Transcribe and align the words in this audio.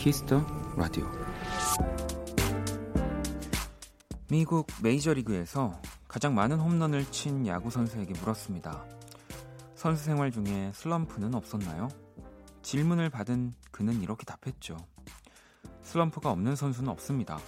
Kiss 0.00 0.24
the 0.24 0.42
Radio 0.78 1.06
미국 4.30 4.66
메이저리그에서 4.82 5.78
가장 6.08 6.34
많은 6.34 6.58
홈런을 6.58 7.04
친 7.10 7.46
야구 7.46 7.68
선수에게 7.68 8.14
물었습니다. 8.18 8.82
선수 9.74 10.02
생활 10.02 10.30
중에 10.30 10.72
슬럼프는 10.72 11.34
없었나요? 11.34 11.88
질문을 12.62 13.10
받은 13.10 13.52
그는 13.70 14.00
이렇게 14.00 14.24
답했죠. 14.24 14.78
슬럼프가 15.82 16.30
없는 16.30 16.56
선수는 16.56 16.88
없습니다. 16.88 17.38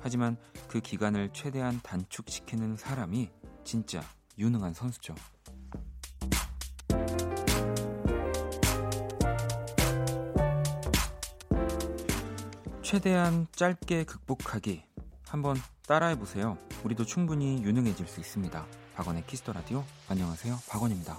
하지만 0.00 0.36
그 0.66 0.80
기간을 0.80 1.30
최대한 1.32 1.78
단축시키는 1.84 2.76
사람이 2.76 3.30
진짜 3.62 4.02
유능한 4.36 4.74
선수죠. 4.74 5.14
최대한 12.92 13.46
짧게 13.52 14.04
극복하기. 14.04 14.82
한번 15.26 15.56
따라해 15.88 16.18
보세요. 16.18 16.58
우리도 16.84 17.06
충분히 17.06 17.62
유능해질 17.64 18.06
수 18.06 18.20
있습니다. 18.20 18.66
박원의 18.94 19.26
Kiss 19.26 19.42
the 19.42 19.54
Radio. 19.54 19.82
안녕하세요. 20.10 20.56
박원입니다. 20.68 21.16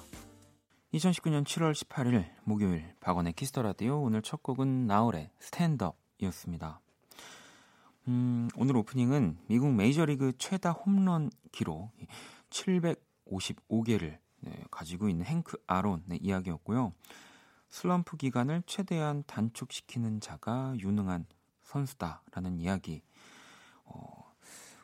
2019년 0.94 1.44
7월 1.44 1.74
18일 1.74 2.30
목요일 2.44 2.94
박원의 3.00 3.34
Kiss 3.34 3.51
the 3.51 3.64
Radio 3.64 4.04
오늘 4.04 4.22
첫 4.22 4.44
곡은 4.44 4.86
나얼의 4.86 5.32
Stand 5.40 5.73
Up이었습니다. 5.73 6.80
음, 8.08 8.50
오늘 8.56 8.78
오프닝은 8.78 9.40
미국 9.48 9.74
메이저리그 9.74 10.34
최다 10.38 10.74
홈런 10.74 11.32
기록 11.52 11.90
755개를 12.52 14.20
네, 14.42 14.64
가지고 14.70 15.10
있는 15.10 15.26
행크 15.26 15.58
아론의 15.66 16.20
이야기였고요. 16.22 16.94
슬럼프 17.70 18.18
기간을 18.18 18.62
최대한 18.68 19.24
단축시키는 19.26 20.22
자가 20.22 20.76
유능한 20.78 21.26
선수다라는 21.64 22.60
이야기. 22.60 23.02
어, 23.86 24.34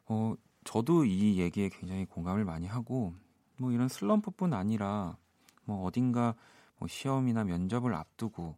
어, 0.08 0.35
저도 0.63 1.05
이 1.05 1.39
얘기에 1.39 1.69
굉장히 1.69 2.05
공감을 2.05 2.45
많이 2.45 2.67
하고 2.67 3.13
뭐 3.58 3.71
이런 3.71 3.88
슬럼프뿐 3.88 4.53
아니라 4.53 5.17
뭐 5.66 5.83
어딘가 5.86 6.36
뭐 6.77 6.88
시험이나 6.88 7.44
면접을 7.44 7.94
앞두고 7.94 8.58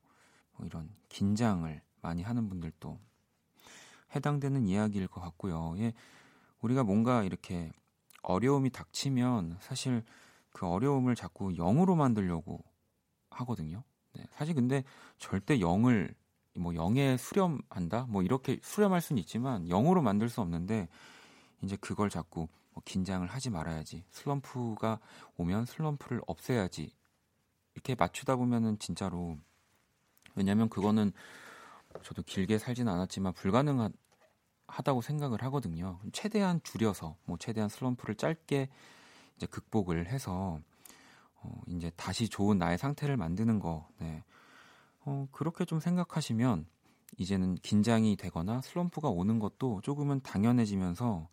뭐 0.53 0.65
이런 0.65 0.89
긴장을 1.09 1.81
많이 2.01 2.23
하는 2.23 2.49
분들도 2.49 2.99
해당되는 4.15 4.67
이야기일 4.67 5.07
것 5.07 5.21
같고요. 5.21 5.75
예, 5.77 5.93
우리가 6.61 6.83
뭔가 6.83 7.23
이렇게 7.23 7.71
어려움이 8.23 8.69
닥치면 8.69 9.57
사실 9.59 10.03
그 10.51 10.67
어려움을 10.67 11.15
자꾸 11.15 11.55
영으로 11.55 11.95
만들려고 11.95 12.63
하거든요. 13.29 13.83
네, 14.13 14.25
사실 14.33 14.53
근데 14.53 14.83
절대 15.17 15.59
영을 15.59 16.13
뭐 16.55 16.75
영에 16.75 17.17
수렴한다 17.17 18.07
뭐 18.09 18.23
이렇게 18.23 18.59
수렴할 18.61 19.01
수는 19.01 19.19
있지만 19.21 19.67
영으로 19.67 20.01
만들 20.01 20.29
수 20.29 20.41
없는데 20.41 20.89
이제 21.61 21.77
그걸 21.77 22.09
자꾸 22.09 22.47
뭐 22.73 22.81
긴장을 22.85 23.25
하지 23.27 23.49
말아야지 23.49 24.03
슬럼프가 24.09 24.99
오면 25.37 25.65
슬럼프를 25.65 26.21
없애야지 26.27 26.91
이렇게 27.73 27.95
맞추다 27.95 28.35
보면은 28.35 28.79
진짜로 28.79 29.37
왜냐면 30.35 30.69
그거는 30.69 31.11
저도 32.03 32.23
길게 32.23 32.57
살진 32.57 32.87
않았지만 32.87 33.33
불가능하다고 33.33 35.01
생각을 35.01 35.43
하거든요. 35.43 35.99
최대한 36.13 36.61
줄여서 36.63 37.17
뭐 37.25 37.37
최대한 37.37 37.69
슬럼프를 37.69 38.15
짧게 38.15 38.69
이제 39.35 39.45
극복을 39.45 40.07
해서 40.07 40.59
어 41.35 41.61
이제 41.67 41.91
다시 41.95 42.29
좋은 42.29 42.57
나의 42.57 42.77
상태를 42.77 43.17
만드는 43.17 43.59
거. 43.59 43.87
네. 43.99 44.23
어, 45.05 45.27
그렇게 45.31 45.65
좀 45.65 45.79
생각하시면 45.79 46.65
이제는 47.17 47.55
긴장이 47.55 48.15
되거나 48.15 48.61
슬럼프가 48.61 49.09
오는 49.09 49.39
것도 49.39 49.81
조금은 49.81 50.21
당연해지면서 50.21 51.27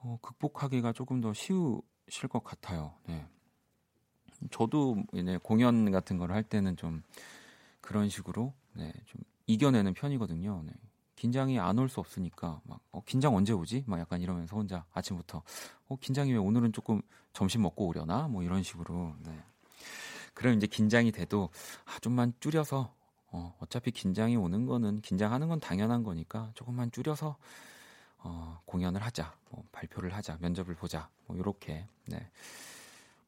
어, 0.00 0.18
극복하기가 0.20 0.92
조금 0.92 1.20
더 1.20 1.32
쉬우실 1.32 2.28
것 2.28 2.42
같아요. 2.42 2.94
네. 3.06 3.26
저도 4.50 4.96
이제 5.12 5.38
공연 5.42 5.90
같은 5.92 6.18
걸 6.18 6.32
할 6.32 6.42
때는 6.42 6.76
좀 6.76 7.02
그런 7.80 8.08
식으로 8.08 8.54
네, 8.74 8.92
좀 9.06 9.20
이겨내는 9.46 9.94
편이거든요. 9.94 10.62
네. 10.66 10.72
긴장이 11.14 11.60
안 11.60 11.78
올 11.78 11.88
수 11.88 12.00
없으니까 12.00 12.60
막 12.64 12.80
어, 12.90 13.02
긴장 13.04 13.36
언제 13.36 13.52
오지? 13.52 13.84
막 13.86 14.00
약간 14.00 14.20
이러면서 14.20 14.56
혼자 14.56 14.84
아침부터 14.92 15.42
어 15.88 15.96
긴장이 16.00 16.32
왜 16.32 16.38
오늘은 16.38 16.72
조금 16.72 17.00
점심 17.32 17.62
먹고 17.62 17.86
오려나? 17.86 18.26
뭐 18.26 18.42
이런 18.42 18.62
식으로 18.64 19.14
네. 19.20 19.38
그럼 20.34 20.54
이제 20.54 20.66
긴장이 20.66 21.12
돼도 21.12 21.50
아, 21.84 21.98
좀만 22.00 22.34
줄여서 22.40 22.94
어, 23.32 23.56
어차피 23.60 23.90
긴장이 23.90 24.36
오는 24.36 24.66
거는 24.66 25.00
긴장하는 25.00 25.48
건 25.48 25.60
당연한 25.60 26.02
거니까 26.02 26.50
조금만 26.54 26.90
줄여서 26.90 27.36
어, 28.24 28.60
공연을 28.66 29.02
하자, 29.02 29.34
뭐 29.50 29.64
발표를 29.72 30.14
하자, 30.14 30.38
면접을 30.40 30.74
보자, 30.74 31.08
뭐 31.26 31.36
이렇게. 31.36 31.86
네. 32.06 32.30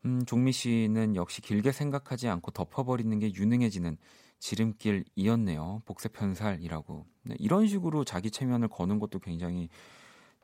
음, 0.05 0.25
종미 0.27 0.53
씨는 0.53 1.17
역시 1.17 1.41
길게 1.41 1.73
생각하지 1.73 2.29
않고 2.29 2.51
덮어버리는 2.53 3.19
게 3.19 3.33
유능해지는 3.35 3.97
지름길이었네요. 4.39 5.83
복세 5.87 6.09
편살이라고. 6.11 7.07
네, 7.23 7.35
이런 7.39 7.67
식으로 7.67 8.05
자기 8.05 8.31
체면을 8.31 8.69
거는 8.69 8.99
것도 8.99 9.19
굉장히 9.19 9.69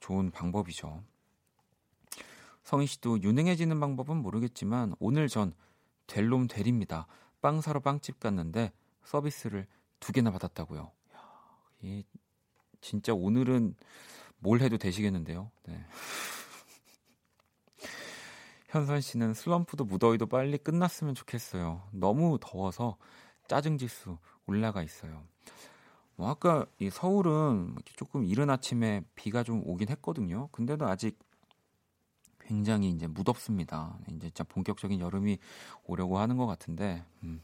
좋은 0.01 0.31
방법이죠. 0.31 1.03
성희 2.65 2.87
씨도 2.87 3.23
유능해지는 3.23 3.79
방법은 3.79 4.17
모르겠지만 4.17 4.95
오늘 4.99 5.29
전 5.29 5.53
델롬 6.11 6.49
델입니다. 6.49 7.07
빵 7.41 7.61
사러 7.61 7.79
빵집 7.79 8.19
갔는데 8.19 8.73
서비스를 9.05 9.67
두 10.01 10.13
개나 10.13 10.33
받았다고요. 10.33 10.91
이 11.83 12.05
진짜 12.81 13.15
오늘은 13.15 13.77
뭘 14.39 14.61
해도 14.61 14.77
되시겠는데요. 14.77 15.51
네. 15.67 15.87
현선 18.69 19.01
씨는 19.01 19.35
슬럼프도 19.35 19.85
무더위도 19.85 20.27
빨리 20.27 20.59
끝났으면 20.59 21.15
좋겠어요. 21.15 21.89
너무 21.93 22.39
더워서 22.41 22.97
짜증 23.47 23.79
지수 23.79 24.19
올라가 24.47 24.83
있어요. 24.83 25.23
뭐 26.17 26.29
아까 26.29 26.67
이 26.81 26.91
서울은 26.91 27.77
조금 27.85 28.25
이른 28.25 28.51
아침에 28.51 29.05
비가 29.15 29.45
좀 29.45 29.63
오긴 29.65 29.89
했거든요. 29.91 30.49
근데도 30.51 30.87
아직 30.87 31.19
굉장히 32.51 32.91
이제 32.91 33.07
무덥습니다. 33.07 33.97
이제 34.09 34.27
진짜 34.27 34.43
본격적인 34.43 34.99
여름이 34.99 35.39
오려고 35.85 36.19
하는 36.19 36.37
것 36.37 36.47
같은데. 36.47 37.05
음. 37.23 37.41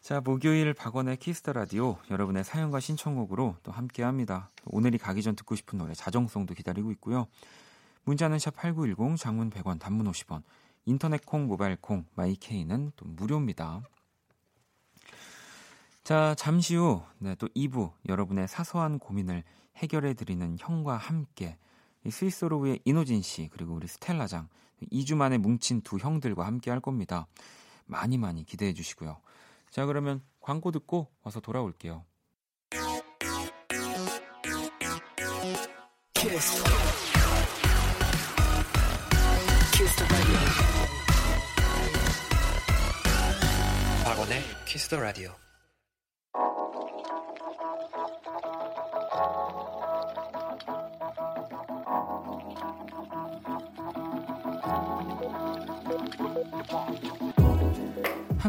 자, 0.00 0.20
목요일 0.20 0.72
박원의 0.74 1.16
Kiss 1.16 1.38
the 1.38 1.54
Radio 1.54 1.98
여러분의 2.08 2.44
사연과 2.44 2.78
신청곡으로 2.78 3.56
또 3.64 3.72
함께 3.72 4.04
합니다. 4.04 4.52
오늘이 4.64 4.96
가기 4.96 5.24
전 5.24 5.34
듣고 5.34 5.56
싶은 5.56 5.76
노래 5.76 5.92
자정송도 5.92 6.54
기다리고 6.54 6.92
있고요. 6.92 7.26
문자는 8.04 8.38
샵 8.38 8.54
8910 8.54 9.16
장문 9.18 9.50
100원 9.50 9.80
단문 9.80 10.08
50원 10.08 10.44
인터넷 10.84 11.26
콩 11.26 11.48
모바일 11.48 11.76
콩 11.80 12.06
my 12.14 12.36
K는 12.36 12.92
또 12.94 13.06
무료입니다. 13.08 13.82
자, 16.04 16.36
잠시 16.36 16.76
후, 16.76 17.02
네, 17.18 17.34
또 17.34 17.48
2부, 17.48 17.90
여러분의 18.08 18.46
사소한 18.46 19.00
고민을 19.00 19.42
해결해 19.78 20.14
드리는 20.14 20.56
형과 20.60 20.96
함께 20.96 21.58
Sweet 22.10 22.37
Sorrow의 22.37 22.80
인호진 22.84 23.22
씨 23.22 23.48
그리고 23.52 23.74
우리 23.74 23.86
스텔라장 23.86 24.48
2주 24.92 25.16
만에 25.16 25.38
뭉친 25.38 25.82
두 25.82 25.98
형들과 25.98 26.46
함께 26.46 26.70
할 26.70 26.80
겁니다. 26.80 27.26
많이 27.86 28.18
많이 28.18 28.44
기대해 28.44 28.72
주시고요. 28.74 29.20
자 29.70 29.86
그러면 29.86 30.22
광고 30.40 30.70
듣고 30.70 31.08
와서 31.22 31.40
돌아올게요. 31.40 32.04
키스. 36.14 36.64
키스 39.72 40.04
박원의 44.04 44.42
키스 44.66 44.88
더 44.88 45.00
라디오. 45.00 45.47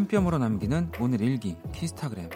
한 0.09 0.23
뼘으로 0.23 0.39
남기는 0.39 0.91
오늘 1.00 1.21
일기 1.21 1.56
키스타그램. 1.71 2.31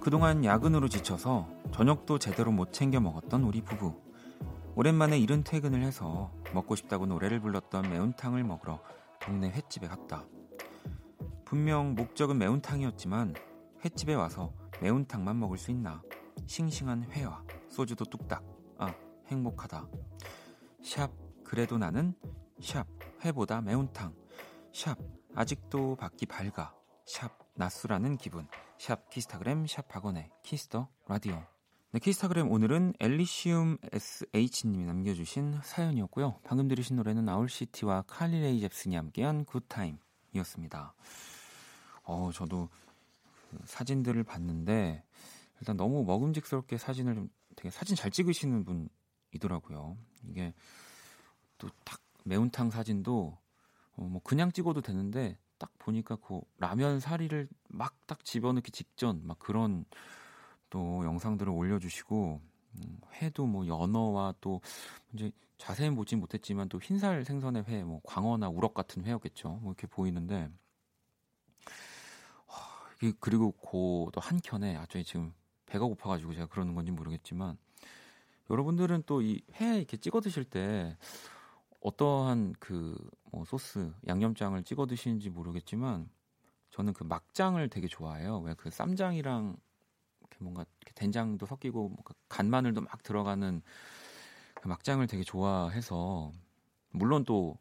그동안 0.00 0.44
야근으로 0.44 0.88
지쳐서 0.88 1.48
저녁도 1.70 2.18
제대로 2.18 2.50
못 2.50 2.72
챙겨 2.72 2.98
먹었던 2.98 3.44
우리 3.44 3.62
부부. 3.62 3.94
오랜만에 4.74 5.20
이른 5.20 5.44
퇴근을 5.44 5.82
해서 5.82 6.32
먹고 6.52 6.74
싶다고 6.74 7.06
노래를 7.06 7.38
불렀던 7.38 7.88
매운탕을 7.88 8.42
먹으러 8.42 8.80
동네 9.20 9.50
횟집에 9.50 9.86
갔다. 9.86 10.24
분명 11.44 11.94
목적은 11.94 12.38
매운탕이었지만 12.38 13.34
횟집에 13.84 14.14
와서 14.14 14.52
매운탕만 14.80 15.38
먹을 15.38 15.58
수 15.58 15.70
있나 15.70 16.02
싱싱한 16.46 17.12
회와 17.12 17.44
소주도 17.68 18.04
뚝딱. 18.04 18.55
아, 19.26 19.30
행복하다. 19.30 19.88
샵 20.82 21.10
그래도 21.44 21.78
나는 21.78 22.14
샵 22.60 22.86
회보다 23.24 23.60
매운탕. 23.60 24.14
샵 24.72 24.98
아직도 25.34 25.96
밖이 25.96 26.26
밝아. 26.28 26.74
샵 27.04 27.38
낮술하는 27.54 28.16
기분. 28.16 28.46
샵 28.78 29.10
키스타그램 29.10 29.66
샵 29.66 29.88
박원의 29.88 30.30
Kiss 30.42 30.68
the 30.68 30.88
Radio. 31.08 31.42
네, 31.92 31.98
키스타그램 32.00 32.50
오늘은 32.50 32.94
엘리시움 33.00 33.78
SH님이 33.92 34.84
남겨주신 34.84 35.60
사연이었고요. 35.62 36.40
방금 36.44 36.68
들으신 36.68 36.96
노래는 36.96 37.28
아울시티와 37.28 38.02
칼리레이 38.02 38.60
잽슨이 38.60 38.96
함께한 38.96 39.44
Good 39.44 39.71
Time이었습니다. 39.71 40.94
어, 42.04 42.30
저도 42.32 42.68
그 43.50 43.58
사진들을 43.64 44.22
봤는데 44.24 45.02
일단 45.60 45.76
너무 45.76 46.04
먹음직스럽게 46.04 46.78
사진을 46.78 47.14
좀 47.14 47.30
되게 47.56 47.70
사진 47.70 47.96
잘 47.96 48.10
찍으시는 48.10 48.64
분 48.64 48.88
이더라고요. 49.36 49.96
이게 50.28 50.52
또 51.58 51.68
딱 51.84 52.00
매운탕 52.24 52.70
사진도 52.70 53.38
어, 53.96 54.02
뭐 54.02 54.20
그냥 54.22 54.52
찍어도 54.52 54.80
되는데 54.82 55.38
딱 55.58 55.70
보니까 55.78 56.16
그 56.16 56.40
라면 56.58 57.00
사리를 57.00 57.48
막 57.68 57.94
딱 58.06 58.24
집어넣기 58.24 58.70
직전 58.70 59.26
막 59.26 59.38
그런 59.38 59.84
또 60.70 61.04
영상들을 61.04 61.50
올려주시고 61.52 62.40
음, 62.76 63.00
회도 63.14 63.46
뭐 63.46 63.66
연어와 63.66 64.34
또 64.40 64.60
이제 65.12 65.30
자세히 65.58 65.90
보진 65.90 66.20
못했지만 66.20 66.68
또 66.68 66.78
흰살 66.80 67.24
생선의 67.24 67.64
회, 67.68 67.82
뭐 67.84 68.00
광어나 68.04 68.48
우럭 68.48 68.74
같은 68.74 69.04
회였겠죠. 69.04 69.48
뭐 69.62 69.72
이렇게 69.72 69.86
보이는데 69.86 70.48
그리고 73.20 73.52
고또 73.52 74.20
한켠에 74.20 74.76
아 74.76 74.86
저희 74.86 75.04
지금 75.04 75.32
배가 75.66 75.84
고파가지고 75.84 76.34
제가 76.34 76.46
그러는 76.46 76.74
건지 76.74 76.92
모르겠지만 76.92 77.58
여러분들은 78.50 79.02
또 79.06 79.20
이 79.22 79.42
회 79.60 79.76
이렇게 79.78 79.96
찍어 79.96 80.20
드실 80.20 80.44
때 80.44 80.96
어떠한 81.80 82.54
그 82.60 82.96
뭐 83.32 83.44
소스 83.44 83.92
양념장을 84.06 84.62
찍어 84.64 84.86
드시는지 84.86 85.28
모르겠지만 85.30 86.08
저는 86.70 86.92
그 86.94 87.04
막장을 87.04 87.68
되게 87.68 87.86
좋아해요. 87.86 88.38
왜 88.40 88.54
그 88.54 88.70
쌈장이랑 88.70 89.56
이렇게 90.20 90.36
뭔가 90.40 90.64
이렇게 90.80 90.92
된장도 90.94 91.44
섞이고 91.46 91.88
뭔가 91.90 92.14
간마늘도 92.30 92.80
막 92.82 93.02
들어가는 93.02 93.60
그 94.54 94.68
막장을 94.68 95.06
되게 95.06 95.22
좋아해서 95.22 96.32
물론 96.90 97.24
또 97.24 97.58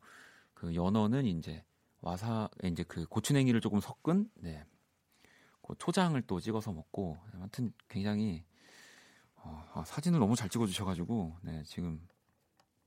그 0.54 0.74
연어는 0.74 1.26
이제 1.26 1.64
와사 2.02 2.50
이제 2.64 2.84
그 2.84 3.06
고추냉이를 3.08 3.60
조금 3.60 3.82
섞은 3.82 4.30
네. 4.36 4.64
그 5.62 5.76
초장을 5.78 6.20
또 6.24 6.40
찍어서 6.40 6.72
먹고 6.72 7.18
아무튼 7.34 7.74
굉장히 7.90 8.46
어, 9.46 9.64
아, 9.74 9.84
사진을 9.86 10.20
너무 10.20 10.36
잘 10.36 10.50
찍어주셔가지고 10.50 11.38
네, 11.44 11.64
지금 11.66 12.02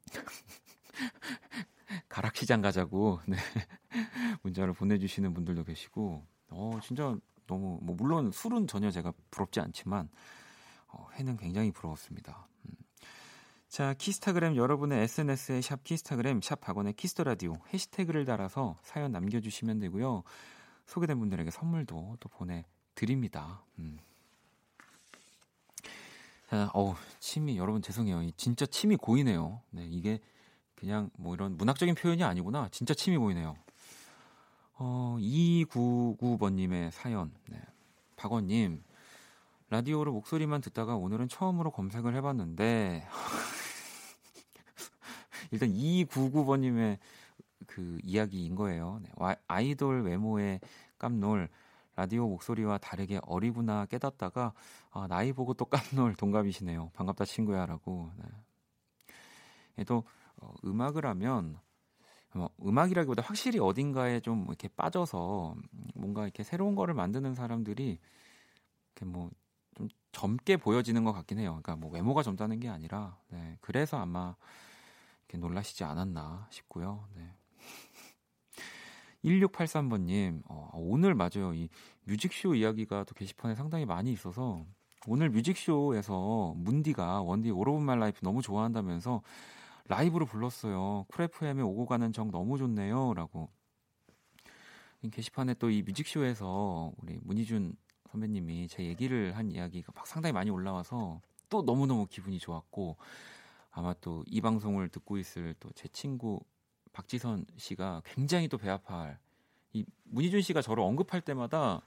가락시장 2.08 2.60
가자고 2.60 3.20
네, 3.26 3.36
문자를 4.42 4.72
보내주시는 4.72 5.34
분들도 5.34 5.64
계시고 5.64 6.26
어 6.50 6.80
진짜 6.82 7.16
너무 7.46 7.78
뭐 7.80 7.94
물론 7.96 8.32
술은 8.32 8.66
전혀 8.66 8.90
제가 8.90 9.12
부럽지 9.30 9.60
않지만 9.60 10.08
어, 10.88 11.06
회는 11.14 11.36
굉장히 11.36 11.70
부러웠습니다. 11.70 12.48
음. 12.66 12.72
자 13.68 13.94
키스타그램 13.94 14.56
여러분의 14.56 15.02
SNS에 15.04 15.60
샵 15.60 15.84
키스타그램 15.84 16.40
샵 16.42 16.60
박원의 16.60 16.94
Kiss 16.94 17.12
the 17.12 17.24
Radio 17.24 17.54
해시태그를 17.72 18.24
달아서 18.24 18.76
사연 18.82 19.12
남겨주시면 19.12 19.78
되고요. 19.78 20.24
소개된 20.86 21.18
분들에게 21.20 21.50
선물도 21.50 22.16
또 22.18 22.28
보내드립니다. 22.30 23.64
음. 23.78 23.98
자, 26.48 26.70
어우, 26.72 26.94
침이, 27.20 27.58
여러분 27.58 27.82
죄송해요. 27.82 28.30
진짜 28.38 28.64
침이 28.64 28.96
고이네요. 28.96 29.60
네, 29.70 29.86
이게 29.86 30.18
그냥 30.76 31.10
뭐 31.18 31.34
이런 31.34 31.58
문학적인 31.58 31.94
표현이 31.94 32.24
아니구나. 32.24 32.68
진짜 32.70 32.94
침이 32.94 33.18
고이네요. 33.18 33.54
어, 34.78 35.18
299번 35.20 36.54
님의 36.54 36.90
사연. 36.92 37.32
네. 37.48 37.60
박원 38.16 38.46
님, 38.46 38.82
라디오로 39.68 40.10
목소리만 40.12 40.62
듣다가 40.62 40.96
오늘은 40.96 41.28
처음으로 41.28 41.70
검색을 41.70 42.14
해 42.14 42.22
봤는데, 42.22 43.06
일단 45.50 45.68
299번 45.68 46.60
님의 46.60 46.98
그 47.66 47.98
이야기인 48.02 48.54
거예요. 48.54 49.02
네. 49.02 49.10
아이돌 49.48 50.02
외모에 50.02 50.60
깜놀, 50.96 51.50
라디오 51.98 52.28
목소리와 52.28 52.78
다르게 52.78 53.20
어리구나 53.24 53.86
깨닫다가 53.86 54.52
아, 54.90 55.06
나이 55.08 55.32
보고 55.32 55.54
또 55.54 55.64
깜놀 55.64 56.14
동갑이시네요. 56.14 56.90
반갑다 56.94 57.24
친구야라고. 57.24 58.12
네. 59.76 59.84
또 59.84 60.04
어, 60.36 60.52
음악을 60.64 61.04
하면 61.06 61.58
뭐 62.34 62.50
음악이라기보다 62.64 63.22
확실히 63.22 63.58
어딘가에 63.58 64.20
좀 64.20 64.44
이렇게 64.48 64.68
빠져서 64.68 65.56
뭔가 65.94 66.22
이렇게 66.24 66.44
새로운 66.44 66.74
거를 66.74 66.94
만드는 66.94 67.34
사람들이 67.34 67.98
이렇게 68.94 69.04
뭐 69.04 69.30
좀 69.78 69.88
젊게 70.12 70.56
보여지는 70.56 71.04
것 71.04 71.12
같긴 71.12 71.38
해요. 71.38 71.50
그러니까 71.50 71.76
뭐 71.76 71.90
외모가 71.90 72.22
젊다는 72.24 72.58
게 72.58 72.68
아니라 72.68 73.16
네, 73.28 73.56
그래서 73.60 73.96
아마 73.96 74.34
이렇게 75.28 75.38
놀라시지 75.38 75.84
않았나 75.84 76.48
싶고요. 76.50 77.08
네. 77.14 77.37
1683번님, 79.24 80.42
어, 80.48 80.70
오늘 80.74 81.14
맞아요. 81.14 81.52
이 81.54 81.68
뮤직쇼 82.04 82.54
이야기가 82.54 83.04
또 83.04 83.14
게시판에 83.14 83.54
상당히 83.54 83.84
많이 83.84 84.12
있어서 84.12 84.64
오늘 85.06 85.30
뮤직쇼에서 85.30 86.54
문디가 86.56 87.22
원디 87.22 87.50
All 87.50 87.68
of 87.68 87.80
My 87.82 87.98
Life 88.00 88.20
너무 88.22 88.42
좋아한다면서 88.42 89.22
라이브로 89.86 90.26
불렀어요. 90.26 91.06
쿨FM에 91.08 91.62
오고 91.62 91.86
가는 91.86 92.12
정 92.12 92.30
너무 92.30 92.58
좋네요. 92.58 93.14
라고. 93.14 93.48
게시판에 95.12 95.54
또 95.54 95.70
이 95.70 95.82
뮤직쇼에서 95.82 96.92
우리 96.98 97.18
문희준 97.22 97.74
선배님이 98.10 98.68
제 98.68 98.84
얘기를 98.84 99.36
한 99.36 99.50
이야기가 99.50 99.92
막 99.94 100.06
상당히 100.06 100.32
많이 100.32 100.50
올라와서 100.50 101.20
또 101.48 101.62
너무너무 101.62 102.06
기분이 102.06 102.38
좋았고 102.38 102.96
아마 103.70 103.94
또 103.94 104.24
이 104.26 104.40
방송을 104.40 104.88
듣고 104.88 105.18
있을 105.18 105.54
또 105.60 105.70
제 105.74 105.88
친구 105.88 106.40
박지선 106.98 107.46
씨가 107.56 108.02
굉장히 108.04 108.48
또 108.48 108.58
배 108.58 108.68
아파할 108.68 109.18
이 109.72 109.84
문희준 110.04 110.42
씨가 110.42 110.62
저를 110.62 110.82
언급할 110.82 111.20
때마다 111.20 111.80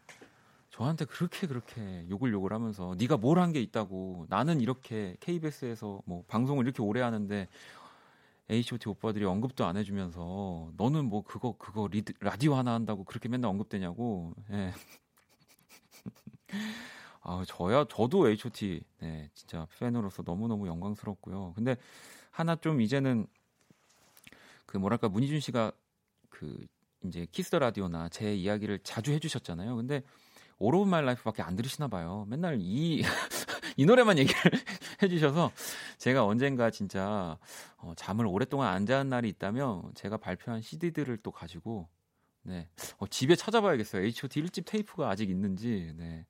저한테 0.70 1.04
그렇게 1.04 1.48
그렇게 1.48 2.06
욕을 2.10 2.32
욕을 2.32 2.54
하면서 2.54 2.96
네가 2.98 3.18
뭘 3.18 3.38
한 3.40 3.52
게 3.52 3.62
있다고 3.62 4.26
나는 4.30 4.62
이렇게 4.62 5.18
KBS에서 5.20 6.02
뭐 6.06 6.24
방송을 6.30 6.64
이렇게 6.66 6.82
오래 6.82 7.02
하는데 7.02 7.48
H.O.T 8.50 8.88
오빠들이 8.90 9.26
언급도 9.26 9.66
안 9.66 9.76
해주면서 9.78 10.72
너는 10.78 11.06
뭐 11.06 11.24
그거 11.24 11.56
그거 11.58 11.88
리드, 11.92 12.14
라디오 12.22 12.56
하나 12.56 12.74
한다고 12.74 13.04
그렇게 13.04 13.28
맨날 13.30 13.50
언급되냐고. 13.50 14.34
예. 14.52 14.74
아 17.24 17.44
저야 17.48 17.86
저도 17.90 18.30
H.O.T 18.30 18.82
네 19.00 19.30
진짜 19.34 19.68
팬으로서 19.80 20.24
너무 20.24 20.48
너무 20.48 20.68
영광스럽고요. 20.68 21.54
근데 21.56 21.76
하나 22.32 22.56
좀 22.56 22.80
이제는 22.82 23.28
그 24.72 24.78
뭐랄까 24.78 25.10
문희준 25.10 25.42
씨가 25.42 25.74
그 26.30 26.66
이제 27.04 27.28
Kiss 27.30 27.50
the 27.50 27.60
Radio나 27.60 28.08
제 28.08 28.34
이야기를 28.34 28.80
자주 28.84 29.12
해주셨잖아요. 29.12 29.76
근데 29.76 30.02
All 30.60 30.74
of 30.76 30.90
My 30.90 31.04
Life밖에 31.04 31.42
안 31.42 31.58
들으시나 31.58 31.90
봐요. 31.90 32.26
맨날 32.30 32.58
이 32.62 33.02
이 33.76 33.86
노래만 33.86 34.18
얘기를 34.18 34.40
해주셔서 35.04 35.52
제가 35.98 36.24
언젠가 36.26 36.70
진짜 36.72 37.38
어, 37.80 37.92
잠을 37.98 38.26
오랫동안 38.26 38.74
안 38.74 38.86
자는 38.86 39.10
날이 39.10 39.28
있다면 39.28 39.92
제가 39.94 40.16
발표한 40.16 40.62
CD들을 40.62 41.18
또 41.18 41.32
가지고 41.32 41.90
네 42.44 42.70
어, 43.00 43.08
집에 43.08 43.36
찾아봐야겠어요. 43.36 44.04
H.O.T 44.06 44.42
1집 44.42 44.66
테이프가 44.66 45.10
아직 45.10 45.30
있는지 45.30 45.92
네 45.98 46.26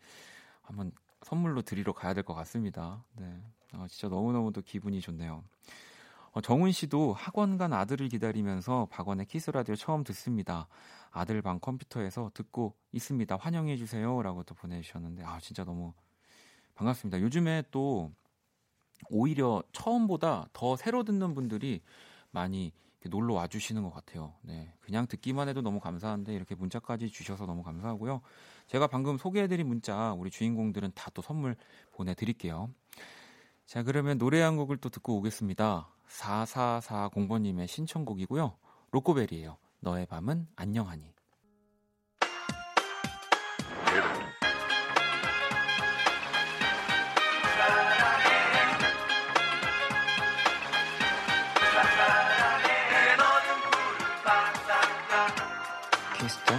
한번 0.64 0.92
선물로 1.22 1.62
드리러 1.62 1.94
가야 1.94 2.16
될 2.16 2.24
것 2.24 2.34
같습니다. 2.34 3.06
네 3.18 3.40
어, 3.74 3.86
진짜 3.88 4.08
너무 4.10 4.32
너무 4.34 4.52
또 4.52 4.64
기분이 4.64 5.00
좋네요. 5.00 5.44
어, 6.32 6.40
정훈 6.42 6.72
씨도 6.72 7.14
학원 7.14 7.58
간 7.58 7.74
아들을 7.74 8.08
기다리면서 8.10 8.88
박원의 8.90 9.26
키스 9.26 9.52
라디오 9.52 9.76
처음 9.76 10.04
듣습니다. 10.06 10.68
아들 11.12 11.42
방 11.42 11.60
컴퓨터에서 11.60 12.32
듣고 12.34 12.74
있습니다. 12.94 13.36
환영해 13.36 13.76
주세요라고 13.76 14.44
또 14.44 14.56
보내주셨는데 14.56 15.24
아 15.26 15.40
진짜 15.42 15.66
너무 15.66 15.94
반갑습니다. 16.76 17.20
요즘에 17.22 17.64
또 17.72 18.12
오히려 19.10 19.62
처음보다 19.74 20.48
더 20.54 20.78
새로 20.78 21.04
듣는 21.04 21.34
분들이 21.34 21.82
많이 22.32 22.72
놀러 23.10 23.34
와 23.34 23.48
주시는 23.48 23.84
것 23.84 23.92
같아요. 23.92 24.36
네. 24.42 24.74
그냥 24.80 25.08
듣기만 25.08 25.50
해도 25.50 25.62
너무 25.62 25.80
감사한데 25.80 26.34
이렇게 26.34 26.56
문자까지 26.56 27.10
주셔서 27.10 27.46
너무 27.46 27.64
감사하고요. 27.64 28.22
제가 28.68 28.88
방금 28.88 29.18
소개해드린 29.18 29.68
문자 29.68 30.14
우리 30.14 30.30
주인공들은 30.30 30.92
다 30.96 31.12
또 31.14 31.22
선물 31.22 31.58
보내드릴게요. 31.92 32.70
자, 33.66 33.84
그러면 33.84 34.18
노래 34.18 34.40
한 34.42 34.56
곡을 34.56 34.78
또 34.78 34.90
듣고 34.90 35.18
오겠습니다. 35.18 35.88
4440번님의 36.20 37.68
신청곡이고요. 37.68 38.58
로꼬벨이에요. 38.92 39.58
너의 39.80 40.06
밤은 40.06 40.48
안녕하니. 40.56 41.14
키스터 56.20 56.54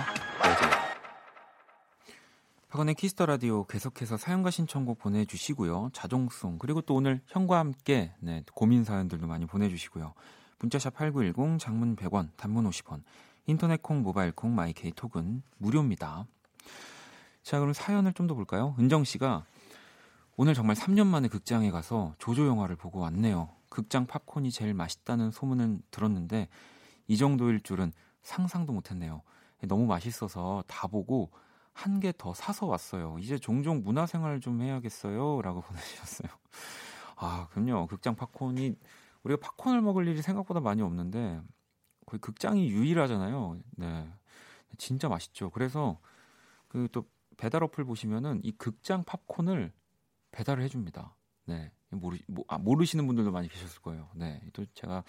박원의 2.73 2.95
키스터 2.95 3.27
라디오 3.27 3.65
계속해서 3.67 4.17
사연과 4.17 4.51
신청곡 4.51 4.99
보내주시고요. 4.99 5.91
자동송 5.93 6.57
그리고 6.59 6.81
또 6.81 6.95
오늘 6.95 7.21
형과 7.27 7.59
함께 7.59 8.15
네, 8.19 8.43
고민 8.55 8.83
사연들도 8.83 9.27
많이 9.27 9.45
보내주시고요. 9.45 10.15
문자샵 10.59 10.95
8910 10.95 11.59
장문 11.59 11.97
100원 11.97 12.31
단문 12.39 12.67
50원 12.71 13.03
인터넷 13.45 13.83
콩 13.83 14.01
모바일 14.01 14.33
콩 14.33 14.55
my 14.55 14.79
K 14.79 14.91
톡은 14.91 15.43
무료입니다. 15.59 16.25
자 17.43 17.59
그럼 17.59 17.75
사연을 17.75 18.15
좀 18.15 18.27
더 18.27 18.35
볼까요? 18.35 18.75
은정 18.79 19.05
씨가 19.05 19.45
오늘 20.37 20.55
정말 20.55 20.75
3년 20.75 21.07
만에 21.07 21.29
극장에 21.29 21.71
가서 21.71 22.15
조조 22.19 22.47
영화를 22.47 22.77
보고 22.77 23.01
왔네요. 23.01 23.51
극장 23.69 24.07
팝콘이 24.07 24.51
제일 24.51 24.73
맛있다는 24.73 25.31
소문은 25.31 25.83
들었는데 25.91 26.49
이 27.07 27.19
정도일 27.19 27.61
줄은 27.61 27.93
상상도 28.23 28.73
못했네요. 28.73 29.21
너무 29.69 29.85
맛있어서 29.85 30.65
다 30.67 30.87
보고 30.87 31.31
한 31.75 32.01
개 32.01 32.13
더 32.13 32.35
사서 32.35 32.67
왔어요. 32.67 33.19
이제 33.21 33.39
종종 33.39 33.83
문화생활 33.83 34.41
좀 34.41 34.61
해야겠어요. 34.63 35.43
라고 35.43 35.61
보내주셨어요. 35.63 36.29
아, 37.17 37.49
그럼요. 37.51 37.87
극장 37.87 38.15
팝콘이, 38.17 38.77
우리가 39.25 39.41
팝콘을 39.41 39.81
먹을 39.83 40.07
일이 40.09 40.23
생각보다 40.23 40.61
많이 40.61 40.83
없는데, 40.83 41.41
거의 42.07 42.21
극장이 42.21 42.69
유일하잖아요. 42.71 43.59
네. 43.77 44.13
진짜 44.79 45.09
맛있죠. 45.09 45.51
그래서, 45.51 46.01
그 46.69 46.89
또 46.93 47.07
배달 47.39 47.65
어플 47.65 47.85
보시면은 47.85 48.41
이 48.45 48.53
극장 48.53 49.05
팝콘을 49.05 49.73
배달을 50.33 50.63
해줍니다. 50.65 51.17
네. 51.47 51.73
모르, 51.91 52.19
뭐, 52.29 52.45
아, 52.49 52.59
모르시는 52.59 53.07
분들도 53.07 53.33
많이 53.33 53.49
계셨을 53.49 53.83
거예요. 53.83 54.11
네. 54.15 54.41
또 54.53 54.65
제가, 54.75 55.05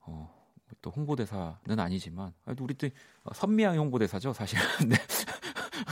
어, 0.00 0.34
또 0.82 0.90
홍보대사는 0.90 1.78
아니지만, 1.80 2.32
우리 2.60 2.74
또 2.74 2.88
선미양 3.34 3.76
홍보대사죠, 3.78 4.32
사실은. 4.32 4.62
네. 4.90 4.96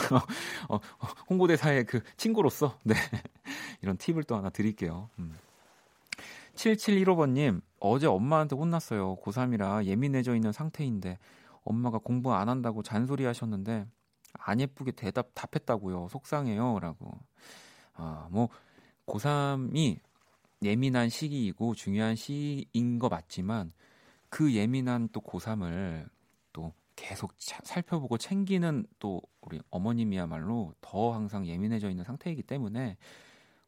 어, 0.69 0.77
어, 0.77 1.07
홍보대사의 1.29 1.85
그 1.85 2.01
친구로서 2.17 2.79
네 2.85 2.95
이런 3.83 3.97
팁을 3.97 4.25
또 4.25 4.37
하나 4.37 4.51
드릴게요. 4.51 5.11
음. 5.19 5.37
7715번님 6.55 7.61
어제 7.81 8.07
엄마한테 8.07 8.57
혼났어요. 8.57 9.17
고3이라 9.17 9.85
예민해져 9.85 10.35
있는 10.35 10.53
상태인데 10.53 11.19
엄마가 11.65 11.99
공부 11.99 12.33
안 12.35 12.49
한다고 12.49 12.83
잔소리 12.83 13.25
하셨는데 13.25 13.87
안 14.35 14.61
예쁘게 14.61 14.93
대답 14.93 15.31
답했다고요. 15.35 16.09
속상해요라고. 16.11 17.19
아, 17.95 18.29
뭐 18.31 18.49
고3이 19.07 19.99
예민한 20.63 21.09
시기이고 21.09 21.75
중요한 21.75 22.17
시기인 22.17 22.99
거 22.99 23.09
맞지만 23.09 23.73
그 24.29 24.53
예민한 24.55 25.09
또 25.13 25.21
고3을 25.21 26.07
또 26.07 26.14
계속 26.97 27.39
차, 27.39 27.59
살펴보고 27.65 28.19
챙기는 28.19 28.87
또 28.99 29.21
우리 29.41 29.61
어머님이야말로 29.71 30.75
더 30.81 31.13
항상 31.13 31.47
예민해져 31.47 31.91
있는 31.91 32.05
상태이기 32.05 32.43
때문에 32.43 32.97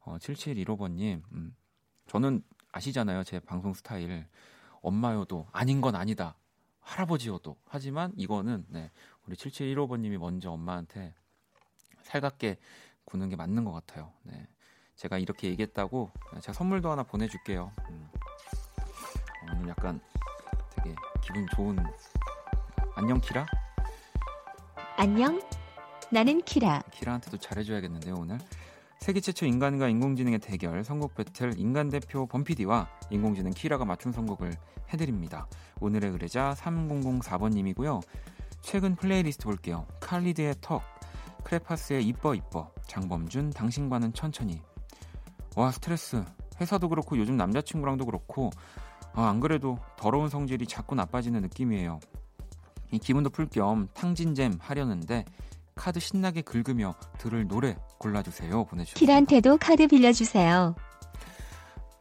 어, 0.00 0.16
7715번님 0.18 1.23
음, 1.33 1.56
저는 2.06 2.42
아시잖아요 2.73 3.25
제 3.25 3.40
방송 3.40 3.75
스타일 3.75 4.26
엄마여도 4.80 5.49
아닌 5.52 5.80
건 5.80 5.97
아니다 5.97 6.37
할아버지여도 6.80 7.56
하지만 7.64 8.12
이거는 8.16 8.64
네, 8.68 8.90
우리 9.26 9.35
7715번님이 9.35 10.18
먼저 10.18 10.52
엄마한테 10.52 11.14
살갑게 12.02 12.59
구는 13.04 13.28
게 13.28 13.37
맞는 13.37 13.64
것 13.64 13.73
같아요 13.73 14.12
네. 14.23 14.47
제가 14.95 15.18
이렇게 15.18 15.49
얘기했다고 15.49 16.11
제가 16.40 16.52
선물도 16.52 16.90
하나 16.90 17.02
보내줄게요 17.02 17.73
음. 17.90 18.09
오늘 19.52 19.68
약간 19.68 20.00
되게 20.75 20.95
기분 21.23 21.47
좋은 21.54 21.76
안녕 22.98 23.20
키라? 23.20 23.44
안녕. 24.96 25.38
나는 26.10 26.40
키라. 26.40 26.82
키라한테도 26.92 27.36
잘해줘야겠는데요 27.36 28.14
오늘. 28.14 28.38
세계 29.00 29.20
최초 29.20 29.44
인간과 29.44 29.88
인공지능의 29.88 30.38
대결 30.38 30.82
선곡 30.82 31.14
배틀 31.14 31.58
인간 31.58 31.90
대표 31.90 32.26
범피디와 32.26 32.88
인공지능 33.10 33.52
키라가 33.52 33.84
맞춘 33.84 34.12
선곡을 34.12 34.54
해드립니다. 34.94 35.46
오늘의 35.80 36.10
의뢰자 36.10 36.54
3004번님이고요. 36.56 38.00
최근 38.62 38.96
플레이리스트 38.96 39.44
볼게요. 39.44 39.86
칼리드의 40.00 40.54
Talk, 40.62 40.82
크레파스의 41.44 42.02
이뻐 42.02 42.34
이뻐, 42.34 42.72
장범준 42.86 43.50
당신과는 43.50 44.14
천천히. 44.14 44.62
와 45.54 45.70
스트레스. 45.70 46.24
회사도 46.62 46.88
그렇고 46.88 47.18
요즘 47.18 47.36
남자친구랑도 47.36 48.06
그렇고 48.06 48.50
아, 49.12 49.28
안 49.28 49.40
그래도 49.40 49.78
더러운 49.98 50.30
성질이 50.30 50.66
자꾸 50.66 50.94
나빠지는 50.94 51.42
느낌이에요. 51.42 52.00
이 52.93 52.99
기분도 52.99 53.31
풀 53.31 53.49
겸 53.49 53.88
탕진잼 53.95 54.59
하려는데 54.61 55.25
카드 55.75 56.00
신나게 56.00 56.43
긁으며 56.43 56.95
들을 57.19 57.47
노래 57.47 57.76
골라주세요 57.99 58.64
보내주세요. 58.64 58.95
키한테도 58.99 59.59
카드 59.59 59.87
빌려주세요. 59.87 60.75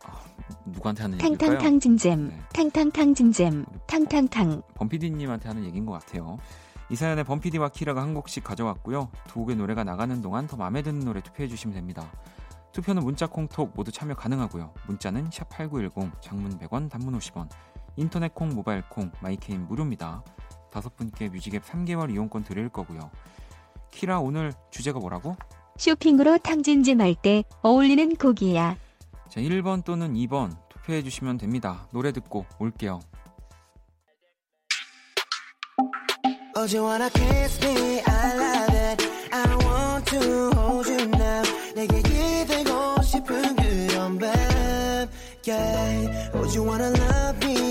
아, 0.04 0.22
누구한테 0.66 1.04
하는 1.04 1.18
얘기일까요? 1.20 1.52
탕탕탕진잼, 1.52 2.30
네. 2.30 2.40
탕탕탕 2.54 3.14
진잼, 3.16 3.66
탕탕탕. 3.88 4.62
범피디님한테 4.76 5.48
하는 5.50 5.66
얘기인 5.66 5.86
것 5.86 5.94
같아요. 5.94 6.38
이 6.90 6.96
사연에 6.96 7.24
범피디와 7.24 7.70
키라가 7.70 8.02
한 8.02 8.14
곡씩 8.14 8.44
가져왔고요. 8.44 9.10
두 9.28 9.40
곡의 9.40 9.56
노래가 9.56 9.84
나가는 9.84 10.22
동안 10.22 10.48
더 10.48 10.56
마음에 10.56 10.82
드는 10.82 11.00
노래 11.04 11.20
투표해 11.22 11.50
주시면 11.50 11.74
됩니다. 11.74 12.10
투표는 12.74 13.04
문자 13.04 13.26
콩톡 13.28 13.72
모두 13.76 13.92
참여 13.92 14.16
가능하고요. 14.16 14.72
문자는 14.88 15.30
샵8910 15.32 16.22
장문 16.22 16.60
100원 16.60 16.90
단문 16.90 17.18
50원 17.18 17.50
인터넷 17.96 18.34
콩 18.36 18.50
모바일 18.54 18.84
콩 18.90 19.12
my 19.22 19.35
K는 19.35 19.66
무료입니다. 19.68 20.24
다섯 20.76 20.94
분께 20.98 21.30
뮤직앱 21.30 21.64
3개월 21.64 22.12
이용권 22.12 22.44
드릴 22.44 22.68
거고요. 22.68 23.10
키라 23.92 24.20
오늘 24.20 24.52
주제가 24.72 25.00
뭐라고? 25.00 25.38
쇼핑으로 25.78 26.38
탕진잼 26.40 26.96
할 26.96 27.16
때 27.16 27.46
어울리는 27.62 28.14
곡이야. 28.18 28.76
자, 29.30 29.40
1번 29.40 29.86
또는 29.86 30.16
2번 30.16 30.54
투표해 30.68 31.02
주시면 31.02 31.38
됩니다. 31.38 31.88
노래 31.94 32.12
듣고 32.12 32.46
올게요. 32.60 33.00
Oh, 36.58 36.68
you 36.68 36.84
wanna 36.86 37.10
kiss 37.10 37.64
me? 37.64 38.02
I 38.06 38.36
love 38.36 38.76
it. 38.76 39.10
I 39.32 39.56
want 39.66 40.06
to 40.12 40.52
hold 40.60 40.90
you 40.92 41.08
now. 41.08 41.44
내게 41.74 42.02
기대고 42.02 43.02
싶은 43.02 43.56
그런 43.56 44.18
밤. 44.20 44.30
Yeah. 45.48 46.32
Oh, 46.34 46.44
you 46.54 46.64
wanna 46.68 46.90
love 46.92 47.38
me? 47.46 47.65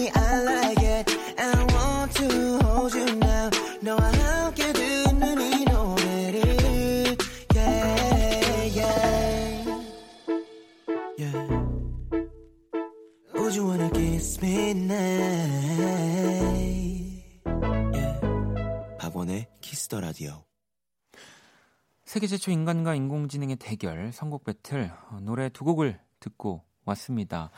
세계 22.15 22.29
최초 22.29 22.53
인간과 22.53 22.95
인공지능의 22.95 23.57
대결 23.57 24.13
선곡 24.13 24.45
배틀 24.45 24.89
어, 25.11 25.19
노래 25.21 25.49
두 25.49 25.65
곡을 25.65 25.99
듣고 26.21 26.63
왔습니다. 26.85 27.51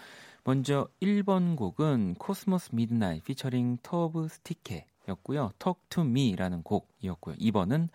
먼저 0.45 0.89
1번 1.03 1.57
곡은 1.57 2.15
코스모스 2.15 2.71
미드나잇 2.73 3.23
피처링 3.25 3.77
터브 3.83 4.29
스티케였고요. 4.29 5.51
Talk 5.59 5.83
to 5.91 6.05
Me라는 6.05 6.63
곡이었고요. 6.63 7.37
2번은 7.37 7.91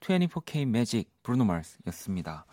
24K 0.00 0.66
매직 0.66 1.08
브루노 1.22 1.44
마스였습니다. 1.44 2.44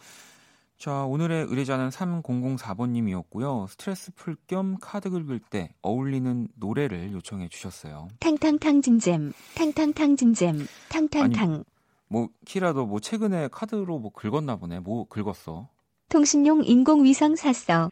자, 0.78 1.06
오늘의 1.06 1.48
의뢰자는 1.48 1.90
3004번님이었고요. 1.90 3.70
스트레스 3.70 4.12
풀 4.14 4.36
겸 4.46 4.78
카드 4.80 5.10
긁을 5.10 5.40
때 5.40 5.74
어울리는 5.82 6.48
노래를 6.54 7.12
요청해 7.12 7.50
주셨어요. 7.50 8.10
탕탕탕진잼, 8.20 9.34
탕탕탕진잼, 9.56 10.68
탕탕탕. 10.90 11.54
아니, 11.54 11.64
뭐 12.10 12.30
키라도 12.46 12.86
뭐 12.86 13.00
최근에 13.00 13.50
카드로 13.50 14.00
뭐 14.00 14.12
긁었나 14.12 14.56
보네. 14.56 14.80
뭐 14.80 15.06
긁었어? 15.08 15.68
통신용 16.10 16.64
인공위성 16.64 17.36
샀어. 17.36 17.90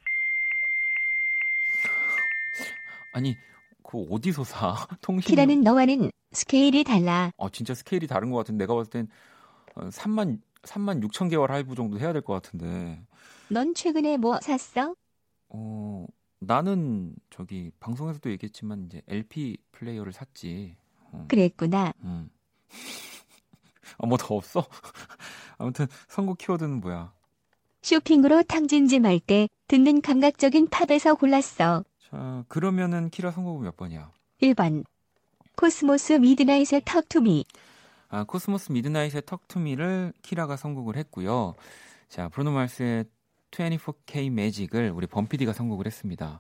아니 3.12 3.36
그 3.84 4.06
어디서 4.10 4.44
사? 4.44 4.76
통신 5.02 5.30
키라는 5.30 5.62
너와는 5.62 6.12
스케일이 6.32 6.84
달라. 6.84 7.32
아 7.38 7.50
진짜 7.52 7.74
스케일이 7.74 8.08
다른 8.08 8.32
것 8.32 8.38
같은데 8.38 8.64
내가 8.64 8.76
봤을 8.76 8.90
땐 8.90 9.08
3만 9.76 10.36
어, 10.36 10.40
3만 10.64 11.02
6천 11.04 11.30
개월 11.30 11.52
할부 11.52 11.76
정도 11.76 12.00
해야 12.00 12.14
될 12.14 12.22
것 12.22 12.34
같은데. 12.34 13.02
넌 13.50 13.74
최근에 13.74 14.18
뭐 14.18 14.40
샀어? 14.42 14.96
어 15.50 16.06
나는 16.40 17.14
저기 17.30 17.72
방송에서도 17.80 18.30
얘기했지만 18.32 18.86
이제 18.86 19.02
LP 19.08 19.58
플레이어를 19.72 20.12
샀지. 20.14 20.76
어. 21.12 21.26
그랬구나. 21.28 21.94
음. 22.04 22.30
아 24.00 24.08
뭐 24.08 24.18
더 24.18 24.36
없어? 24.36 24.65
아무튼 25.58 25.88
선곡 26.08 26.38
키워드는 26.38 26.82
뭐야? 26.82 27.12
쇼핑으로 27.82 28.44
탕진잼 28.44 29.00
할때 29.00 29.48
듣는 29.68 30.01
감각적인 30.01 30.70
팝에서 30.70 31.13
골랐어. 31.15 31.84
자, 32.10 32.44
그러면은 32.48 33.10
키라 33.10 33.32
선곡은 33.32 33.63
몇 33.63 33.77
번이야? 33.77 34.12
1번. 34.42 34.84
코스모스 35.56 36.13
미드나잇의 36.13 36.82
Talk 36.84 37.11
to 37.11 37.25
Me. 37.25 37.46
아, 38.10 38.24
코스모스 38.24 38.72
미드나잇의 38.72 39.24
Talk 39.25 39.55
to 39.55 39.70
Me를 39.70 40.14
키라가 40.22 40.58
선곡을 40.58 40.98
했고요. 40.98 41.56
자, 42.10 42.27
브루노 42.30 42.51
마스의 42.51 43.06
24K 43.51 44.32
매직을 44.32 44.92
우리 44.92 45.08
범피디가 45.08 45.54
선곡을 45.54 45.86
했습니다. 45.86 46.39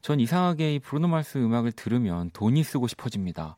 전 0.00 0.20
이상하게 0.20 0.74
이 0.76 0.78
브루노 0.78 1.08
마스 1.08 1.38
음악을 1.38 1.72
들으면 1.72 2.30
돈이 2.32 2.62
쓰고 2.62 2.86
싶어집니다. 2.86 3.56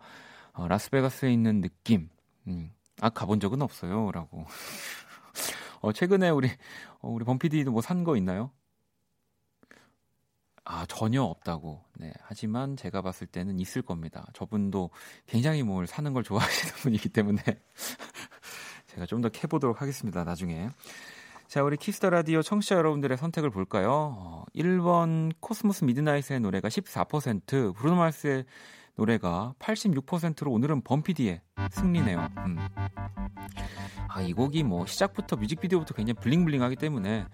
어, 0.54 0.66
라스베가스에 0.68 1.32
있는 1.32 1.60
느낌. 1.60 2.08
음, 2.48 2.72
아, 3.00 3.08
가본 3.10 3.40
적은 3.40 3.62
없어요. 3.62 4.10
라고. 4.12 4.46
어, 5.80 5.92
최근에 5.92 6.30
우리, 6.30 6.48
어, 7.00 7.08
우리 7.10 7.24
범피디도 7.24 7.70
뭐 7.70 7.80
산 7.82 8.04
거 8.04 8.16
있나요? 8.16 8.50
아, 10.64 10.84
전혀 10.86 11.22
없다고. 11.22 11.82
네. 11.98 12.12
하지만 12.20 12.76
제가 12.76 13.00
봤을 13.00 13.26
때는 13.26 13.58
있을 13.58 13.80
겁니다. 13.82 14.26
저분도 14.34 14.90
굉장히 15.26 15.62
뭘 15.62 15.86
사는 15.86 16.12
걸 16.12 16.22
좋아하시는 16.22 16.74
분이기 16.82 17.08
때문에 17.08 17.42
제가 18.88 19.06
좀 19.06 19.22
더 19.22 19.28
캐보도록 19.30 19.80
하겠습니다. 19.80 20.24
나중에. 20.24 20.68
자, 21.46 21.62
우리 21.62 21.78
키스터 21.78 22.10
라디오 22.10 22.42
청취자 22.42 22.74
여러분들의 22.76 23.16
선택을 23.16 23.48
볼까요? 23.50 24.14
어, 24.18 24.44
1번 24.54 25.32
코스모스 25.40 25.84
미드나잇의 25.84 26.40
노래가 26.40 26.68
14%, 26.68 27.74
브루노 27.74 27.96
마스의 27.96 28.44
노래가 28.98 29.54
86%로 29.60 30.50
오늘은 30.50 30.82
범피디의 30.82 31.40
승리네요. 31.70 32.28
음. 32.38 32.58
아, 34.08 34.20
이 34.20 34.32
곡이 34.32 34.64
뭐 34.64 34.86
시작부터 34.86 35.36
뮤직비디오부터 35.36 35.94
굉장히 35.94 36.18
bling 36.20 36.40
bling하기 36.40 36.74
때문에 36.74 37.24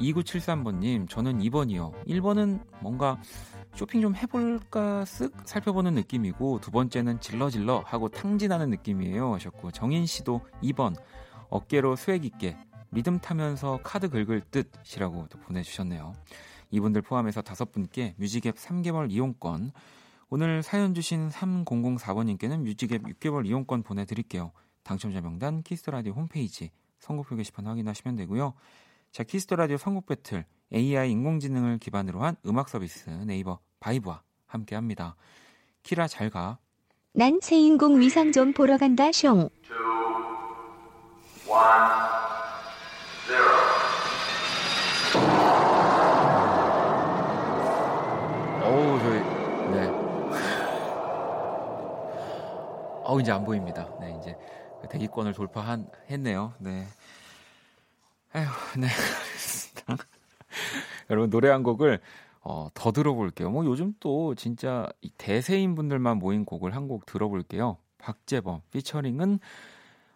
2973번님, 0.00 1.08
저는 1.08 1.38
2번이요. 1.38 2.04
1번은 2.06 2.60
뭔가 2.80 3.22
쇼핑 3.76 4.00
좀 4.00 4.16
해볼까 4.16 5.04
쓱 5.04 5.46
살펴보는 5.46 5.94
느낌이고, 5.94 6.58
두 6.60 6.72
번째는 6.72 7.20
질러질러 7.20 7.84
하고 7.86 8.08
탕진하는 8.08 8.70
느낌이에요. 8.70 9.34
하셨고, 9.34 9.70
정인 9.70 10.06
씨도 10.06 10.40
2번, 10.64 10.96
어깨로 11.48 11.94
swag 11.94 12.24
있게 12.24 12.56
리듬 12.90 13.20
타면서 13.20 13.78
카드 13.84 14.08
긁을 14.08 14.42
듯이라고 14.50 15.28
또 15.30 15.38
보내주셨네요. 15.38 16.12
이분들 16.70 17.02
포함해서 17.02 17.40
다섯 17.40 17.70
분께 17.70 18.16
뮤직앱 18.18 18.56
3개월 18.56 19.12
이용권, 19.12 19.70
오늘 20.30 20.62
사연 20.62 20.94
주신 20.94 21.28
3004번님께는 21.28 22.60
뮤직앱 22.60 23.02
6개월 23.02 23.46
이용권 23.46 23.82
보내드릴게요. 23.82 24.52
당첨자 24.82 25.20
명단 25.20 25.62
키스터라디오 25.62 26.12
홈페이지 26.12 26.70
선곡표 26.98 27.36
게시판 27.36 27.66
확인하시면 27.66 28.16
되고요. 28.16 28.54
자, 29.12 29.22
키스터 29.22 29.56
라디오 29.56 29.76
선곡 29.76 30.06
battle 30.06 30.44
AI 30.72 31.10
인공지능을 31.12 31.78
기반으로 31.78 32.22
한 32.22 32.36
음악 32.46 32.68
서비스 32.68 33.08
네이버 33.10 33.60
바이브와 33.80 34.22
함께 34.46 34.74
합니다. 34.74 35.16
키라 35.82 36.08
잘 36.08 36.30
가. 36.30 36.58
난 37.12 37.40
체인공 37.40 38.00
위상 38.00 38.32
좀 38.32 38.52
보러 38.52 38.76
간다 38.76 39.10
숑. 39.10 39.50
어우, 48.62 48.98
저희 49.00 49.20
네. 49.70 50.04
어우, 53.04 53.20
이제 53.20 53.30
안 53.32 53.44
보입니다. 53.44 53.88
네, 54.00 54.16
이제 54.20 54.36
대기권을 54.88 55.34
돌파한 55.34 55.88
했네요. 56.10 56.54
네. 56.58 56.86
에휴, 58.34 58.46
네. 58.78 58.88
여러분, 61.10 61.30
노래 61.30 61.50
한 61.50 61.62
곡을 61.62 62.00
어, 62.40 62.68
더 62.74 62.92
들어볼게요. 62.92 63.50
뭐 63.50 63.64
요즘 63.66 63.94
또 64.00 64.34
진짜 64.34 64.86
대세인 65.18 65.74
분들만 65.74 66.18
모인 66.18 66.44
곡을 66.44 66.74
한 66.74 66.88
곡 66.88 67.06
들어볼게요. 67.06 67.78
박재범, 67.98 68.60
featuring은 68.70 69.38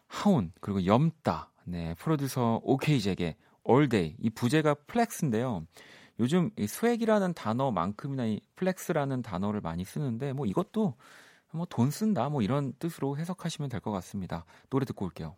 하온, 0.06 0.52
그리고 0.60 0.84
염따, 0.84 1.50
네, 1.64 1.94
프로듀서 1.98 2.60
오케이잭의 2.64 3.36
All 3.68 3.88
Day. 3.88 4.16
이 4.18 4.30
부제가 4.30 4.74
flex인데요. 4.86 5.64
요즘 6.20 6.50
이 6.56 6.66
swag이라는 6.66 7.34
단어만큼이나 7.34 8.26
이 8.26 8.40
flex라는 8.56 9.22
단어를 9.22 9.60
많이 9.60 9.84
쓰는데 9.84 10.32
뭐 10.32 10.46
이것도 10.46 10.94
뭐 11.52 11.66
돈 11.66 11.90
쓴다 11.90 12.28
뭐 12.28 12.42
이런 12.42 12.72
뜻으로 12.78 13.16
해석하시면 13.16 13.70
될 13.70 13.80
것 13.80 13.90
같습니다. 13.92 14.44
노래 14.70 14.84
듣고 14.84 15.06
올게요. 15.06 15.36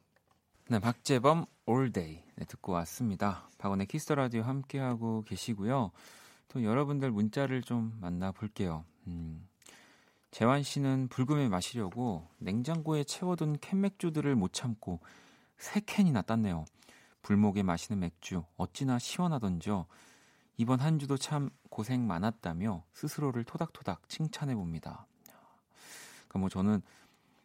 네, 0.68 0.78
박재범 0.78 1.46
All 1.68 1.92
Day 1.92 2.22
네, 2.36 2.44
듣고 2.44 2.72
왔습니다. 2.72 3.48
박원의 3.58 3.86
키스터 3.86 4.14
라디오 4.14 4.42
함께 4.42 4.78
하고 4.78 5.22
계시고요. 5.24 5.90
또 6.48 6.64
여러분들 6.64 7.10
문자를 7.10 7.62
좀 7.62 7.96
만나 8.00 8.32
볼게요. 8.32 8.84
음, 9.06 9.48
재환 10.30 10.62
씨는 10.62 11.08
불금에 11.08 11.48
마시려고 11.48 12.26
냉장고에 12.38 13.04
채워둔 13.04 13.58
캔맥주들을 13.60 14.34
못 14.36 14.52
참고 14.52 15.00
세 15.58 15.80
캔이나 15.80 16.22
땄네요. 16.22 16.64
불목에 17.22 17.62
마시는 17.62 18.00
맥주 18.00 18.44
어찌나 18.56 18.98
시원하던지요. 18.98 19.86
이번 20.56 20.80
한 20.80 20.98
주도 20.98 21.16
참 21.16 21.50
고생 21.68 22.06
많았다며 22.06 22.84
스스로를 22.94 23.44
토닥토닥 23.44 24.08
칭찬해 24.08 24.54
봅니다. 24.54 25.06
그러니까 26.30 26.38
뭐 26.38 26.48
저는 26.48 26.80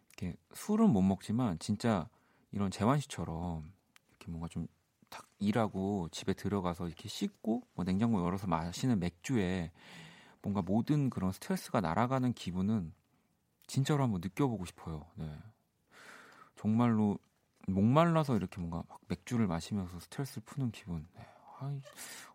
이렇게 0.10 0.38
술은 0.54 0.92
못 0.92 1.02
먹지만 1.02 1.60
진짜 1.60 2.08
이런 2.52 2.72
재환 2.72 3.00
씨처럼 3.00 3.70
이렇게 4.12 4.32
뭔가 4.32 4.48
좀딱 4.48 5.28
일하고 5.40 6.08
집에 6.12 6.34
들어가서 6.34 6.88
이렇게 6.88 7.10
씻고 7.10 7.64
뭐 7.74 7.84
냉장고 7.84 8.24
열어서 8.24 8.48
마시는 8.48 9.00
맥주에 9.00 9.72
뭔가 10.42 10.62
모든 10.62 11.10
그런 11.10 11.32
스트레스가 11.32 11.82
날아가는 11.82 12.32
기분은 12.34 12.94
진짜로 13.66 14.04
한번 14.04 14.22
느껴보고 14.22 14.66
싶어요. 14.66 15.06
네. 15.16 15.28
정말로 16.56 17.18
목말라서 17.68 18.38
이렇게 18.38 18.62
뭔가 18.62 18.84
막 18.88 19.00
맥주를 19.08 19.48
마시면서 19.48 20.00
스트레스를 20.00 20.44
푸는 20.46 20.72
기분. 20.72 21.08
네. 21.16 21.26
아이, 21.60 21.82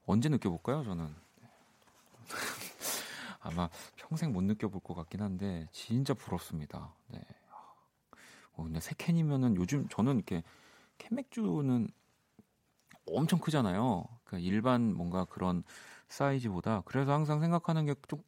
언제 0.07 0.29
느껴볼까요, 0.29 0.83
저는? 0.83 1.15
네. 1.41 1.49
아마 3.41 3.69
평생 3.97 4.33
못 4.33 4.43
느껴볼 4.43 4.81
것 4.83 4.95
같긴 4.95 5.23
한데 5.23 5.69
진짜 5.73 6.15
부럽습니다. 6.15 6.95
네. 7.09 7.21
어, 8.53 8.65
근데 8.65 8.81
세 8.81 8.95
캔이면은 8.97 9.57
요즘 9.57 9.89
저는 9.89 10.17
이렇게 10.17 10.43
캔맥주는 10.99 11.89
엄청 13.07 13.39
크잖아요. 13.41 14.05
그러니까 14.25 14.49
일반 14.49 14.95
뭔가 14.95 15.25
그런 15.25 15.65
사이즈보다 16.09 16.83
그래서 16.85 17.13
항상 17.13 17.41
생각하는 17.41 17.87
게 17.87 17.95
좀 18.09 18.23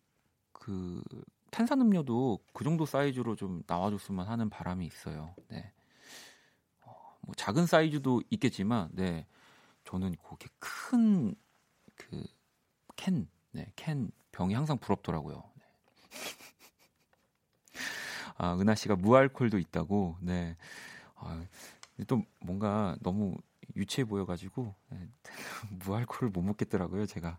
그 0.55 1.03
탄산 1.51 1.81
음료도 1.81 2.40
그 2.53 2.64
정도 2.64 2.87
사이즈로 2.87 3.37
좀 3.37 3.62
나와줬으면 3.66 4.27
하는 4.29 4.51
바람이 4.51 4.87
있어요. 4.87 5.37
네. 5.48 5.72
어, 6.85 7.16
뭐 7.22 7.35
작은 7.35 7.66
사이즈도 7.66 8.22
있겠지만, 8.31 8.88
네. 8.92 9.27
저는 9.85 10.16
그렇게 10.25 10.48
큰 10.59 11.35
그 11.96 12.25
캔, 12.96 13.29
네, 13.53 13.72
캔 13.77 14.11
병이 14.33 14.55
항상 14.55 14.79
부럽더라고요. 14.79 15.42
네. 15.57 15.62
아, 18.37 18.55
은하 18.59 18.75
씨가 18.75 18.97
무알콜도 18.97 19.59
있다고. 19.59 20.16
네. 20.21 20.57
아, 21.16 21.42
또 22.07 22.23
뭔가 22.40 22.97
너무 23.03 23.37
유치해 23.77 24.05
보여가지고 24.05 24.75
네, 24.90 25.09
무알콜을 25.87 26.31
못 26.31 26.42
먹겠더라고요, 26.42 27.07
제가. 27.07 27.38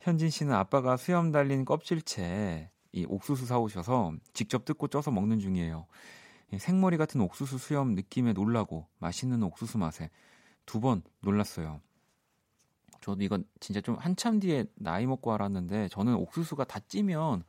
현진 0.00 0.30
씨는 0.30 0.54
아빠가 0.54 0.96
수염 0.96 1.32
달린 1.32 1.64
껍질채 1.64 2.70
이 2.92 3.04
옥수수 3.08 3.46
사오셔서 3.46 4.14
직접 4.32 4.64
뜯고 4.64 4.88
쪄서 4.88 5.10
먹는 5.10 5.38
중이에요. 5.38 5.86
생머리 6.58 6.96
같은 6.96 7.20
옥수수 7.20 7.58
수염 7.58 7.94
느낌에 7.94 8.32
놀라고 8.32 8.86
맛있는 8.98 9.42
옥수수 9.42 9.78
맛에 9.78 10.10
두 10.66 10.80
번 10.80 11.02
놀랐어요. 11.20 11.80
저도 13.00 13.22
이건 13.22 13.44
진짜 13.60 13.80
좀 13.80 13.96
한참 13.96 14.40
뒤에 14.40 14.64
나이 14.74 15.06
먹고 15.06 15.32
알았는데 15.32 15.88
저는 15.88 16.14
옥수수가 16.14 16.64
다 16.64 16.80
찌면 16.80 17.44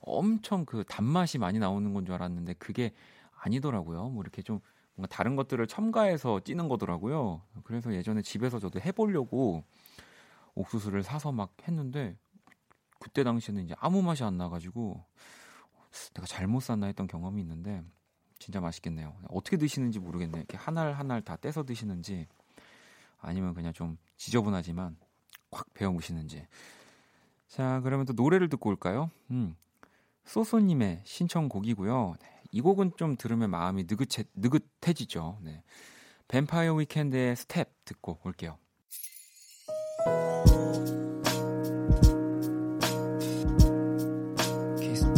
엄청 0.00 0.64
그 0.64 0.84
단맛이 0.84 1.38
많이 1.38 1.58
나오는 1.58 1.92
건 1.94 2.04
줄 2.04 2.14
알았는데 2.14 2.54
그게 2.54 2.92
아니더라고요. 3.40 4.08
뭐 4.10 4.22
이렇게 4.22 4.42
좀 4.42 4.60
뭔가 4.94 5.14
다른 5.14 5.36
것들을 5.36 5.66
첨가해서 5.66 6.40
찌는 6.40 6.68
거더라고요. 6.68 7.42
그래서 7.64 7.94
예전에 7.94 8.22
집에서 8.22 8.58
저도 8.58 8.80
해보려고 8.80 9.64
옥수수를 10.54 11.02
사서 11.02 11.32
막 11.32 11.54
했는데 11.66 12.16
그때 12.98 13.24
당시에는 13.24 13.64
이제 13.64 13.74
아무 13.78 14.02
맛이 14.02 14.22
안 14.22 14.36
나가지고 14.36 15.04
내가 16.14 16.26
잘못 16.26 16.60
샀나 16.60 16.86
했던 16.86 17.06
경험이 17.06 17.40
있는데 17.42 17.82
진짜 18.38 18.60
맛있겠네요. 18.60 19.14
어떻게 19.28 19.56
드시는지 19.56 19.98
모르겠네요. 19.98 20.40
이렇게 20.40 20.56
하나를 20.56 20.98
하나를 20.98 21.22
다 21.22 21.36
떼서 21.36 21.64
드시는지 21.64 22.26
아니면 23.18 23.54
그냥 23.54 23.72
좀 23.72 23.96
지저분하지만 24.22 24.96
꽉 25.50 25.66
배워보시는지. 25.74 26.46
자, 27.48 27.80
그러면 27.82 28.06
또 28.06 28.12
노래를 28.12 28.48
듣고 28.48 28.70
올까요? 28.70 29.10
음. 29.32 29.56
소소님의 30.24 31.02
신청곡이고요. 31.04 32.14
네, 32.20 32.42
이 32.52 32.60
곡은 32.60 32.92
좀 32.96 33.16
들으면 33.16 33.50
마음이 33.50 33.84
느긋해, 33.88 34.24
느긋해지죠. 34.34 35.40
네. 35.42 35.64
뱀파이어 36.28 36.74
위켄드의 36.74 37.34
스텝 37.34 37.68
듣고 37.84 38.20
올게요. 38.22 38.58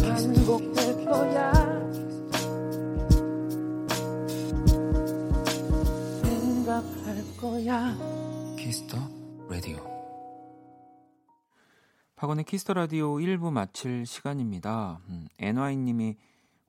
반복될 0.00 1.04
거야. 1.04 1.52
생각할 6.22 7.36
거야. 7.38 8.13
박원의 12.24 12.46
키스터 12.46 12.72
라디오 12.72 13.16
1부 13.16 13.52
마칠 13.52 14.06
시간입니다. 14.06 14.98
음, 15.10 15.28
NY님이 15.36 16.16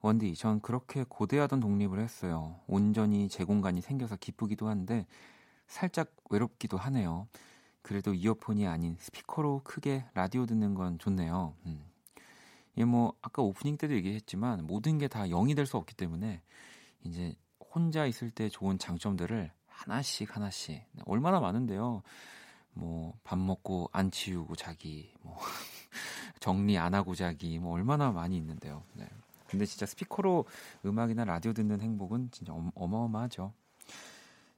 원디, 0.02 0.34
전 0.34 0.60
그렇게 0.60 1.02
고대하던 1.08 1.60
독립을 1.60 1.98
했어요. 1.98 2.60
온전히 2.66 3.30
제 3.30 3.42
공간이 3.42 3.80
생겨서 3.80 4.16
기쁘기도 4.16 4.68
한데 4.68 5.06
살짝 5.66 6.14
외롭기도 6.28 6.76
하네요. 6.76 7.26
그래도 7.80 8.12
이어폰이 8.12 8.66
아닌 8.66 8.96
스피커로 8.98 9.62
크게 9.64 10.04
라디오 10.12 10.44
듣는 10.44 10.74
건 10.74 10.98
좋네요. 10.98 11.54
음. 11.64 11.86
이게 12.74 12.84
뭐 12.84 13.14
아까 13.22 13.40
오프닝 13.40 13.78
때도 13.78 13.94
얘기했지만 13.94 14.66
모든 14.66 14.98
게 14.98 15.08
다 15.08 15.22
0이 15.22 15.56
될 15.56 15.64
수 15.64 15.78
없기 15.78 15.94
때문에 15.94 16.42
이제 17.04 17.34
혼자 17.74 18.04
있을 18.04 18.30
때 18.30 18.50
좋은 18.50 18.78
장점들을 18.78 19.50
하나씩 19.68 20.36
하나씩 20.36 20.84
얼마나 21.06 21.40
많은데요. 21.40 22.02
뭐 22.76 23.06
밥 23.26 23.38
먹고 23.38 23.90
안 23.92 24.12
치우고 24.12 24.54
자기, 24.54 25.12
뭐 25.20 25.36
정리 26.40 26.78
안 26.78 26.94
하고 26.94 27.14
자기, 27.16 27.58
뭐 27.58 27.74
얼마나 27.74 28.12
많이 28.12 28.36
있는데요. 28.36 28.84
네. 28.94 29.08
근데 29.48 29.66
진짜 29.66 29.84
스피커로 29.84 30.44
음악이나 30.84 31.24
라디오 31.24 31.52
듣는 31.52 31.80
행복은 31.80 32.30
진짜 32.30 32.52
어마어마하죠. 32.74 33.52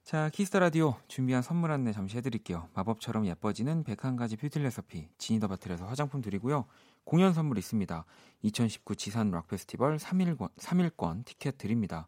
자, 0.03 0.29
키스터 0.29 0.59
라디오 0.59 0.95
준비한 1.07 1.41
선물 1.41 1.71
안내 1.71 1.91
잠시 1.91 2.17
해드릴게요. 2.17 2.69
마법처럼 2.73 3.25
예뻐지는 3.27 3.83
101가지 3.83 4.39
beauty 4.39 4.59
recipe 4.59 5.09
지니 5.17 5.34
더 5.34 5.47
바틀에서 5.47 5.85
화장품 5.85 6.21
드리고요. 6.21 6.65
공연 7.03 7.33
선물 7.33 7.57
있습니다. 7.57 8.05
2019 8.43 8.95
지산 8.95 9.31
락 9.31 9.47
페스티벌 9.47 9.97
3일권, 9.97 10.49
3일권 10.57 11.25
티켓 11.25 11.57
드립니다. 11.57 12.07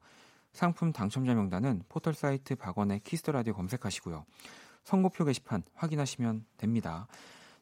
상품 0.54 0.91
당첨자 0.91 1.34
명단은 1.34 1.84
포털 1.89 2.13
사이트 2.13 2.56
박원의 2.56 3.02
Kiss 3.02 3.19
the 3.19 3.32
Radio 3.32 3.54
검색하시고요. 3.54 4.26
선곡표 4.84 5.26
게시판 5.26 5.63
확인하시면 5.74 6.46
됩니다. 6.58 7.08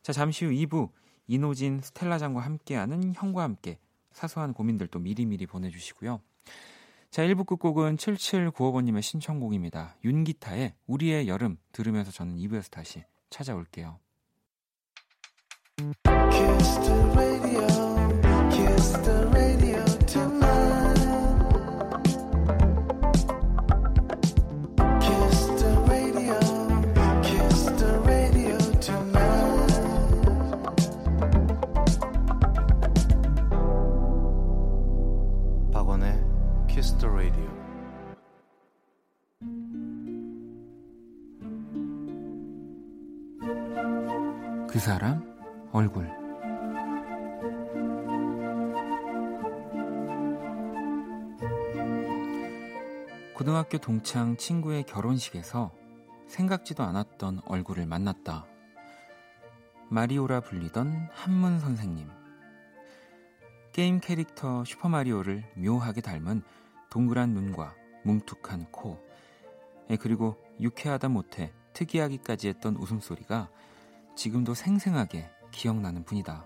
자, 0.01 0.13
잠시 0.13 0.45
후 0.45 0.51
2부 0.51 0.89
인호진 1.27 1.82
스텔라장과 1.82 2.41
함께하는 2.41 3.13
형과 3.15 3.43
함께 3.43 3.79
사소한 4.12 4.53
고민들도 4.53 4.99
미리미리 4.99 5.45
보내주시고요. 5.45 6.21
자, 7.12 7.23
1부 7.23 7.45
끝곡은 7.45 7.97
7795번님의 7.97 9.01
신청곡입니다. 9.01 9.95
윤기타의 10.03 10.75
우리의 10.88 11.27
여름 11.27 11.58
들으면서 11.71 12.12
저는 12.12 12.38
2부에서 12.38 12.71
다시 12.71 13.03
찾아올게요. 13.29 13.99
Kiss 16.32 16.79
the 16.82 17.03
radio, 17.13 17.67
kiss 18.51 19.01
the 19.01 19.17
radio 19.27 19.38
그 44.79 44.85
사람 44.85 45.21
얼굴 45.73 46.07
고등학교 53.35 53.77
동창 53.77 54.37
친구의 54.37 54.83
결혼식에서 54.83 55.73
생각지도 56.27 56.83
않았던 56.83 57.41
얼굴을 57.45 57.87
만났다. 57.87 58.45
마리오라 59.89 60.39
불리던 60.39 61.09
한문 61.11 61.59
선생님. 61.59 62.07
게임 63.73 63.99
캐릭터 63.99 64.63
슈퍼마리오를 64.63 65.43
묘하게 65.57 65.99
닮은 65.99 66.41
동그란 66.89 67.31
눈과 67.31 67.75
뭉툭한 68.05 68.71
코, 68.71 68.97
그리고 69.99 70.37
유쾌하다 70.61 71.09
못해 71.09 71.51
특이하기까지 71.73 72.47
했던 72.47 72.77
웃음소리가 72.77 73.49
지금도 74.19 74.53
생생하게 74.53 75.32
기억나는 75.51 76.03
분이다. 76.03 76.45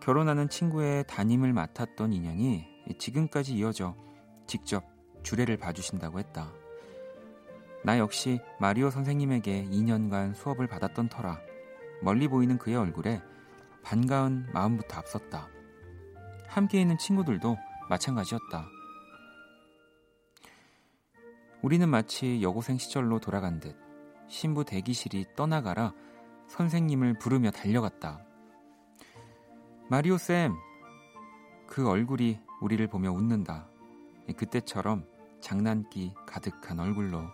결혼하는 0.00 0.48
친구의 0.48 1.04
담임을 1.06 1.52
맡았던 1.52 2.14
인연이 2.14 2.66
지금까지 2.98 3.52
이어져 3.52 3.94
직접 4.46 4.84
주례를 5.22 5.58
봐주신다고 5.58 6.18
했다. 6.18 6.50
나 7.84 7.98
역시 7.98 8.40
마리오 8.58 8.88
선생님에게 8.88 9.66
2년간 9.66 10.34
수업을 10.34 10.66
받았던 10.66 11.10
터라 11.10 11.38
멀리 12.00 12.26
보이는 12.26 12.56
그의 12.56 12.76
얼굴에 12.76 13.20
반가운 13.82 14.48
마음부터 14.54 14.96
앞섰다. 14.96 15.50
함께 16.48 16.80
있는 16.80 16.96
친구들도 16.96 17.58
마찬가지였다. 17.90 18.66
우리는 21.60 21.86
마치 21.86 22.40
여고생 22.40 22.78
시절로 22.78 23.20
돌아간 23.20 23.60
듯 23.60 23.81
신부 24.32 24.64
대기실이 24.64 25.26
떠나가라 25.36 25.92
선생님을 26.48 27.18
부르며 27.18 27.50
달려갔다. 27.50 28.24
마리오 29.90 30.16
쌤! 30.16 30.54
그 31.66 31.86
얼굴이 31.86 32.40
우리를 32.62 32.84
보며 32.86 33.12
웃는다. 33.12 33.68
그때처럼 34.34 35.04
장난기 35.40 36.14
가득한 36.26 36.80
얼굴로. 36.80 37.24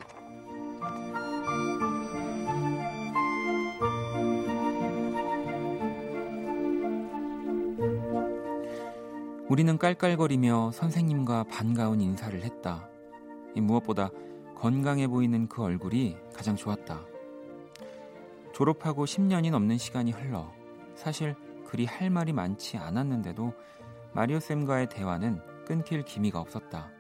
우리는 9.49 9.79
깔깔거리며 9.79 10.73
선생님과 10.73 11.45
반가운 11.45 12.01
인사를 12.01 12.43
했다. 12.43 12.89
무엇보다 13.57 14.11
건강해 14.61 15.07
보이는 15.07 15.47
그 15.47 15.62
얼굴이 15.62 16.16
가장 16.35 16.57
좋았다. 16.57 17.01
졸업하고 18.53 19.05
10년이 19.05 19.53
넘는 19.53 19.79
시간이 19.79 20.11
흘러 20.11 20.53
사실 20.97 21.37
그리 21.64 21.85
할 21.85 22.11
말이 22.11 22.33
많지 22.33 22.77
않았는데도 22.77 23.53
마리오 24.12 24.40
쌤과의 24.40 24.88
대화는 24.88 25.40
끊길 25.64 26.03
기미가 26.03 26.40
없었다. 26.40 26.90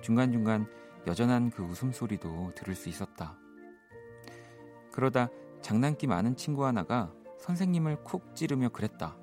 중간중간 0.00 0.68
여전한 1.08 1.50
그 1.50 1.64
웃음소리도 1.64 2.52
들을 2.54 2.76
수 2.76 2.88
있었다. 2.88 3.36
그러다 4.92 5.28
장난기 5.62 6.06
많은 6.06 6.36
친구 6.36 6.64
하나가 6.64 7.12
선생님을 7.38 8.04
쿡 8.04 8.36
찌르며 8.36 8.68
그랬다. 8.68 9.16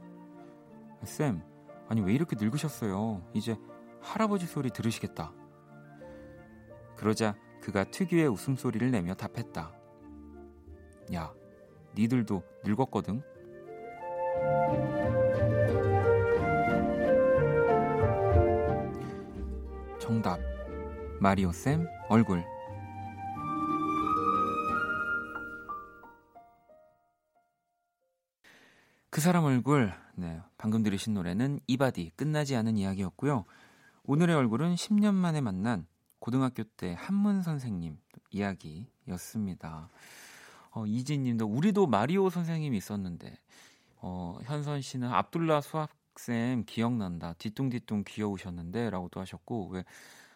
쌤, 1.04 1.42
아니 1.88 2.02
왜 2.02 2.14
이렇게 2.14 2.36
늙으셨어요? 2.38 3.22
이제 3.34 3.56
할아버지 4.02 4.48
소리 4.48 4.70
들으시겠다. 4.70 5.32
그러자 6.98 7.36
그가 7.62 7.84
특유의 7.86 8.28
웃음소리를 8.28 8.90
내며 8.92 9.14
답했다. 9.14 9.72
야, 11.14 11.34
니들도 11.96 12.44
늙었거든? 12.66 13.22
정답. 20.00 20.40
마리오 21.20 21.52
쌤 21.52 21.88
얼굴. 22.10 22.44
그 29.10 29.22
사람 29.22 29.46
얼굴. 29.46 29.94
네. 30.16 30.42
방금 30.58 30.84
들으신 30.84 31.14
노래는 31.14 31.60
이바디 31.68 32.12
끝나지 32.16 32.56
않은 32.56 32.78
이야기였고요. 32.78 33.46
오늘의 34.04 34.36
얼굴은 34.36 34.76
10년 34.76 35.14
만에 35.14 35.42
만난 35.42 35.86
고등학교 36.28 36.66
때 36.66 36.94
한문 36.98 37.42
선생님 37.42 37.98
이야기였습니다. 38.32 39.90
어, 40.72 40.86
이진 40.86 41.24
님도 41.24 41.46
우리도 41.46 41.88
마리오 41.88 42.30
선생님이 42.30 42.76
있었는데 42.76 43.40
어, 44.02 44.38
현선 44.44 44.82
씨는 44.82 45.08
압둘라 45.08 45.62
수학쌤 45.62 46.66
기억난다. 46.66 47.32
뒤뚱뒤뚱 47.38 48.04
귀여우셨는데 48.06 48.90
라고 48.90 49.08
도 49.08 49.22
하셨고 49.22 49.70
왜 49.70 49.86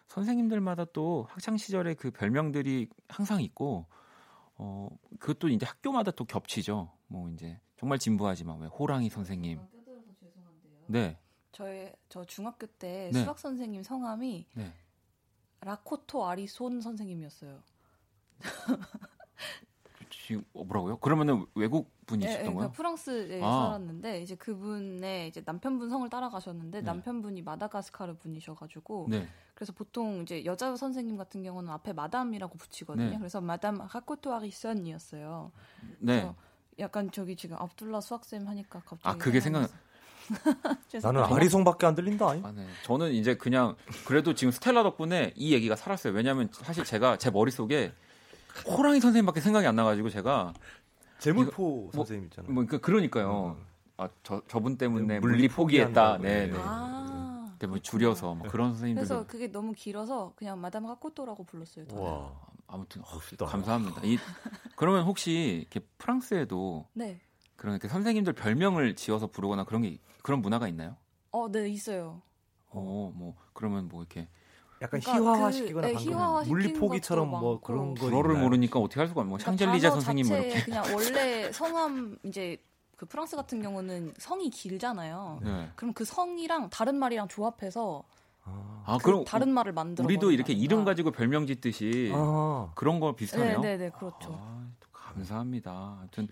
선생님들마다 0.07 0.85
또 0.93 1.27
학창 1.29 1.57
시절에 1.57 1.95
그 1.95 2.09
별명들이 2.09 2.87
항상 3.09 3.41
있고 3.41 3.85
어, 4.55 4.87
그것도 5.19 5.49
이제 5.49 5.65
학교마다 5.65 6.11
또 6.11 6.23
겹치죠. 6.23 6.89
뭐 7.07 7.29
이제 7.31 7.59
정말 7.75 7.99
진부하지만 7.99 8.61
왜 8.61 8.67
호랑이 8.67 9.09
선생님. 9.09 9.59
아, 9.59 9.67
네. 10.87 11.19
저의 11.51 11.93
저 12.07 12.23
중학교 12.23 12.65
때 12.65 13.09
네. 13.11 13.23
수학 13.23 13.37
선생님 13.37 13.83
성함이 13.83 14.45
네. 14.53 14.73
라코토 15.61 16.25
아리손 16.25 16.81
선생님이었어요. 16.81 17.59
지금 20.09 20.43
어, 20.53 20.63
뭐라고요? 20.63 20.97
그러면은 20.97 21.45
외국 21.55 21.89
분이셨던 22.05 22.45
예, 22.45 22.49
예, 22.49 22.53
거예요? 22.53 22.71
프랑스에 22.71 23.41
아. 23.43 23.65
살았는데 23.65 24.21
이제 24.21 24.35
그분의 24.35 25.27
이제 25.27 25.41
남편분 25.45 25.89
성을 25.89 26.09
따라가셨는데 26.09 26.79
네. 26.79 26.85
남편분이 26.85 27.41
마다가스카르 27.43 28.15
분이셔가지고 28.17 29.07
네. 29.09 29.27
그래서 29.53 29.73
보통 29.73 30.21
이제 30.21 30.43
여자 30.45 30.75
선생님 30.75 31.17
같은 31.17 31.43
경우는 31.43 31.71
앞에 31.71 31.93
마담이라고 31.93 32.57
붙이거든요. 32.57 33.11
네. 33.11 33.17
그래서 33.17 33.41
마담 33.41 33.75
라코토 33.75 34.33
아리손이었어요. 34.33 35.51
네. 35.99 36.33
약간 36.79 37.11
저기 37.11 37.35
지금 37.35 37.57
압둘라 37.57 38.01
수학쌤 38.01 38.47
하니까 38.47 38.79
갑자기 38.79 39.07
아 39.07 39.17
그게 39.17 39.39
생각 39.39 39.69
나는 41.03 41.23
아리송밖에 41.23 41.85
안 41.85 41.95
들린다. 41.95 42.29
아, 42.29 42.53
네. 42.55 42.65
저는 42.83 43.11
이제 43.11 43.35
그냥 43.35 43.75
그래도 44.05 44.33
지금 44.33 44.51
스텔라 44.51 44.83
덕분에 44.83 45.33
이 45.35 45.53
얘기가 45.53 45.75
살았어요. 45.75 46.13
왜냐하면 46.13 46.49
사실 46.51 46.83
제가 46.83 47.17
제 47.17 47.29
머릿속에 47.29 47.93
호랑이 48.65 48.99
선생님밖에 48.99 49.41
생각이 49.41 49.65
안 49.67 49.75
나가지고 49.75 50.09
제가 50.09 50.53
재물포 51.19 51.89
이거, 51.89 51.97
선생님 51.97 52.25
있잖아요. 52.25 52.51
뭐, 52.51 52.63
뭐 52.69 52.79
그러니까요. 52.79 53.57
음. 53.59 53.65
아, 53.97 54.09
저 54.23 54.41
저분 54.47 54.77
때문에 54.77 55.19
물리, 55.19 55.35
물리 55.35 55.47
포기했다. 55.47 56.17
네, 56.17 56.47
네. 56.47 56.53
아, 56.57 57.53
때문에 57.59 57.81
줄여서 57.81 58.35
뭐 58.35 58.47
그런 58.49 58.71
선생님들. 58.71 59.03
그래서 59.03 59.27
그게 59.27 59.47
너무 59.47 59.73
길어서 59.73 60.33
그냥 60.35 60.59
마담 60.59 60.85
하코토라고 60.87 61.43
불렀어요. 61.43 61.85
와. 61.91 62.31
아무튼 62.67 63.01
어, 63.01 63.45
감사합니다. 63.45 64.01
이, 64.03 64.17
그러면 64.75 65.03
혹시 65.03 65.59
이렇게 65.61 65.81
프랑스에도 65.97 66.87
네. 66.93 67.19
그런 67.61 67.75
이렇게 67.75 67.87
선생님들 67.87 68.33
별명을 68.33 68.95
지어서 68.95 69.27
부르거나 69.27 69.65
그런 69.65 69.83
게 69.83 69.99
그런 70.23 70.41
문화가 70.41 70.67
있나요? 70.67 70.95
어, 71.29 71.47
네 71.51 71.69
있어요. 71.69 72.19
어, 72.69 73.11
뭐 73.13 73.35
그러면 73.53 73.87
뭐 73.87 74.01
이렇게 74.01 74.27
약간 74.81 74.99
그러니까 74.99 75.23
희화화시키거나 75.23 75.87
그, 75.89 75.93
네, 75.93 76.49
물리포기처럼 76.49 77.29
뭐 77.29 77.61
그런 77.61 77.93
거 77.93 78.07
불어를 78.07 78.41
모르니까 78.41 78.79
어떻게 78.79 78.99
할 78.99 79.07
수가 79.07 79.21
없뭐 79.21 79.37
그러니까 79.37 79.63
샹젤리제 79.63 79.91
선생님 79.91 80.27
뭐 80.27 80.37
이렇게 80.37 80.63
그냥 80.63 80.83
원래 80.91 81.51
성함 81.51 82.17
이제 82.23 82.57
그 82.97 83.05
프랑스 83.05 83.35
같은 83.35 83.61
경우는 83.61 84.15
성이 84.17 84.49
길잖아요. 84.49 85.41
네. 85.43 85.69
그럼 85.75 85.93
그 85.93 86.03
성이랑 86.03 86.71
다른 86.71 86.95
말이랑 86.95 87.27
조합해서 87.27 88.03
아, 88.43 88.97
그 88.97 89.03
그럼 89.03 89.23
다른 89.23 89.53
말을 89.53 89.71
만들어 89.73 90.03
우리도 90.03 90.31
이렇게 90.31 90.51
이름 90.51 90.83
가지고 90.83 91.11
별명 91.11 91.45
짓듯이 91.45 92.11
아. 92.11 92.71
그런 92.73 92.99
거 92.99 93.15
비슷하네요. 93.15 93.59
네, 93.59 93.77
네, 93.77 93.85
네 93.85 93.91
그렇죠. 93.91 94.35
아, 94.35 94.65
감사합니다. 94.91 95.97
하여튼 95.99 96.27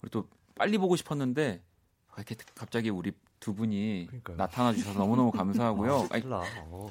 우리 0.00 0.10
또 0.10 0.26
빨리 0.54 0.78
보고 0.78 0.96
싶었는데 0.96 1.62
이렇게 2.16 2.36
갑자기 2.54 2.90
우리 2.90 3.12
두 3.40 3.54
분이 3.54 4.06
그러니까요. 4.08 4.36
나타나 4.36 4.72
주셔서 4.72 4.98
너무너무 4.98 5.30
감사하고요. 5.30 6.08
아니, 6.10 6.24
어. 6.26 6.90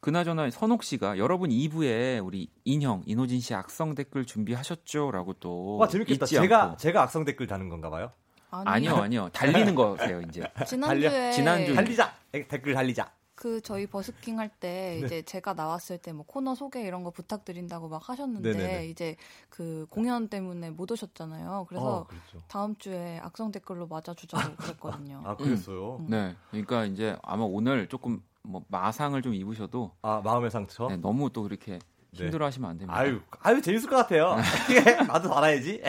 그나저나 0.00 0.48
선옥 0.50 0.84
씨가 0.84 1.18
여러분 1.18 1.50
2부에 1.50 2.24
우리 2.24 2.48
인형 2.64 3.02
이노진 3.06 3.40
씨 3.40 3.52
악성 3.54 3.94
댓글 3.96 4.24
준비하셨죠라고 4.24 5.34
또 5.34 5.76
와 5.78 5.88
재밌겠다. 5.88 6.26
제가 6.26 6.62
않고. 6.64 6.76
제가 6.76 7.02
악성 7.02 7.24
댓글 7.24 7.46
다는 7.48 7.68
건가 7.68 7.90
봐요? 7.90 8.12
아니요, 8.50 8.94
아니요. 8.96 9.28
달리는 9.32 9.74
거세요, 9.74 10.22
이제. 10.22 10.42
지난주에 10.66 11.32
지난주 11.32 11.74
달리자. 11.74 12.14
댓글 12.30 12.72
달리자. 12.74 13.10
그 13.38 13.60
저희 13.60 13.86
버스킹 13.86 14.40
할때 14.40 14.98
네. 14.98 15.06
이제 15.06 15.22
제가 15.22 15.54
나왔을 15.54 15.98
때 15.98 16.12
뭐 16.12 16.24
코너 16.26 16.56
소개 16.56 16.82
이런 16.82 17.04
거 17.04 17.10
부탁드린다고 17.12 17.88
막 17.88 18.08
하셨는데 18.08 18.52
네네네. 18.52 18.86
이제 18.88 19.14
그 19.48 19.86
공연 19.90 20.26
때문에 20.28 20.70
못 20.70 20.90
오셨잖아요. 20.90 21.66
그래서 21.68 21.98
어, 21.98 22.04
그렇죠. 22.04 22.38
다음 22.48 22.74
주에 22.76 23.20
악성 23.22 23.52
댓글로 23.52 23.86
맞아 23.86 24.12
주자고 24.12 24.56
그랬거든요. 25.06 25.22
아 25.24 25.36
그랬어요. 25.36 25.98
음. 26.00 26.06
네, 26.08 26.34
그러니까 26.50 26.84
이제 26.86 27.16
아마 27.22 27.44
오늘 27.44 27.88
조금 27.88 28.20
뭐 28.42 28.64
마상을 28.68 29.20
좀 29.22 29.34
입으셔도 29.34 29.92
아 30.02 30.20
마음의 30.24 30.50
상처. 30.50 30.88
네, 30.88 30.96
너무 30.96 31.30
또 31.30 31.44
그렇게 31.44 31.78
네. 32.12 32.24
힘들어 32.24 32.46
하시면 32.46 32.70
안 32.70 32.78
됩니다. 32.78 32.98
아유, 32.98 33.20
아유 33.42 33.60
재밌을 33.60 33.88
것 33.88 33.96
같아요. 33.96 34.36
나도 35.06 35.36
알아야지. 35.36 35.82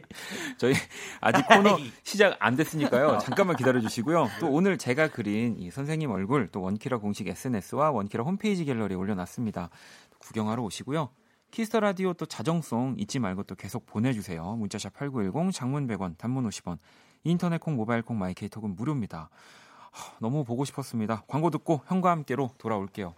저희 0.56 0.74
아직 1.20 1.46
코너 1.46 1.78
시작 2.04 2.36
안 2.40 2.56
됐으니까요. 2.56 3.18
잠깐만 3.18 3.56
기다려 3.56 3.80
주시고요. 3.80 4.28
또 4.40 4.50
오늘 4.50 4.78
제가 4.78 5.08
그린 5.08 5.56
이 5.58 5.70
선생님 5.70 6.10
얼굴 6.10 6.48
또 6.48 6.62
원키라 6.62 6.98
공식 6.98 7.26
SNS와 7.26 7.90
원키라 7.90 8.24
홈페이지 8.24 8.64
갤러리에 8.64 8.96
올려놨습니다. 8.96 9.70
구경하러 10.18 10.62
오시고요. 10.62 11.10
Kiss 11.50 11.67
the 11.67 11.80
Radio 11.80 12.14
또 12.14 12.26
자정송 12.26 12.96
잊지 12.98 13.18
말고 13.20 13.44
또 13.44 13.54
계속 13.54 13.86
보내주세요. 13.86 14.56
문자샵 14.56 14.94
8910, 14.94 15.52
장문 15.52 15.86
100원, 15.86 16.18
단문 16.18 16.48
50원, 16.48 16.78
인터넷 17.22 17.58
콩, 17.58 17.76
모바일 17.76 18.02
콩, 18.02 18.18
마이케이톡은 18.18 18.74
무료입니다. 18.74 19.30
너무 20.18 20.42
보고 20.44 20.64
싶었습니다. 20.64 21.22
광고 21.28 21.50
듣고 21.50 21.82
형과 21.86 22.10
함께로 22.10 22.50
돌아올게요. 22.58 23.14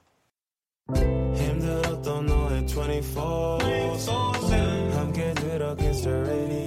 힘들었던 2.77 3.59
너의 3.59 3.97
24 3.97 5.01
함께 5.01 5.33
들어 5.33 5.75
kiss 5.77 6.03
the 6.03 6.15
radio 6.15 6.66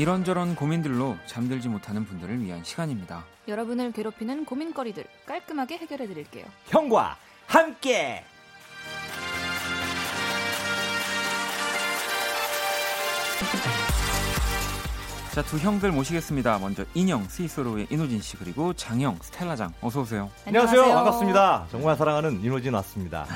이런저런 0.00 0.54
고민들로 0.56 1.18
잠들지 1.26 1.68
못하는 1.68 2.06
분들을 2.06 2.40
위한 2.42 2.64
시간입니다. 2.64 3.22
여러분을 3.46 3.92
괴롭히는 3.92 4.46
고민거리들 4.46 5.04
깔끔하게 5.26 5.76
해결해 5.76 6.06
드릴게요. 6.06 6.46
형과 6.68 7.18
함께! 7.46 8.24
자, 15.32 15.42
두 15.42 15.58
형들 15.58 15.92
모시겠습니다. 15.92 16.58
먼저 16.60 16.86
인형 16.94 17.24
스위스로의 17.24 17.86
이노진 17.90 18.22
씨 18.22 18.38
그리고 18.38 18.72
장형 18.72 19.18
스텔라장 19.20 19.74
어서 19.82 20.00
오세요. 20.00 20.30
안녕하세요. 20.46 20.80
안녕하세요. 20.80 20.94
반갑습니다. 20.94 21.66
정말 21.70 21.96
사랑하는 21.96 22.42
이노진 22.42 22.72
왔습니다. 22.72 23.26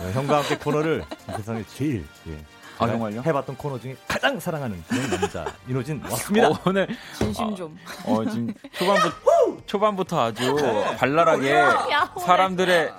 네, 0.00 0.12
형과 0.14 0.38
함께 0.38 0.56
코너를 0.58 1.04
세상에 1.36 1.64
제일 1.76 2.04
예, 2.26 2.32
아, 2.34 2.61
정말요? 2.86 3.22
해봤던 3.22 3.56
코너 3.56 3.78
중에 3.78 3.96
가장 4.06 4.38
사랑하는 4.38 4.82
그런 4.88 5.10
남자 5.10 5.46
이노진 5.68 6.02
왔습니다. 6.02 6.48
어, 6.48 6.58
오늘 6.66 6.88
진심 7.16 7.54
좀. 7.54 7.76
어, 8.06 8.14
어 8.14 8.24
지금 8.24 8.52
초반부터 8.72 9.66
초반부터 9.66 10.20
아주 10.20 10.56
발랄하게 10.98 11.62
사람들의 12.20 12.92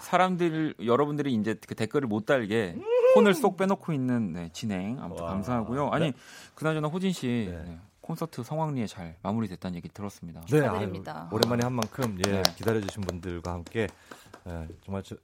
사람들 0.00 0.74
여러분들이 0.84 1.34
이제 1.34 1.56
그 1.66 1.74
댓글을 1.74 2.08
못 2.08 2.26
달게 2.26 2.76
폰을 3.14 3.34
쏙 3.34 3.56
빼놓고 3.56 3.92
있는 3.92 4.32
네, 4.32 4.50
진행 4.52 4.98
아무튼 5.00 5.24
와. 5.24 5.30
감사하고요. 5.30 5.90
아니 5.90 6.06
네. 6.06 6.12
그나저나 6.54 6.88
호진 6.88 7.12
씨. 7.12 7.48
네. 7.50 7.62
네. 7.64 7.78
콘서트 8.04 8.42
성황리에 8.42 8.86
잘 8.86 9.16
마무리됐다는 9.22 9.76
얘기 9.76 9.88
들었습니다. 9.88 10.42
네. 10.42 10.60
아유, 10.60 10.92
오랜만에 11.32 11.64
한 11.64 11.72
만큼 11.72 12.18
예, 12.26 12.32
네. 12.32 12.42
기다려주신 12.56 13.02
분들과 13.02 13.52
함께 13.52 13.88
예, 14.46 14.68
정말 14.84 15.02
저, 15.02 15.16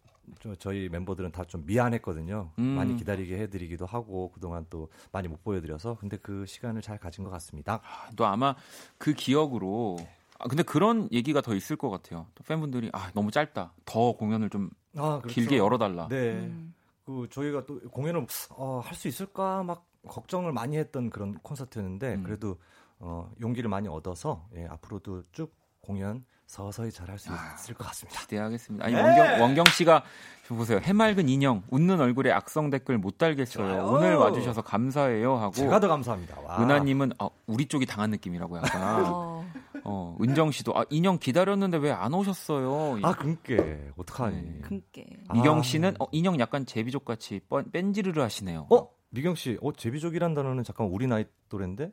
저, 0.58 0.72
희 0.72 0.88
멤버들은 0.88 1.32
다 1.32 1.44
좀 1.44 1.64
미안했거든요. 1.66 2.50
음. 2.58 2.62
많이 2.62 2.96
기다리게 2.96 3.38
해드리기도 3.38 3.86
하고 3.86 4.30
그동안 4.32 4.66
또 4.70 4.88
많이 5.12 5.26
못 5.28 5.42
보여드려서 5.42 5.96
근데 5.98 6.16
그 6.16 6.46
시간을 6.46 6.82
잘 6.82 6.98
가진 6.98 7.24
것 7.24 7.30
같습니다. 7.30 7.80
아, 7.84 8.10
또 8.16 8.24
아마 8.26 8.54
그 8.98 9.12
기억으로 9.14 9.96
아, 10.38 10.48
근데 10.48 10.62
그런 10.62 11.08
얘기가 11.12 11.40
더 11.40 11.54
있을 11.54 11.76
것 11.76 11.90
같아요. 11.90 12.26
또 12.34 12.44
팬분들이 12.44 12.90
아 12.92 13.10
너무 13.14 13.30
짧다. 13.30 13.72
더 13.84 14.12
공연을 14.12 14.48
좀 14.50 14.70
아, 14.96 15.18
그렇죠. 15.20 15.34
길게 15.34 15.58
열어달라. 15.58 16.08
네. 16.08 16.32
음. 16.32 16.74
그 17.04 17.26
저희가 17.30 17.66
또 17.66 17.80
공연을 17.90 18.26
어, 18.50 18.80
할 18.84 18.94
수 18.96 19.08
있을까 19.08 19.62
막 19.64 19.86
걱정을 20.06 20.52
많이 20.52 20.76
했던 20.78 21.10
그런 21.10 21.34
콘서트였는데 21.42 22.14
음. 22.14 22.22
그래도 22.22 22.56
어, 23.00 23.30
용기를 23.40 23.68
많이 23.68 23.88
얻어서 23.88 24.46
예, 24.54 24.66
앞으로도 24.66 25.24
쭉 25.32 25.52
공연 25.80 26.24
서서히 26.50 26.90
잘할 26.90 27.16
수 27.16 27.30
아, 27.30 27.54
있을 27.54 27.74
것 27.74 27.86
같습니다. 27.86 28.20
기대하겠습니다. 28.22 28.84
아니 28.84 28.94
네. 28.94 29.00
원경 29.00 29.40
원경 29.42 29.64
씨가 29.66 30.02
보세요. 30.48 30.80
해맑은 30.82 31.28
인형, 31.28 31.62
웃는 31.70 32.00
얼굴에 32.00 32.32
악성 32.32 32.70
댓글 32.70 32.98
못 32.98 33.18
달겠어요. 33.18 33.86
오늘 33.86 34.16
와주셔서 34.16 34.62
감사해요 34.62 35.36
하고. 35.36 35.52
제가 35.52 35.78
더 35.78 35.86
감사합니다. 35.86 36.36
은하님은 36.60 37.12
아, 37.20 37.28
우리 37.46 37.66
쪽이 37.66 37.86
당한 37.86 38.10
느낌이라고 38.10 38.56
약간. 38.56 39.04
어. 39.06 39.46
어, 39.84 40.16
은정 40.20 40.50
씨도 40.50 40.76
아, 40.76 40.82
인형 40.90 41.18
기다렸는데 41.20 41.78
왜 41.78 41.92
안 41.92 42.12
오셨어요? 42.14 42.98
아, 43.04 43.12
그니까 43.14 43.54
어떡하니? 43.96 44.36
네. 44.42 44.60
그니까. 44.62 45.02
미경 45.32 45.62
씨는 45.62 45.94
어, 46.00 46.06
인형 46.10 46.40
약간 46.40 46.66
제비족 46.66 47.04
같이 47.04 47.40
뺀지르르 47.72 48.20
하시네요. 48.20 48.66
어? 48.70 48.88
미경 49.12 49.34
씨, 49.34 49.58
어 49.60 49.72
제비족이란 49.72 50.34
단어는 50.34 50.62
잠깐 50.62 50.86
우리 50.86 51.06
나이 51.08 51.24
또래인데? 51.48 51.90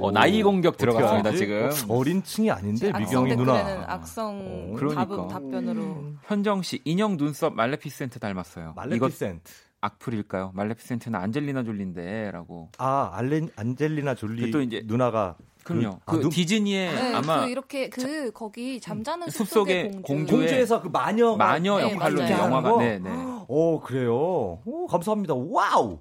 어, 0.00 0.10
나이 0.10 0.42
공격 0.42 0.76
들어갔습니다 0.76 1.32
지금. 1.32 1.70
어, 1.88 2.02
린 2.02 2.22
층이 2.22 2.50
아닌데 2.50 2.92
미경이 2.92 3.36
누나. 3.36 3.84
악성 3.86 4.72
어, 4.72 4.76
그러니까. 4.76 5.28
답 5.28 5.48
변으로. 5.48 5.80
음. 5.82 6.18
현정 6.24 6.62
씨 6.62 6.80
인형 6.84 7.16
눈썹 7.16 7.54
말레피센트 7.54 8.18
닮았어요. 8.18 8.72
말레피센트. 8.74 9.52
악플일까요? 9.80 10.50
말레피센트는 10.54 11.20
안젤리나 11.20 11.62
졸리인데라고. 11.62 12.70
아, 12.78 13.10
알렌 13.14 13.48
안젤리나 13.54 14.16
졸리 14.16 14.50
또 14.50 14.60
이제 14.60 14.82
누나가 14.84 15.36
그럼요. 15.62 16.00
그, 16.04 16.18
그 16.20 16.26
아, 16.26 16.30
디즈니의 16.30 16.94
네, 16.94 17.14
아마 17.14 17.44
그 17.44 17.50
이렇게 17.50 17.88
그 17.88 18.00
자, 18.00 18.30
거기 18.32 18.80
잠자는 18.80 19.30
숲속의 19.30 20.02
공주. 20.02 20.34
공주에서 20.36 20.82
그 20.82 20.88
마녀 20.88 21.36
마녀 21.36 21.78
네, 21.78 21.92
역할로 21.92 22.22
네, 22.22 22.32
영화가 22.32 22.76
네, 22.78 22.98
네. 22.98 23.10
오, 23.46 23.78
그래요. 23.80 24.60
오, 24.64 24.86
감사합니다. 24.88 25.34
와우. 25.34 26.00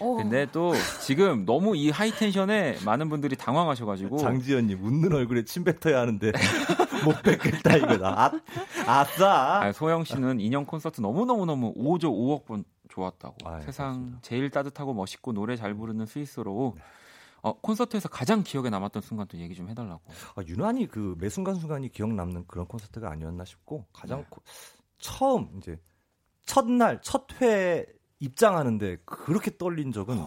어. 0.00 0.14
근데 0.16 0.46
또 0.52 0.72
지금 1.04 1.44
너무 1.44 1.76
이 1.76 1.90
high 1.90 2.10
tension에 2.10 2.78
많은 2.84 3.08
분들이 3.08 3.36
당황하셔가지고 3.36 4.18
장지연님 4.18 4.82
웃는 4.84 5.12
얼굴에 5.12 5.44
침 5.44 5.64
뱉어야 5.64 6.00
하는데 6.00 6.32
못 7.04 7.22
뱉겠다 7.22 7.76
이거다. 7.76 8.32
아, 8.86 9.00
아싸. 9.00 9.60
아니, 9.60 9.72
소영 9.72 10.04
씨는 10.04 10.40
인형 10.40 10.64
콘서트 10.66 11.00
너무 11.00 11.24
너무 11.24 11.46
너무 11.46 11.74
5조 11.74 12.04
5억 12.04 12.44
번 12.46 12.64
좋았다고. 12.88 13.36
아유, 13.44 13.62
세상 13.62 13.88
그렇습니다. 13.92 14.18
제일 14.22 14.50
따뜻하고 14.50 14.94
멋있고 14.94 15.32
노래 15.32 15.56
잘 15.56 15.74
부르는 15.74 16.06
스윗소로우 16.06 16.74
네. 16.76 16.82
어, 17.42 17.58
콘서트에서 17.60 18.08
가장 18.10 18.42
기억에 18.42 18.68
남았던 18.68 19.00
순간 19.02 19.26
도 19.28 19.38
얘기 19.38 19.54
좀 19.54 19.68
해달라고. 19.70 20.02
아, 20.36 20.42
유난히 20.46 20.86
그 20.86 21.14
매 21.18 21.28
순간 21.30 21.54
순간이 21.54 21.90
기억 21.90 22.12
남는 22.12 22.44
그런 22.48 22.66
콘서트가 22.66 23.10
아니었나 23.10 23.44
싶고 23.46 23.86
가장 23.92 24.18
네. 24.20 24.26
코, 24.28 24.42
처음 24.98 25.48
이제 25.56 25.78
첫날 26.44 27.00
첫 27.00 27.26
회 27.40 27.86
입장하는데 28.20 28.98
그렇게 29.04 29.56
떨린 29.56 29.92
적은 29.92 30.18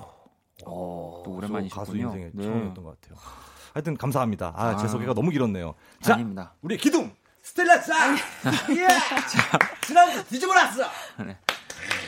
어, 0.66 1.24
또 1.26 1.32
오랜만이시군요. 1.36 1.86
가수 1.86 1.98
인생에 1.98 2.32
네. 2.34 2.44
처음이었던 2.44 2.84
것 2.84 3.00
같아요. 3.02 3.18
하여튼 3.74 3.98
감사합니다. 3.98 4.54
아, 4.56 4.76
제 4.78 4.86
아. 4.86 4.88
소개가 4.88 5.14
너무 5.14 5.32
길었네요. 5.32 5.74
자, 6.02 6.16
아닙니다. 6.16 6.54
우리 6.62 6.78
기둥 6.78 7.12
스텔라 7.42 7.82
짱! 7.82 8.16
예! 8.78 8.88
자, 9.28 9.60
지난번 9.86 10.24
뒤집어놨어! 10.26 10.84
네. 11.26 11.38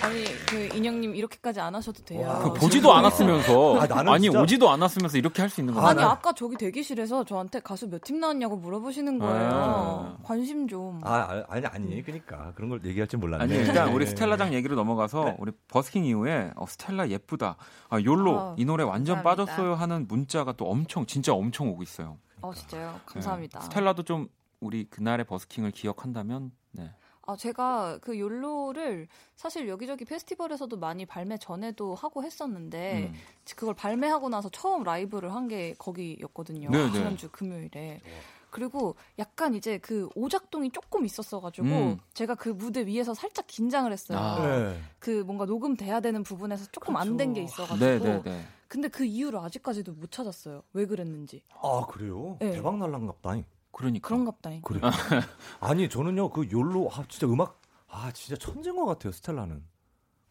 아니 0.06 0.24
그 0.48 0.76
인형님 0.78 1.16
이렇게까지 1.16 1.60
안 1.60 1.74
하셔도 1.76 2.04
돼요. 2.04 2.28
와, 2.28 2.40
그 2.40 2.54
보지도 2.54 2.94
않았으면서 2.94 3.80
아, 3.80 4.18
니 4.18 4.30
오지도 4.30 4.70
않았으면서 4.70 5.18
이렇게 5.18 5.42
할 5.42 5.50
수 5.50 5.62
있는 5.62 5.74
거야. 5.74 5.88
아니 5.88 6.02
아까 6.02 6.34
저기 6.34 6.56
대기실에서 6.58 7.24
저한테 7.24 7.60
가수 7.60 7.88
몇 7.90 8.02
팀 8.04 8.20
나왔냐고 8.20 8.56
물어보시는 8.58 9.20
거예요. 9.20 9.50
아. 9.52 10.18
관심 10.24 10.68
좀. 10.68 11.02
아 11.04 11.44
아니 11.50 11.66
아니 11.66 12.04
그러니까 12.04 12.52
그런 12.56 12.70
걸 12.70 12.82
얘기할 12.86 13.08
줄 13.08 13.20
몰랐네. 13.20 13.44
아니 13.44 13.54
일단 13.56 13.94
우리 13.94 14.06
네. 14.06 14.10
스텔라장 14.12 14.54
얘기로 14.54 14.76
넘어가서 14.76 15.24
네. 15.26 15.36
우리 15.40 15.52
버스킹 15.70 16.06
이후에 16.06 16.52
어, 16.56 16.66
스텔라 16.68 17.10
예쁘다. 17.10 17.56
아, 17.90 18.00
욜로 18.02 18.40
아, 18.40 18.56
이 18.58 18.66
노래 18.66 18.84
완전 18.84 19.16
감사합니다. 19.16 19.46
빠졌어요 19.46 19.76
하는 19.76 20.08
문자가 20.08 20.52
또 20.54 20.70
엄청 20.70 21.06
진짜 21.06 21.34
엄청 21.34 21.70
오고 21.70 21.84
있어요. 21.84 22.18
어 22.42 22.54
진짜요? 22.54 23.00
감사합니다. 23.06 23.60
네. 23.60 23.66
스텔라도 23.66 24.04
좀 24.04 24.28
우리 24.60 24.86
그날의 24.90 25.26
버스킹을 25.26 25.72
기억한다면 25.72 26.52
네. 26.72 26.92
아, 27.28 27.36
제가 27.36 27.98
그 28.02 28.20
욜로를 28.20 29.08
사실 29.36 29.68
여기저기 29.68 30.06
페스티벌에서도 30.06 30.78
많이 30.78 31.06
발매 31.06 31.38
전에도 31.38 31.96
하고 31.96 32.24
했었는데 32.24 33.10
음. 33.12 33.14
그걸 33.56 33.74
발매하고 33.76 34.30
나서 34.30 34.50
처음 34.50 34.84
라이브를 34.84 35.34
한 35.34 35.46
게 35.48 35.76
거기였거든요. 35.78 36.72
네네. 36.72 36.92
지난주 36.92 37.30
금요일에. 37.32 38.02
그리고 38.50 38.96
약간 39.20 39.54
이제 39.54 39.78
그 39.80 40.10
오작동이 40.16 40.72
조금 40.72 41.06
있었어가지고 41.06 41.68
음. 41.68 41.98
제가 42.14 42.34
그 42.36 42.50
무대 42.50 42.86
위에서 42.88 43.14
살짝 43.14 43.46
긴장을 43.48 43.92
했어요. 43.92 44.18
아. 44.18 44.48
네. 44.48 44.80
그 44.98 45.22
뭔가 45.24 45.46
녹음돼야 45.46 46.00
되는 46.00 46.24
부분에서 46.24 46.66
조금 46.72 46.96
안 46.96 47.18
된 47.18 47.34
게 47.34 47.42
있어가지고. 47.44 47.84
네네네. 48.06 48.46
근데 48.68 48.88
그 48.88 49.06
이유를 49.06 49.38
아직까지도 49.40 49.94
못 49.94 50.10
찾았어요. 50.12 50.64
왜 50.74 50.86
그랬는지. 50.88 51.44
아 51.62 51.86
그래요? 51.88 52.38
네. 52.40 52.52
대박 52.54 52.78
날랑갑다니. 52.78 53.44
그러니까. 53.76 54.08
그런갑다잉. 54.08 54.62
그래. 54.62 54.80
아니 55.60 55.90
저는요 55.90 56.30
그 56.30 56.48
욜로 56.50 56.90
아 56.94 57.04
진짜 57.10 57.28
음악 57.28 57.62
아 57.90 58.10
진짜 58.14 58.38
천재인 58.38 58.76
것 58.78 58.86
같아요 58.86 59.12
스텔라는. 59.12 59.64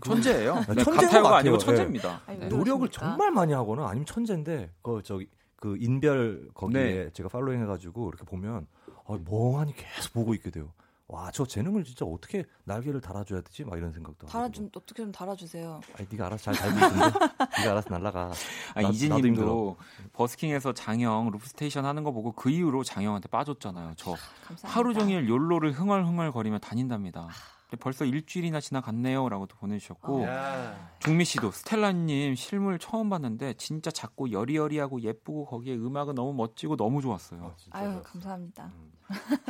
천재예요. 0.02 0.54
네, 0.74 0.82
천재가 0.82 1.20
네, 1.20 1.28
아니고 1.36 1.58
천재입니다. 1.58 2.22
네. 2.26 2.36
네. 2.36 2.48
노력을 2.48 2.88
정말 2.88 3.30
많이 3.30 3.52
하거나 3.52 3.86
아니면 3.86 4.06
천재인데 4.06 4.72
그 4.82 5.02
저기 5.04 5.28
그 5.56 5.76
인별 5.78 6.48
거기에 6.54 6.82
네. 6.82 7.10
제가 7.12 7.28
following 7.28 7.60
해가지고 7.62 8.08
이렇게 8.08 8.24
보면 8.24 8.66
아, 9.06 9.18
멍하니 9.28 9.74
계속 9.76 10.14
보고 10.14 10.34
있게 10.34 10.50
돼요. 10.50 10.72
와, 11.14 11.30
저 11.30 11.46
재능을 11.46 11.84
진짜 11.84 12.04
어떻게 12.04 12.44
날개를 12.64 13.00
달아줘야 13.00 13.40
되지? 13.42 13.62
막 13.62 13.76
이런 13.78 13.92
생각도 13.92 14.26
달아 14.26 14.48
좀 14.48 14.68
어떻게 14.74 15.04
좀 15.04 15.12
달아주세요. 15.12 15.80
아니, 15.96 16.08
네가 16.10 16.26
알아서 16.26 16.52
잘 16.52 16.54
달고 16.56 16.74
있는데, 16.76 17.18
네가 17.58 17.70
알아서 17.70 17.88
날라가. 17.90 18.32
아, 18.74 18.82
이진님도 18.82 19.76
버스킹에서 20.12 20.72
장영 20.72 21.30
loop 21.30 21.50
station 21.50 21.84
하는 21.84 22.02
거 22.02 22.10
보고 22.10 22.32
그 22.32 22.50
이후로 22.50 22.82
장영한테 22.82 23.28
빠졌잖아요. 23.28 23.92
저 23.96 24.14
아, 24.14 24.16
하루 24.64 24.92
종일 24.92 25.28
YOLO를 25.28 25.70
흥얼흥얼 25.70 26.32
거리며 26.32 26.58
다닌답니다. 26.58 27.28
벌써 27.76 28.04
일주일이나 28.04 28.60
지나갔네요라고 28.60 29.46
도 29.46 29.56
보내주셨고 29.56 30.24
어. 30.24 30.94
중미 31.00 31.24
씨도 31.24 31.50
스텔라님 31.50 32.34
실물 32.34 32.78
처음 32.78 33.10
봤는데 33.10 33.54
진짜 33.54 33.90
작고 33.90 34.32
여리여리하고 34.32 35.00
예쁘고 35.02 35.46
거기에 35.46 35.74
음악은 35.74 36.14
너무 36.14 36.32
멋지고 36.34 36.76
너무 36.76 37.02
좋았어요. 37.02 37.54
아, 37.70 37.78
아유 37.78 38.02
감사합니다. 38.02 38.72
음. 38.74 38.92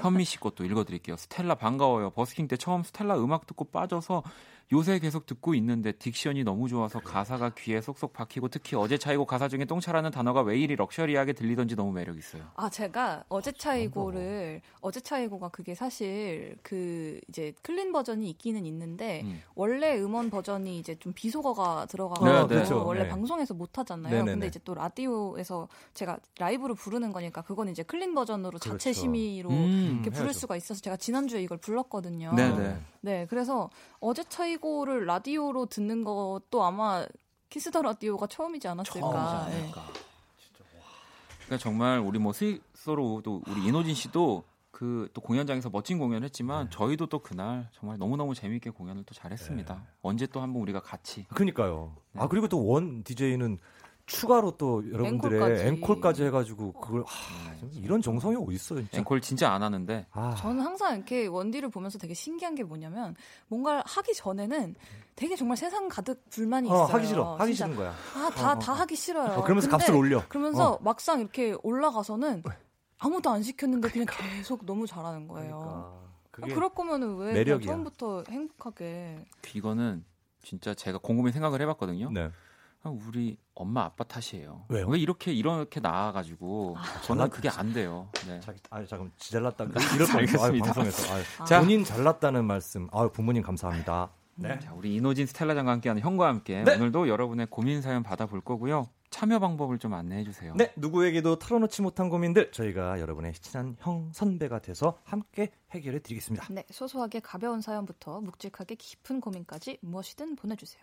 현미 0.00 0.24
씨 0.24 0.38
것도 0.38 0.64
읽어드릴게요. 0.64 1.16
스텔라 1.16 1.54
반가워요. 1.54 2.10
버스킹 2.10 2.48
때 2.48 2.56
처음 2.56 2.82
스텔라 2.82 3.18
음악 3.18 3.46
듣고 3.46 3.64
빠져서 3.66 4.22
요새 4.72 4.98
계속 4.98 5.26
듣고 5.26 5.54
있는데 5.54 5.92
diction이 5.92 6.44
너무 6.44 6.68
좋아서 6.68 7.00
가사가 7.00 7.50
귀에 7.50 7.80
쏙쏙 7.80 8.12
박히고 8.12 8.48
특히 8.48 8.76
어제 8.76 8.96
차이고 8.96 9.26
가사 9.26 9.48
중에 9.48 9.64
똥차라는 9.64 10.10
단어가 10.10 10.42
왜 10.42 10.58
이리 10.58 10.76
luxury하게 10.76 11.34
들리던지 11.34 11.76
너무 11.76 11.92
매력 11.92 12.16
있어요. 12.16 12.42
아 12.54 12.70
제가 12.70 13.24
어제 13.28 13.52
차이고를 13.52 14.62
어제 14.80 15.00
차이고가 15.00 15.48
그게 15.48 15.74
사실 15.74 16.56
그 16.62 17.20
이제 17.28 17.52
clean 17.62 17.92
버전이 17.92 18.28
있기는 18.30 18.64
있는데 18.66 19.22
음. 19.24 19.42
원래 19.54 19.98
음원 19.98 20.30
버전이 20.30 20.78
이제 20.78 20.96
좀 20.98 21.12
비속어가 21.12 21.86
들어가고 21.86 22.24
네, 22.24 22.40
네. 22.42 22.46
그렇죠. 22.46 22.84
원래 22.84 23.02
네. 23.02 23.08
방송에서 23.08 23.54
못 23.54 23.78
하잖아요. 23.78 24.12
네네네. 24.12 24.32
근데 24.32 24.46
이제 24.46 24.60
또 24.64 24.74
라디오에서 24.74 25.68
제가 25.92 26.18
라이브로 26.38 26.74
부르는 26.74 27.12
거니까 27.12 27.42
그건 27.42 27.68
이제 27.68 27.82
clean 27.82 28.14
버전으로 28.14 28.58
그렇죠. 28.58 28.70
자체 28.70 28.92
심의로 28.92 29.50
음, 29.50 29.90
이렇게 29.94 30.10
부를 30.10 30.26
해야죠. 30.26 30.38
수가 30.40 30.56
있어서 30.56 30.80
제가 30.80 30.96
지난주에 30.96 31.42
이걸 31.42 31.58
불렀거든요. 31.58 32.34
네네. 32.34 32.76
네, 33.02 33.26
그래서 33.28 33.68
어제 34.00 34.24
차이 34.24 34.53
고를 34.56 35.06
라디오로 35.06 35.66
듣는 35.66 36.04
것도 36.04 36.62
아마 36.62 37.06
Kiss 37.50 37.68
the 37.68 37.82
Radio가 37.82 38.26
처음이지 38.26 38.68
않았을까. 38.68 39.46
처음이지 39.46 39.56
네. 39.56 39.70
그러니까 41.44 41.58
정말 41.58 41.98
우리 41.98 42.18
뭐 42.18 42.32
스윗소로우도 42.32 43.42
우리 43.46 43.66
인호진 43.66 43.94
씨도 43.94 44.44
그 44.70 45.08
또 45.14 45.20
공연장에서 45.20 45.70
멋진 45.70 45.98
공연을 45.98 46.24
했지만 46.24 46.64
네. 46.64 46.70
저희도 46.70 47.06
또 47.06 47.20
그날 47.20 47.68
정말 47.72 47.96
너무너무 47.96 48.34
재미있게 48.34 48.70
공연을 48.70 49.04
또 49.04 49.14
잘했습니다. 49.14 49.74
네. 49.74 49.80
언제 50.02 50.26
또 50.26 50.40
한번 50.42 50.60
우리가 50.62 50.80
같이. 50.80 51.24
그러니까요. 51.28 51.96
네. 52.12 52.20
아 52.20 52.28
그리고 52.28 52.48
또 52.48 52.72
원 52.72 53.04
DJ는 53.04 53.58
추가로 54.06 54.52
또 54.58 54.82
여러분들의 54.90 55.40
앵콜까지, 55.40 55.66
앵콜까지 55.66 56.24
해가지고 56.24 56.72
그걸 56.72 57.04
하, 57.06 57.52
네, 57.52 57.68
이런 57.80 58.02
정성이 58.02 58.36
어디 58.36 58.54
있어 58.54 58.74
진짜. 58.74 58.98
앵콜 58.98 59.20
진짜 59.22 59.50
안 59.50 59.62
하는데. 59.62 60.06
아. 60.12 60.34
저는 60.36 60.62
항상 60.62 60.96
이렇게 60.96 61.26
원디를 61.26 61.70
보면서 61.70 61.98
되게 61.98 62.12
신기한 62.12 62.54
게 62.54 62.64
뭐냐면 62.64 63.16
뭔가를 63.48 63.82
하기 63.86 64.12
전에는 64.14 64.74
되게 65.16 65.36
정말 65.36 65.56
세상 65.56 65.88
가득 65.88 66.28
불만이 66.28 66.68
어, 66.68 66.74
있어요. 66.74 66.86
하기 66.86 67.06
싫어. 67.06 67.36
하기 67.36 67.54
싫은 67.54 67.76
거야. 67.76 67.94
아다다 68.14 68.52
어, 68.52 68.58
다 68.58 68.72
어. 68.72 68.74
하기 68.74 68.94
싫어요. 68.94 69.38
어, 69.38 69.42
그러면서 69.42 69.70
값을 69.70 69.94
올려. 69.94 70.22
그러면서 70.28 70.72
어. 70.72 70.78
막상 70.82 71.20
이렇게 71.20 71.56
올라가서는 71.62 72.42
아무도 72.98 73.30
안 73.30 73.42
시켰는데 73.42 73.88
그냥 73.88 74.06
계속 74.10 74.66
너무 74.66 74.86
잘하는 74.86 75.28
거예요. 75.28 76.10
그러니까. 76.30 76.52
어, 76.52 76.54
그럴 76.54 76.68
거면은 76.74 77.16
왜 77.16 77.58
처음부터 77.60 78.24
행복하게. 78.28 79.24
이거는 79.54 80.04
진짜 80.42 80.74
제가 80.74 80.98
곰곰이 80.98 81.32
생각을 81.32 81.62
해봤거든요. 81.62 82.10
네. 82.10 82.30
우리 82.90 83.38
엄마 83.54 83.84
아빠 83.84 84.04
탓이에요. 84.04 84.66
왜요? 84.68 84.86
왜 84.88 84.98
이렇게 84.98 85.32
이렇게 85.32 85.80
나와가지고 85.80 86.76
아, 86.78 87.00
저는 87.02 87.30
그게 87.30 87.48
안 87.48 87.72
돼요. 87.72 88.08
네. 88.26 88.40
자, 88.40 88.52
아 88.70 88.84
잠깐 88.84 89.10
잘났다. 89.16 89.64
이럴 89.94 90.06
뻔했어. 90.08 90.52
방송에서 90.52 91.14
아, 91.40 91.44
자, 91.44 91.60
본인 91.60 91.84
잘났다는 91.84 92.44
말씀. 92.44 92.88
아 92.92 93.08
부모님 93.08 93.42
감사합니다. 93.42 94.10
네. 94.36 94.58
자, 94.58 94.72
우리 94.74 94.96
이노진 94.96 95.26
스텔라 95.26 95.54
장과 95.54 95.72
함께하는 95.72 96.02
형과 96.02 96.28
함께 96.28 96.64
네. 96.64 96.74
오늘도 96.74 97.08
여러분의 97.08 97.46
고민 97.50 97.82
사연 97.82 98.02
받아볼 98.02 98.40
거고요. 98.40 98.88
참여 99.10 99.38
방법을 99.38 99.78
좀 99.78 99.94
안내해 99.94 100.24
주세요. 100.24 100.54
네, 100.56 100.72
누구에게도 100.74 101.38
털어놓지 101.38 101.82
못한 101.82 102.08
고민들 102.08 102.50
저희가 102.50 102.98
여러분의 102.98 103.32
친한 103.34 103.76
형 103.78 104.10
선배가 104.12 104.58
돼서 104.58 104.98
함께 105.04 105.52
해결해 105.70 106.00
드리겠습니다. 106.00 106.48
네, 106.50 106.64
소소하게 106.72 107.20
가벼운 107.20 107.60
사연부터 107.60 108.20
묵직하게 108.22 108.74
깊은 108.74 109.20
고민까지 109.20 109.78
무엇이든 109.82 110.34
보내주세요. 110.34 110.82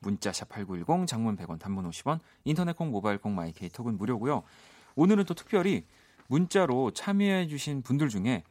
문자 0.00 0.30
샵8910 0.30 1.06
장문 1.06 1.36
100원 1.36 1.58
단문 1.58 1.88
50원 1.90 2.20
인터넷 2.44 2.74
콩 2.76 2.90
모바일 2.90 3.18
콩 3.18 3.34
마이케이 3.34 3.68
톡은 3.68 3.96
무료고요. 3.98 4.42
오늘은 4.96 5.24
또 5.24 5.34
특별히 5.34 5.84
문자로 6.28 6.92
참여해 6.92 7.48
주신 7.48 7.82
분들 7.82 8.08
중에 8.08 8.42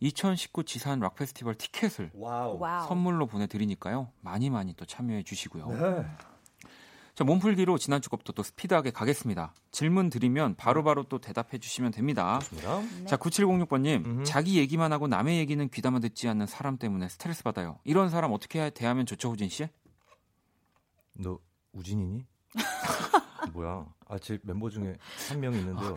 2019 0.00 0.64
지산 0.64 1.00
락 1.00 1.14
페스티벌 1.14 1.54
티켓을 1.54 2.10
와우. 2.14 2.58
선물로 2.88 3.26
보내 3.26 3.46
드리니까요. 3.46 4.08
많이 4.20 4.50
많이 4.50 4.74
또 4.74 4.84
참여해 4.84 5.22
주시고요. 5.22 5.68
네. 5.68 6.06
자, 7.14 7.24
몸풀기로 7.24 7.78
지난주 7.78 8.10
것부터 8.10 8.34
또 8.34 8.42
스피드하게 8.42 8.90
가겠습니다. 8.90 9.54
질문 9.70 10.10
드리면 10.10 10.56
바로바로 10.56 10.82
바로 10.82 11.08
또 11.08 11.18
대답해 11.18 11.56
주시면 11.56 11.92
됩니다. 11.92 12.40
좋습니다. 12.40 12.80
네. 12.80 13.06
자, 13.06 13.16
9706번님, 13.16 14.04
음흠. 14.04 14.24
자기 14.24 14.58
얘기만 14.58 14.92
하고 14.92 15.08
남의 15.08 15.38
얘기는 15.38 15.66
귀담아 15.66 16.00
듣지 16.00 16.28
않는 16.28 16.46
사람 16.46 16.76
때문에 16.76 17.08
스트레스 17.08 17.42
받아요. 17.42 17.78
이런 17.84 18.10
사람 18.10 18.32
어떻게 18.32 18.68
대하면 18.68 19.06
좋죠, 19.06 19.30
호진 19.30 19.48
씨? 19.48 19.66
너 21.18 21.38
우진이니? 21.72 22.26
뭐야? 23.52 23.86
아, 24.08 24.18
제 24.18 24.38
멤버 24.42 24.68
중에 24.70 24.96
한 25.28 25.40
명이 25.40 25.58
있는데요. 25.58 25.96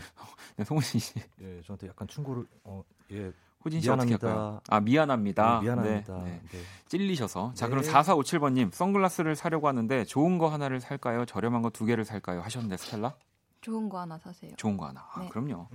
네, 0.56 0.64
송우진 0.64 1.00
씨. 1.00 1.14
예, 1.42 1.62
저한테 1.66 1.88
약간 1.88 2.08
충고를 2.08 2.46
어, 2.64 2.84
예. 3.12 3.32
호진 3.66 3.82
씨 3.82 3.88
미안합니다. 3.88 4.16
어떻게 4.16 4.28
할까요? 4.40 4.62
아, 4.70 4.80
미안합니다. 4.80 5.60
네, 5.60 5.66
미안합니다. 5.66 6.18
네, 6.24 6.24
네. 6.24 6.42
네. 6.52 6.60
찔리셔서. 6.88 7.54
자, 7.56 7.68
그럼 7.68 7.84
4457번 7.84 8.54
님, 8.54 8.72
선글라스를 8.72 9.36
사려고 9.36 9.68
하는데 9.68 10.06
좋은 10.06 10.38
거 10.38 10.48
하나를 10.48 10.80
살까요? 10.80 11.26
저렴한 11.26 11.62
거 11.62 11.70
두 11.70 11.86
개를 11.86 12.06
살까요? 12.06 12.42
하셨는데 12.42 12.78
스텔라? 12.78 13.16
좋은 13.62 13.90
거 13.90 14.00
하나 14.00 14.18
사세요. 14.18 14.54
좋은 14.56 14.78
거 14.78 14.88
하나. 14.88 15.06
아, 15.14 15.20
네. 15.22 15.30
그럼요. 15.30 15.68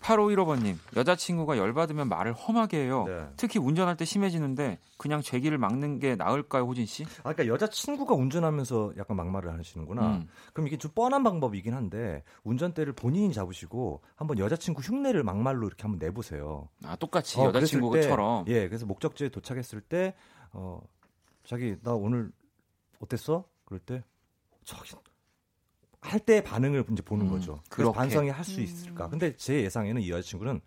8515번님, 0.00 0.76
여자친구가 0.96 1.56
열받으면 1.56 2.08
말을 2.08 2.32
험하게 2.32 2.78
해요. 2.84 3.04
네. 3.06 3.28
특히 3.36 3.60
운전할 3.60 3.96
때 3.96 4.04
심해지는데 4.04 4.78
그냥 4.96 5.20
제기를 5.22 5.56
막는 5.58 6.00
게 6.00 6.16
나을까요, 6.16 6.64
호진 6.64 6.86
씨? 6.86 7.04
아, 7.22 7.32
그러니까 7.32 7.46
여자친구가 7.46 8.14
운전하면서 8.14 8.94
약간 8.98 9.16
막말을 9.16 9.56
하시는구나. 9.56 10.16
음. 10.16 10.28
그럼 10.52 10.66
이게 10.66 10.76
좀 10.76 10.90
뻔한 10.94 11.22
방법이긴 11.22 11.74
한데 11.74 12.24
운전대를 12.42 12.92
본인이 12.94 13.32
잡으시고 13.32 14.02
한번 14.16 14.38
여자친구 14.38 14.82
흉내를 14.82 15.22
막말로 15.22 15.66
이렇게 15.66 15.82
한번 15.82 15.98
내보세요. 15.98 16.68
아, 16.84 16.96
똑같이 16.96 17.38
어, 17.40 17.46
여자친구처럼. 17.46 18.46
예, 18.48 18.68
그래서 18.68 18.84
목적지에 18.86 19.28
도착했을 19.28 19.80
때, 19.80 20.14
어, 20.52 20.80
자기, 21.44 21.76
나 21.82 21.92
오늘 21.92 22.32
어땠어? 23.00 23.44
그럴 23.64 23.78
때, 23.80 24.02
저기, 24.64 24.94
할 26.02 26.20
때 26.20 26.42
반응을 26.42 26.84
이제 26.92 27.02
보는 27.02 27.26
음, 27.26 27.30
거죠. 27.30 27.60
그래서 27.70 27.92
반성이 27.92 28.28
할 28.28 28.44
수 28.44 28.60
있을까. 28.60 29.06
음. 29.06 29.10
근데 29.10 29.34
제 29.36 29.62
예상에는 29.62 30.02
이 30.02 30.10
여자친구는 30.10 30.60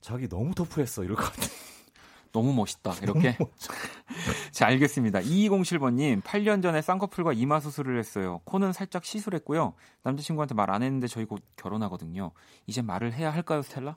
자기 0.00 0.28
너무 0.28 0.54
터프했어 0.54 1.02
이럴 1.04 1.16
것 1.16 1.24
같아요. 1.24 1.48
너무 2.32 2.52
멋있다. 2.54 2.92
이렇게. 3.02 3.36
자, 4.52 4.66
알겠습니다. 4.66 5.20
2207번님, 5.20 6.22
8년 6.22 6.62
전에 6.62 6.80
쌍꺼풀과 6.82 7.32
이마 7.32 7.60
수술을 7.60 7.98
했어요. 7.98 8.40
코는 8.44 8.72
살짝 8.72 9.04
시술했고요. 9.04 9.74
남자친구한테 10.02 10.54
말 10.54 10.70
안 10.70 10.82
했는데 10.82 11.08
저희 11.08 11.24
곧 11.24 11.42
결혼하거든요. 11.56 12.32
이제 12.66 12.80
말을 12.82 13.12
해야 13.12 13.30
할까요, 13.32 13.62
스텔라? 13.62 13.96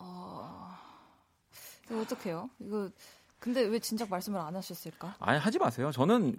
어... 0.00 0.70
이거 1.90 2.00
어떡해요? 2.00 2.48
이거, 2.58 2.90
근데 3.38 3.62
왜 3.62 3.78
진작 3.78 4.08
말씀을 4.10 4.38
안 4.40 4.54
하셨을까? 4.56 5.16
아니, 5.18 5.38
하지 5.38 5.58
마세요. 5.58 5.90
저는 5.92 6.36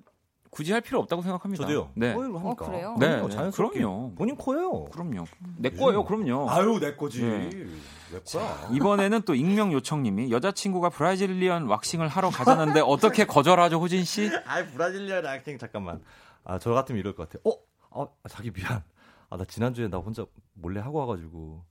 굳이 0.52 0.74
할 0.74 0.82
필요 0.82 1.00
없다고 1.00 1.22
생각합니다. 1.22 1.64
저도요. 1.64 1.92
네. 1.96 2.14
어, 2.14 2.54
그래요? 2.56 2.96
네, 3.00 3.22
네. 3.22 3.30
자연스럽게. 3.30 3.80
그럼요. 3.80 4.16
본인 4.16 4.36
코예요. 4.36 4.86
그럼요. 4.86 5.24
내 5.58 5.70
거예요. 5.70 6.04
그럼요. 6.04 6.50
아유, 6.50 6.78
내 6.80 6.94
거지. 6.94 7.24
네. 7.24 7.50
내 7.50 8.20
거야. 8.20 8.68
이번에는 8.74 9.22
또 9.22 9.34
익명 9.34 9.72
요청님이 9.72 10.30
여자친구가 10.30 10.90
브라질리언 10.90 11.68
왁싱을 11.68 12.10
하러 12.10 12.30
가자는데 12.30 12.82
어떻게 12.82 13.26
거절하죠, 13.26 13.80
호진 13.80 14.04
씨? 14.04 14.30
아, 14.46 14.66
브라질리언 14.66 15.24
왁싱 15.24 15.58
잠깐만. 15.58 16.04
아, 16.44 16.60
저 16.60 16.72
같으면 16.74 17.00
이럴 17.00 17.16
것 17.16 17.30
같아. 17.30 17.42
어, 17.50 17.56
어, 17.90 18.14
자기 18.30 18.52
미안. 18.52 18.84
아, 19.30 19.38
나 19.38 19.46
지난주에 19.46 19.88
나 19.88 20.00
혼자 20.00 20.26
몰래 20.54 20.82
하고 20.82 21.00
와가지고 21.00 21.64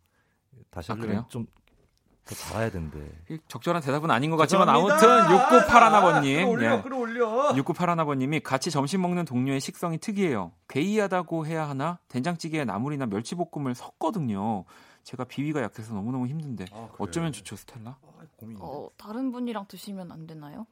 다시 0.71 0.91
하려면 0.91 1.19
아, 1.19 1.27
좀 1.29 1.47
더 2.31 2.35
잘해야 2.37 2.71
된대. 2.71 3.01
적절한 3.49 3.83
대답은 3.83 4.11
아닌 4.11 4.31
것 4.31 4.37
같지만 4.37 4.69
아무튼 4.69 4.97
6981아버님. 4.99 6.37
끌어올려, 6.37 6.77
예. 6.77 6.83
끌어올려. 6.83 7.53
6981아버님이 7.55 8.43
같이 8.43 8.71
점심 8.71 9.03
먹는 9.03 9.25
동료의 9.25 9.61
식성이 9.61 9.99
특이해요. 9.99 10.53
괴이하다고 10.69 11.47
해야 11.47 11.69
하나? 11.69 11.99
된장찌개에 12.09 12.65
나물이나 12.65 13.07
멸치볶음을 13.07 13.75
섞거든요. 13.75 14.65
제가 15.03 15.25
비위가 15.25 15.61
약해서 15.63 15.93
너무너무 15.95 16.29
힘든데 16.29 16.67
아, 16.73 16.87
그래. 16.93 16.97
어쩌면 16.99 17.33
좋죠, 17.33 17.57
스텔라? 17.57 17.97
아, 18.01 18.07
어, 18.61 18.89
다른 18.97 19.33
분이랑 19.33 19.67
드시면 19.67 20.13
안 20.13 20.27
되나요? 20.27 20.67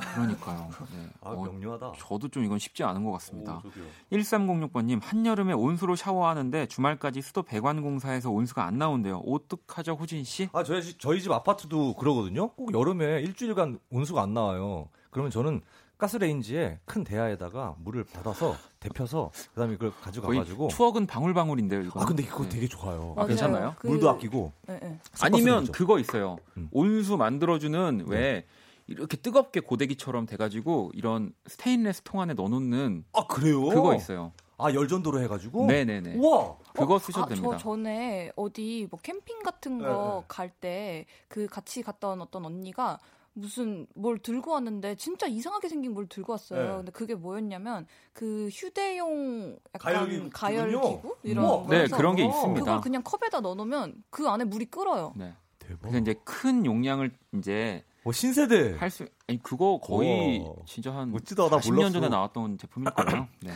그러니까요. 0.00 0.70
네. 0.92 1.08
아, 1.20 1.30
어, 1.30 1.44
명료하다. 1.44 1.92
저도 1.98 2.28
좀 2.28 2.44
이건 2.44 2.58
쉽지 2.58 2.82
않은 2.84 3.04
것 3.04 3.12
같습니다. 3.12 3.62
오, 3.64 3.70
1306번님, 4.12 5.00
한여름에 5.02 5.52
온수로 5.52 5.96
샤워하는데 5.96 6.66
주말까지 6.66 7.22
수도 7.22 7.42
배관 7.42 7.82
공사에서 7.82 8.30
온수가 8.30 8.64
안 8.64 8.78
나온대요. 8.78 9.18
어떡하죠, 9.26 9.94
호진 9.94 10.24
씨? 10.24 10.48
아, 10.52 10.62
저희 10.62 10.82
집, 10.82 11.00
저희 11.00 11.20
집 11.20 11.30
아파트도 11.32 11.94
그러거든요. 11.94 12.50
꼭 12.52 12.74
여름에 12.74 13.20
일주일간 13.20 13.78
온수가 13.90 14.22
안 14.22 14.34
나와요. 14.34 14.88
그러면 15.10 15.30
저는 15.30 15.60
가스레인지에 16.00 16.80
큰 16.86 17.04
대야에다가 17.04 17.76
물을 17.78 18.02
받아서 18.04 18.56
데펴서 18.80 19.30
그다음에 19.54 19.74
그걸 19.74 19.92
가져가가지고 20.00 20.68
추억은 20.68 21.06
방울방울인데요. 21.06 21.82
이거. 21.82 22.00
아 22.00 22.06
근데 22.06 22.22
이거 22.22 22.42
네. 22.42 22.48
되게 22.48 22.66
좋아요. 22.66 23.14
아, 23.16 23.26
괜찮나요? 23.26 23.76
그... 23.78 23.86
물도 23.86 24.08
아끼고. 24.08 24.52
네, 24.66 24.80
네. 24.80 24.98
아니면 25.20 25.70
그거 25.70 25.98
있어요. 25.98 26.38
음. 26.56 26.68
온수 26.72 27.16
만들어주는 27.16 28.04
왜 28.06 28.18
네. 28.18 28.46
이렇게 28.90 29.16
뜨겁게 29.16 29.60
고데기처럼 29.60 30.26
돼가지고 30.26 30.90
이런 30.94 31.32
스테인레스 31.46 32.02
통 32.02 32.20
안에 32.20 32.34
넣어놓는 32.34 33.04
아 33.12 33.26
그래요? 33.26 33.62
그거 33.68 33.94
있어요. 33.94 34.32
아 34.58 34.74
열전도로 34.74 35.20
해가지고 35.22 35.66
네네네. 35.66 36.16
와 36.18 36.56
그거 36.74 36.96
어, 36.96 36.98
쓰셔도 36.98 37.24
아, 37.24 37.28
됩니다. 37.28 37.50
저 37.52 37.56
전에 37.56 38.30
어디 38.36 38.86
뭐 38.90 38.98
캠핑 39.00 39.42
같은 39.42 39.78
거 39.78 40.24
갈 40.28 40.50
때 40.60 41.06
그 41.28 41.46
같이 41.46 41.82
갔다 41.82 42.08
온 42.08 42.20
어떤 42.20 42.44
언니가 42.44 42.98
무슨 43.32 43.86
뭘 43.94 44.18
들고 44.18 44.50
왔는데 44.50 44.96
진짜 44.96 45.26
이상하게 45.28 45.68
생긴 45.68 45.94
뭘 45.94 46.06
들고 46.08 46.32
왔어요. 46.32 46.68
네. 46.70 46.76
근데 46.78 46.90
그게 46.92 47.14
뭐였냐면 47.14 47.86
그 48.12 48.48
휴대용 48.52 49.56
약간 49.74 50.30
가열 50.30 50.68
기구 50.68 51.16
이런 51.22 51.46
거. 51.46 51.66
네 51.70 51.86
그런 51.86 52.16
게 52.16 52.24
있습니다. 52.26 52.60
그걸 52.64 52.80
그냥 52.80 53.02
컵에다 53.04 53.40
넣어놓으면 53.40 54.02
그 54.10 54.28
안에 54.28 54.44
물이 54.44 54.66
끓어요. 54.66 55.14
네. 55.16 55.32
대박. 55.60 55.80
그래서 55.82 55.98
이제 55.98 56.14
큰 56.24 56.66
용량을 56.66 57.12
이제 57.34 57.84
어, 58.04 58.12
신세대. 58.12 58.76
할 58.78 58.90
수, 58.90 59.06
아니, 59.28 59.42
그거 59.42 59.78
거의 59.82 60.40
오. 60.40 60.62
진짜 60.66 60.94
한 60.94 61.10
멋지다, 61.12 61.48
40년 61.48 61.92
전에 61.92 62.08
나왔던 62.08 62.58
제품일 62.58 62.90
거예요. 62.92 63.28
네. 63.40 63.52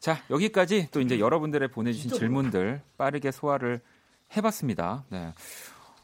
자, 0.00 0.18
여기까지 0.30 0.88
또 0.90 1.00
이제 1.00 1.18
여러분들의 1.20 1.70
보내주신 1.70 2.10
질문들 2.12 2.82
빠르게 2.96 3.30
소화를 3.30 3.80
해봤습니다. 4.36 5.04
네. 5.10 5.32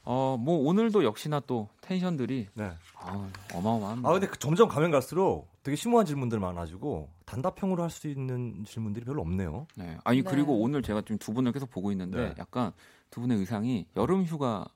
어, 0.06 0.36
뭐 0.38 0.58
오늘도 0.68 1.02
역시나 1.04 1.40
또 1.46 1.68
텐션들이 1.80 2.48
네. 2.54 2.72
아, 2.96 3.28
어마어마합니다. 3.54 4.08
아, 4.08 4.12
근데 4.12 4.26
그 4.26 4.38
점점 4.38 4.68
가면 4.68 4.90
갈수록 4.90 5.48
되게 5.62 5.76
심오한 5.76 6.04
질문들 6.04 6.38
많아지고 6.40 7.08
단답형으로 7.24 7.82
할 7.82 7.90
수 7.90 8.08
있는 8.08 8.64
질문들이 8.66 9.04
별로 9.06 9.22
없네요. 9.22 9.66
네. 9.76 9.96
아니 10.04 10.22
네. 10.22 10.30
그리고 10.30 10.60
오늘 10.60 10.82
제가 10.82 11.00
지금 11.02 11.16
두 11.18 11.32
분을 11.32 11.52
계속 11.52 11.70
보고 11.70 11.90
있는데 11.90 12.18
네. 12.18 12.34
약간 12.38 12.72
두 13.10 13.20
분의 13.22 13.38
의상이 13.38 13.86
여름 13.96 14.24
휴가 14.24 14.66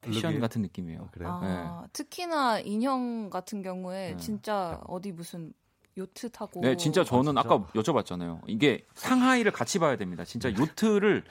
패션 0.00 0.32
look이? 0.32 0.40
같은 0.40 0.62
느낌이에요. 0.62 1.02
아, 1.02 1.10
그래요? 1.10 1.30
아, 1.30 1.80
네. 1.82 1.88
특히나 1.92 2.60
인형 2.60 3.30
같은 3.30 3.62
경우에 3.62 4.12
네. 4.12 4.16
진짜 4.16 4.80
어디 4.86 5.12
무슨 5.12 5.52
요트 5.96 6.30
타고. 6.30 6.60
네, 6.60 6.76
진짜 6.76 7.04
저는 7.04 7.36
아, 7.36 7.42
까 7.42 7.58
여쭤봤잖아요. 7.74 8.40
이게 8.46 8.86
상하이를 8.94 9.52
같이 9.52 9.78
봐야 9.78 9.96
됩니다. 9.96 10.24
진짜 10.24 10.48
네. 10.50 10.56
요트를 10.58 11.24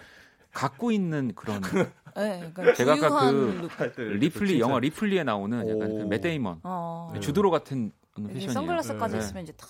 갖고 0.51 0.91
있는 0.91 1.33
그런. 1.35 1.61
네, 2.15 2.51
그러니까 2.53 2.73
제가 2.73 2.93
아까 2.93 3.31
그 3.31 4.01
리플리 4.01 4.59
영화 4.59 4.79
리플리에 4.79 5.23
나오는 5.23 5.57
약간 5.59 5.97
그 5.97 6.03
맷 6.05 6.25
데이먼 6.25 6.59
어. 6.63 7.13
주드로 7.19 7.51
같은 7.51 7.91
패션이에요. 8.15 8.51
선글라스까지 8.51 9.13
네. 9.13 9.19
했으면 9.19 9.43
이제 9.43 9.53
다. 9.53 9.67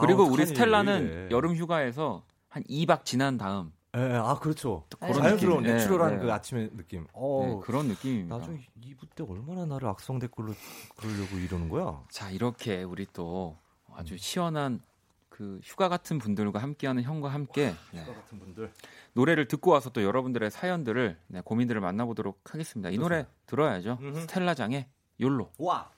그리고 0.00 0.22
아, 0.22 0.26
우리 0.26 0.46
스텔라는 0.46 1.28
여름 1.30 1.54
휴가에서 1.54 2.24
한 2.48 2.62
2박 2.64 3.04
지난 3.04 3.36
다음 3.36 3.72
예, 3.94 4.14
아 4.14 4.38
그렇죠. 4.38 4.84
그런 4.98 5.12
자연스러운 5.14 5.62
느낌. 5.62 5.76
내추럴한 5.76 6.16
네, 6.16 6.22
그 6.22 6.32
아침의 6.32 6.70
느낌. 6.76 7.06
어, 7.12 7.44
네, 7.46 7.60
그런 7.66 7.88
느낌입니다. 7.88 8.38
나중에 8.38 8.66
2부 8.80 9.06
때 9.14 9.22
얼마나 9.28 9.66
나를 9.66 9.86
악성 9.88 10.18
댓글로 10.18 10.54
그러려고 10.96 11.36
이러는 11.36 11.68
거야? 11.68 12.02
자 12.10 12.30
이렇게 12.30 12.82
우리 12.84 13.06
또 13.12 13.58
아주 13.92 14.16
시원한 14.16 14.80
그 15.28 15.60
휴가 15.62 15.90
같은 15.90 16.18
분들과 16.18 16.58
함께하는 16.60 17.02
형과 17.02 17.28
함께 17.28 17.68
와, 17.68 17.74
네. 17.92 18.02
휴가 18.02 18.14
같은 18.14 18.38
분들 18.38 18.72
노래를 19.12 19.46
듣고 19.48 19.70
와서 19.70 19.90
또 19.90 20.02
여러분들의 20.02 20.50
사연들을 20.50 21.18
네, 21.26 21.40
고민들을 21.42 21.78
만나보도록 21.82 22.40
하겠습니다. 22.50 22.88
이 22.88 22.96
노래 22.96 23.26
들어야죠. 23.46 23.98
음흠. 24.00 24.20
스텔라장의 24.20 24.86
욜로. 25.20 25.50
와. 25.58 25.90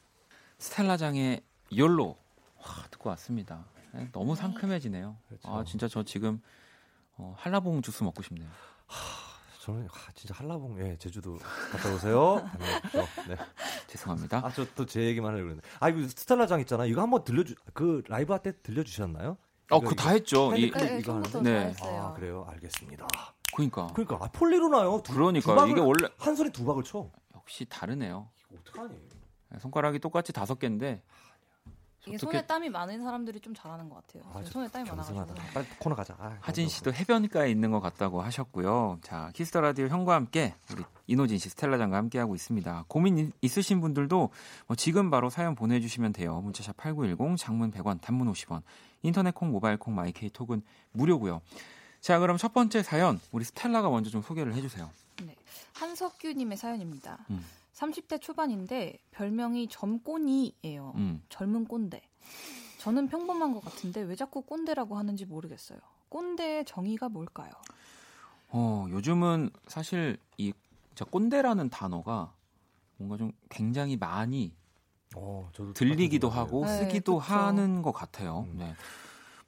스텔라장의 0.58 1.42
욜로. 1.76 2.16
와, 2.58 2.66
듣고 2.90 3.10
왔습니다. 3.10 3.64
네, 3.92 4.08
너무 4.10 4.34
상큼해지네요. 4.34 5.16
그렇죠. 5.28 5.48
아 5.48 5.62
진짜 5.64 5.86
저 5.86 6.02
지금 6.02 6.40
어, 7.16 7.34
한라봉 7.38 7.82
주스 7.82 8.02
먹고 8.02 8.22
싶네요. 8.22 8.48
하, 8.86 8.98
저는 9.60 9.86
하, 9.90 10.12
진짜 10.12 10.34
한라봉 10.34 10.78
예 10.80 10.96
제주도 10.98 11.38
갔다 11.72 11.94
오세요. 11.94 12.48
네. 13.28 13.36
죄송합니다. 13.86 14.38
아 14.44 14.50
저 14.50 14.64
또 14.74 14.84
제 14.84 15.00
얘기만 15.04 15.30
하려고 15.32 15.44
그랬는데. 15.50 15.68
아 15.80 15.88
이거 15.88 16.06
스텔라장 16.08 16.60
있잖아. 16.60 16.84
이거 16.86 17.00
한번 17.02 17.24
들려주 17.24 17.54
그 17.72 18.02
라이브 18.08 18.32
할 18.32 18.42
때 18.42 18.52
들려주셨나요? 18.62 19.36
어, 19.70 19.80
그다 19.80 20.10
했죠. 20.10 20.54
이, 20.56 20.70
네, 20.70 20.98
이거 21.00 21.14
하는데. 21.14 21.40
네. 21.40 21.74
아 21.82 22.12
그래요. 22.14 22.44
알겠습니다. 22.50 23.06
그러니까. 23.54 23.86
그러니까 23.94 24.16
아, 24.20 24.28
폴리로 24.32 24.68
나요. 24.68 25.00
두, 25.04 25.14
그러니까 25.14 25.64
두 25.64 25.70
이게 25.70 25.80
원래 25.80 26.08
한 26.18 26.34
손에 26.34 26.50
두 26.50 26.64
박을 26.64 26.82
쳐. 26.82 27.10
역시 27.34 27.64
다르네요. 27.66 28.28
이거 28.50 28.60
어떡하니? 28.60 28.94
손가락이 29.60 30.00
똑같이 30.00 30.32
다섯 30.32 30.58
개인데 30.58 31.02
이게 32.06 32.18
손에 32.18 32.46
땀이 32.46 32.68
많은 32.68 33.02
사람들이 33.02 33.40
좀 33.40 33.54
잘하는 33.54 33.88
것 33.88 33.96
같아요. 34.06 34.22
아, 34.34 34.42
손에 34.44 34.68
땀이 34.68 34.88
많아가지고. 34.88 35.24
빨리 35.54 35.66
코너 35.78 35.94
가자. 35.94 36.14
아, 36.18 36.36
하진 36.40 36.68
씨도 36.68 36.92
해변가에 36.92 37.50
있는 37.50 37.70
것 37.70 37.80
같다고 37.80 38.20
하셨고요. 38.22 38.98
자, 39.02 39.30
Kiss 39.34 39.49
the 39.49 39.60
Radio 39.60 39.86
형과 39.88 40.14
함께 40.14 40.54
우리 40.72 40.84
인호진 41.06 41.38
씨, 41.38 41.48
스텔라장과 41.50 41.96
함께 41.96 42.18
하고 42.18 42.34
있습니다. 42.34 42.84
고민 42.88 43.32
있으신 43.40 43.80
분들도 43.80 44.30
뭐 44.66 44.76
지금 44.76 45.10
바로 45.10 45.30
사연 45.30 45.54
보내주시면 45.54 46.12
돼요. 46.12 46.40
문자샵 46.40 46.76
8910, 46.76 47.36
장문 47.38 47.70
100원, 47.72 48.00
단문 48.00 48.30
50원, 48.32 48.62
인터넷 49.02 49.34
콩, 49.34 49.50
모바일 49.50 49.76
콩, 49.78 49.94
마이케이 49.94 50.30
톡은 50.30 50.62
무료고요. 50.92 51.40
자, 52.00 52.18
그럼 52.18 52.36
첫 52.36 52.52
번째 52.52 52.82
사연 52.82 53.18
우리 53.32 53.44
스텔라가 53.44 53.88
먼저 53.88 54.10
좀 54.10 54.20
소개를 54.20 54.54
해주세요. 54.54 54.90
네, 55.22 55.34
한석규님의 55.74 56.58
사연입니다. 56.58 57.18
음. 57.30 57.44
30대 57.74 58.20
초반인데 58.20 58.98
별명이 59.10 59.68
점꼬니예요. 59.68 60.92
음. 60.96 61.22
젊은 61.28 61.66
꼰대. 61.66 62.00
저는 62.78 63.08
평범한 63.08 63.52
것 63.52 63.64
같은데 63.64 64.02
왜 64.02 64.14
자꾸 64.14 64.42
꼰대라고 64.42 64.96
하는지 64.96 65.24
모르겠어요. 65.24 65.78
꼰대의 66.08 66.64
정의가 66.64 67.08
뭘까요? 67.08 67.50
어, 68.48 68.86
요즘은 68.90 69.50
사실 69.66 70.18
이 70.38 70.52
꼰대라는 71.10 71.70
단어가 71.70 72.32
뭔가 72.96 73.16
좀 73.16 73.32
굉장히 73.48 73.96
많이 73.96 74.54
어, 75.16 75.50
들리기도 75.74 76.28
하고 76.28 76.64
네, 76.64 76.78
쓰기도 76.78 77.20
네, 77.20 77.26
하는 77.26 77.82
것 77.82 77.92
같아요. 77.92 78.46
음. 78.48 78.58
네. 78.58 78.74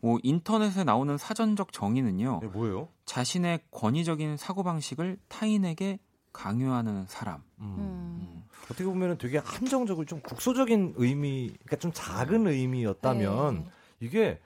뭐 0.01 0.19
인터넷에 0.23 0.85
나오는 0.85 1.17
사전적 1.17 1.73
정의는요. 1.73 2.41
네, 2.43 2.49
뭐예요? 2.49 2.89
자신의 3.05 3.61
권위적인 3.71 4.37
사고 4.37 4.63
방식을 4.63 5.19
타인에게 5.29 5.99
강요하는 6.37 7.07
사람. 7.07 7.43
음. 7.61 7.75
음. 7.79 8.45
어떻게 8.65 8.85
보면 8.85 9.17
되게 9.17 9.39
한정적으로 9.39 10.05
좀 10.05 10.21
국소적인 10.21 10.95
의미, 10.97 11.49
그러니까 11.49 11.77
좀 11.77 11.93
작은 11.95 12.47
의미였다면 12.47 13.55
네. 13.55 13.71
이게 14.01 14.41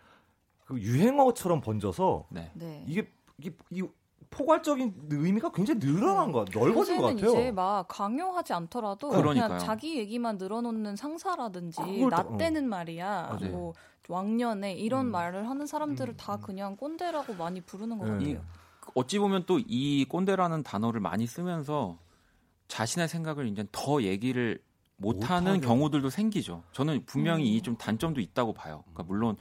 그 0.65 0.79
유행어처럼 0.79 1.61
번져서 1.61 2.27
네. 2.31 2.53
네. 2.55 2.85
이게 2.87 3.11
이게 3.39 3.57
이 3.71 3.83
포괄적인 4.31 5.09
의미가 5.11 5.51
굉장히 5.51 5.81
늘어난 5.81 6.31
거, 6.31 6.45
넓어진 6.55 6.99
것 6.99 7.09
같아요. 7.09 7.31
이제 7.31 7.51
막 7.51 7.89
강요하지 7.89 8.53
않더라도 8.53 9.09
그러니까요. 9.09 9.49
그냥 9.49 9.59
자기 9.59 9.99
얘기만 9.99 10.39
늘어놓는 10.39 10.95
상사라든지 10.95 11.81
나 12.09 12.37
때는 12.37 12.67
어. 12.67 12.69
말이야, 12.69 13.29
아, 13.33 13.39
뭐 13.49 13.73
왕년에 14.09 14.75
이런 14.75 15.07
음. 15.07 15.11
말을 15.11 15.49
하는 15.49 15.67
사람들을 15.67 16.15
음. 16.15 16.17
다 16.17 16.37
그냥 16.37 16.77
꼰대라고 16.77 17.35
많이 17.35 17.61
부르는 17.61 17.99
것 17.99 18.05
네. 18.05 18.13
같아요. 18.13 18.60
어찌 18.95 19.19
보면 19.19 19.45
또 19.47 19.59
이 19.67 20.05
꼰대라는 20.09 20.63
단어를 20.63 21.01
많이 21.01 21.27
쓰면서 21.27 21.99
자신의 22.69 23.09
생각을 23.09 23.49
이제 23.49 23.65
더 23.73 24.03
얘기를 24.03 24.63
못하는 24.97 25.53
못하게. 25.55 25.67
경우들도 25.67 26.11
생기죠. 26.11 26.63
저는 26.73 27.05
분명히 27.07 27.45
음. 27.45 27.57
이좀 27.57 27.77
단점도 27.77 28.21
있다고 28.21 28.53
봐요. 28.53 28.83
그러니까 28.87 29.03
물론 29.05 29.37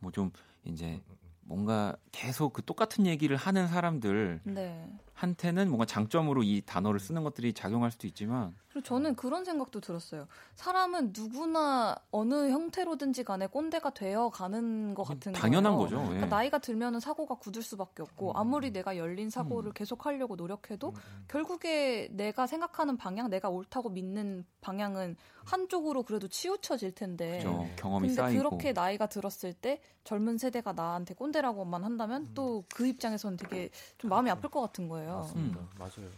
뭐 0.00 0.10
좀 0.12 0.30
이제 0.64 1.00
뭔가 1.44 1.96
계속 2.12 2.52
그 2.52 2.64
똑같은 2.64 3.06
얘기를 3.06 3.36
하는 3.36 3.66
사람들 3.68 4.40
네. 4.44 4.88
한테는 5.22 5.68
뭔가 5.68 5.84
장점으로 5.84 6.42
이 6.42 6.62
단어를 6.66 6.98
쓰는 6.98 7.22
것들이 7.22 7.52
작용할 7.52 7.92
수도 7.92 8.08
있지만 8.08 8.56
그리고 8.72 8.84
저는 8.84 9.14
그런 9.14 9.44
생각도 9.44 9.80
들었어요. 9.80 10.26
사람은 10.56 11.12
누구나 11.14 11.94
어느 12.10 12.50
형태로든지 12.50 13.22
간에 13.22 13.46
꼰대가 13.46 13.90
되어 13.90 14.30
가는 14.30 14.94
것 14.94 15.04
같은 15.04 15.32
당연한 15.32 15.76
거예요. 15.76 15.84
거죠. 15.84 16.02
예. 16.02 16.06
그러니까 16.06 16.26
나이가 16.26 16.58
들면은 16.58 16.98
사고가 16.98 17.36
굳을 17.36 17.62
수밖에 17.62 18.02
없고 18.02 18.30
음. 18.32 18.36
아무리 18.36 18.72
내가 18.72 18.96
열린 18.96 19.30
사고를 19.30 19.70
음. 19.70 19.72
계속 19.74 20.06
하려고 20.06 20.34
노력해도 20.34 20.88
음. 20.88 20.94
음. 20.96 21.24
결국에 21.28 22.08
내가 22.12 22.48
생각하는 22.48 22.96
방향, 22.96 23.30
내가 23.30 23.48
옳다고 23.48 23.90
믿는 23.90 24.44
방향은 24.60 25.16
한쪽으로 25.44 26.02
그래도 26.02 26.28
치우쳐질 26.28 26.92
텐데. 26.94 27.40
그렇죠. 27.40 27.68
경험이 27.76 28.08
근데 28.08 28.22
쌓이고. 28.22 28.42
그렇게 28.42 28.72
나이가 28.72 29.06
들었을 29.06 29.52
때 29.52 29.80
젊은 30.04 30.38
세대가 30.38 30.72
나한테 30.72 31.14
꼰대라고만 31.14 31.84
한다면 31.84 32.22
음. 32.22 32.34
또그 32.34 32.86
입장에서는 32.86 33.36
되게 33.36 33.70
좀 33.98 34.10
마음이 34.10 34.30
아플 34.30 34.48
것 34.50 34.60
같은 34.60 34.88
거예요. 34.88 35.16
맞습니다. 35.16 35.60
맞아요. 35.78 36.10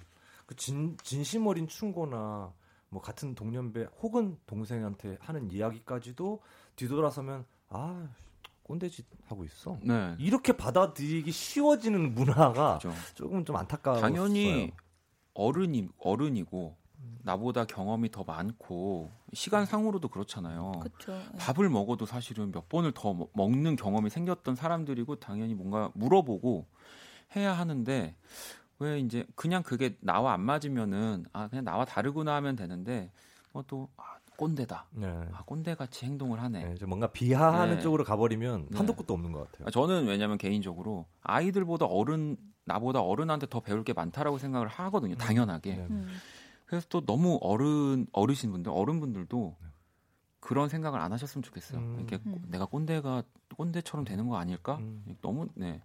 그 0.47 0.55
진, 0.57 0.97
진심 1.03 1.47
어린 1.47 1.67
충고나 1.69 2.53
뭐 2.89 3.03
같은 3.03 3.35
동년배 3.35 3.89
혹은 4.03 4.39
동생한테 4.47 5.17
하는 5.21 5.51
이야기까지도 5.51 6.41
뒤돌아서면 6.77 7.45
아 7.71 8.09
꼰대짓 8.63 9.05
하고 9.27 9.45
있어. 9.45 9.79
네. 9.83 10.15
이렇게 10.19 10.57
받아들이기 10.57 11.31
쉬워지는 11.31 12.15
문화가 12.15 12.79
그렇죠. 12.79 12.93
조금 13.15 13.45
좀 13.45 13.57
안타까워. 13.57 14.01
당연히 14.01 14.73
어른이 15.35 15.89
어른이고 15.99 16.77
나보다 17.25 17.65
경험이 17.65 18.11
더 18.11 18.23
많고 18.23 19.11
시간상으로도 19.33 20.09
그렇잖아요. 20.09 20.73
그쵸, 20.83 21.13
네. 21.13 21.39
밥을 21.39 21.71
먹어도 21.71 22.05
사실은 22.07 22.53
몇 22.53 22.69
번을 22.69 22.93
더 22.93 23.17
먹는 23.33 23.77
경험이 23.77 24.11
생겼던 24.11 24.55
사람들이고 24.55 25.17
당연히 25.17 25.55
뭔가 25.55 25.91
물어보고 25.95 26.67
해야 27.35 27.53
하는데 27.55 28.15
왜 28.79 28.99
이제 29.01 29.27
그냥 29.35 29.63
그게 29.63 29.97
나와 30.01 30.35
안 30.35 30.43
맞으면은 30.43 31.25
아 31.33 31.49
그냥 31.49 31.65
나와 31.65 31.87
다르구나 31.87 32.35
하면 32.37 32.57
되는데 32.57 33.11
뭐또 33.53 33.89
아, 33.97 34.03
꼰대다. 34.37 34.87
네. 34.91 35.07
아 35.33 35.43
꼰대 35.45 35.77
같이 35.77 36.05
행동을 36.05 36.43
하네. 36.43 36.75
네, 36.75 36.87
뭔가 36.87 37.07
비하하는 37.07 37.77
네. 37.77 37.81
쪽으로 37.81 38.05
가버리면 38.05 38.69
네. 38.71 38.77
한도 38.77 38.95
끝도 38.95 39.15
없는 39.15 39.33
것 39.33 39.51
같아요. 39.51 39.71
저는 39.71 40.07
왜냐면 40.07 40.37
개인적으로 40.37 41.07
아이들보다 41.23 41.87
어른 41.87 42.37
나보다 42.65 43.01
어른한테 43.01 43.47
더 43.49 43.61
배울 43.61 43.83
게 43.83 43.95
많다라고 43.95 44.37
생각을 44.37 44.69
하거든요. 44.69 45.15
당연하게. 45.15 45.75
네. 45.77 45.87
음. 45.89 46.19
그래서 46.75 46.87
또 46.89 47.05
너무 47.05 47.39
어른 47.41 48.09
어르신 48.13 48.51
분들 48.51 48.73
어른분들도 48.75 49.57
그런 50.41 50.69
생각을 50.69 51.01
안 51.01 51.13
하셨으면 51.13 51.45
좋겠어요. 51.45 51.79
음. 51.79 51.97
이렇게 51.99 52.19
음. 52.27 52.43
내가 52.49 52.67
꼰대가 52.67 53.23
꼰대처럼 53.57 54.05
되는 54.05 54.27
거 54.29 54.37
아닐까? 54.37 54.79
음. 54.81 55.17
너무 55.23 55.47
네. 55.55 55.81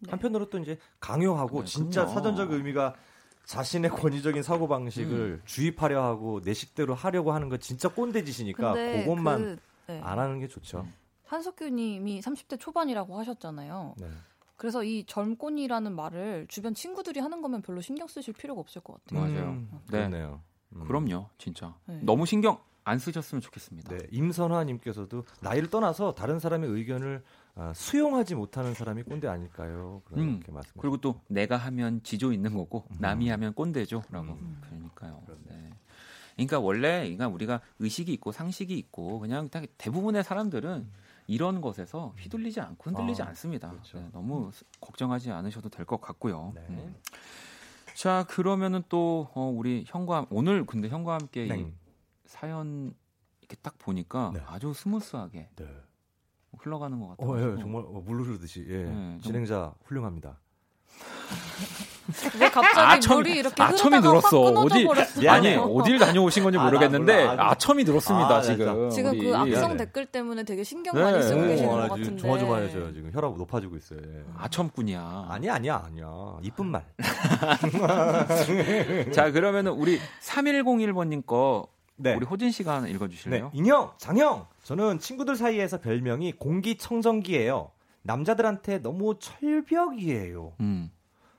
네. 0.00 0.10
한편으로 0.10 0.50
또 0.50 0.58
이제 0.58 0.76
강요하고 0.98 1.60
네, 1.60 1.66
진짜 1.66 2.00
그럼요. 2.02 2.14
사전적 2.14 2.52
의미가 2.52 2.96
자신의 3.44 3.90
권위적인 3.94 4.42
사고 4.42 4.66
방식을 4.66 5.14
음. 5.14 5.42
주입하려 5.44 6.02
하고 6.04 6.40
내 6.40 6.52
식대로 6.52 6.94
하려고 6.94 7.32
하는 7.32 7.48
거 7.48 7.56
진짜 7.56 7.88
꼰대 7.88 8.24
짓이니까 8.24 8.74
그것만 8.74 9.38
그, 9.38 9.92
네. 9.92 10.00
안 10.02 10.18
하는 10.18 10.40
게 10.40 10.48
좋죠. 10.48 10.80
음. 10.80 10.92
한석규님이 11.26 12.22
30대 12.22 12.58
초반이라고 12.58 13.16
하셨잖아요. 13.20 13.94
네. 13.98 14.08
그래서 14.58 14.82
이 14.82 15.04
젊곤이라는 15.06 15.94
말을 15.94 16.46
주변 16.48 16.74
친구들이 16.74 17.20
하는 17.20 17.40
거면 17.40 17.62
별로 17.62 17.80
신경 17.80 18.08
쓰실 18.08 18.34
필요가 18.34 18.60
없을 18.60 18.82
것 18.82 19.02
같아요. 19.04 19.20
맞아요. 19.20 19.50
음, 19.52 19.68
네. 19.72 19.98
그렇네요. 19.98 20.42
음. 20.74 20.84
그럼요, 20.84 21.28
진짜. 21.38 21.74
네. 21.86 22.00
너무 22.02 22.26
신경 22.26 22.58
안 22.82 22.98
쓰셨으면 22.98 23.40
좋겠습니다. 23.40 23.96
네, 23.96 24.06
임선화님께서도 24.10 25.24
나이를 25.40 25.70
떠나서 25.70 26.14
다른 26.14 26.40
사람의 26.40 26.70
의견을 26.70 27.22
어, 27.54 27.72
수용하지 27.74 28.34
못하는 28.34 28.74
사람이 28.74 29.04
꼰대 29.04 29.28
아닐까요? 29.28 30.02
그렇게 30.06 30.22
음, 30.22 30.40
말씀. 30.48 30.72
그리고 30.80 30.96
또 30.96 31.20
내가 31.28 31.56
하면 31.56 32.02
지조 32.02 32.32
있는 32.32 32.52
거고 32.54 32.84
음. 32.90 32.96
남이 32.98 33.28
하면 33.28 33.54
꼰대죠라고. 33.54 34.32
음. 34.32 34.60
그러니까요. 34.62 35.22
네. 35.44 35.70
그러니까 36.34 36.58
원래 36.58 37.00
그러니까 37.02 37.28
우리가 37.28 37.60
의식이 37.78 38.12
있고 38.14 38.32
상식이 38.32 38.76
있고 38.76 39.20
그냥 39.20 39.48
대부분의 39.76 40.24
사람들은 40.24 40.88
이런 41.28 41.60
것에서 41.60 42.14
휘둘리지 42.18 42.60
않고 42.60 42.90
흔들리지 42.90 43.22
아, 43.22 43.26
않습니다. 43.28 43.70
그렇죠. 43.70 43.98
네, 44.00 44.08
너무 44.12 44.50
걱정하지 44.80 45.30
않으셔도 45.30 45.68
될 45.68 45.84
것 45.86 46.00
같고요. 46.00 46.52
네. 46.54 46.66
음. 46.70 46.96
자 47.94 48.24
그러면은 48.28 48.82
또 48.88 49.28
어, 49.34 49.42
우리 49.54 49.84
형과 49.86 50.26
오늘 50.30 50.64
근데 50.64 50.88
형과 50.88 51.14
함께 51.14 51.46
네. 51.46 51.60
이 51.60 51.72
사연 52.24 52.94
이렇게 53.40 53.56
딱 53.62 53.76
보니까 53.78 54.30
네. 54.34 54.40
아주 54.46 54.72
smooth하게 54.72 55.50
네. 55.54 55.66
흘러가는 56.58 56.98
것 56.98 57.08
같아요. 57.08 57.30
어, 57.30 57.38
예, 57.38 57.60
정말 57.60 57.82
어, 57.84 58.00
물 58.04 58.22
흐르듯이 58.22 58.64
예. 58.68 58.84
네, 58.84 59.18
진행자 59.22 59.74
훌륭합니다. 59.84 60.38
왜 62.40 62.50
갑자기 62.50 62.80
아첨, 62.80 63.18
물이 63.18 63.36
이렇게 63.38 63.62
아첨이 63.62 64.00
늘었어. 64.00 64.40
어디 64.40 64.88
아니 65.28 65.54
어딜 65.56 65.98
다녀오신 65.98 66.42
건지 66.42 66.58
아, 66.58 66.64
모르겠는데 66.64 67.26
아, 67.26 67.50
아첨이 67.50 67.84
늘었습니다 67.84 68.36
아, 68.36 68.40
지금. 68.40 68.88
지금 68.90 69.10
우리. 69.10 69.24
그 69.24 69.36
악성 69.36 69.72
네. 69.72 69.84
댓글 69.84 70.06
때문에 70.06 70.44
되게 70.44 70.64
신경 70.64 70.94
네. 70.94 71.02
많이 71.02 71.22
쓰고 71.22 71.42
계시는 71.42 71.70
것 71.70 71.88
같은데. 71.88 72.16
조마조마해져요 72.16 72.94
지금 72.94 73.10
혈압 73.12 73.36
높아지고 73.36 73.76
있어요. 73.76 74.00
예. 74.02 74.24
아첨꾼이야. 74.38 75.26
아니야 75.28 75.54
아니야 75.54 75.82
아니야. 75.84 76.06
이쁜 76.42 76.66
말. 76.66 76.84
자 79.12 79.30
그러면은 79.30 79.72
우리 79.72 79.98
3101번님 80.22 81.26
거 81.26 81.68
네. 81.96 82.14
우리 82.14 82.24
호진 82.24 82.50
씨가 82.50 82.76
하나 82.76 82.88
읽어주실래요? 82.88 83.44
네. 83.44 83.50
인형, 83.52 83.90
장형. 83.98 84.46
저는 84.62 84.98
친구들 85.00 85.36
사이에서 85.36 85.78
별명이 85.80 86.32
공기청정기예요. 86.32 87.70
남자들한테 88.02 88.78
너무 88.78 89.16
철벽이에요. 89.18 90.52
음. 90.60 90.90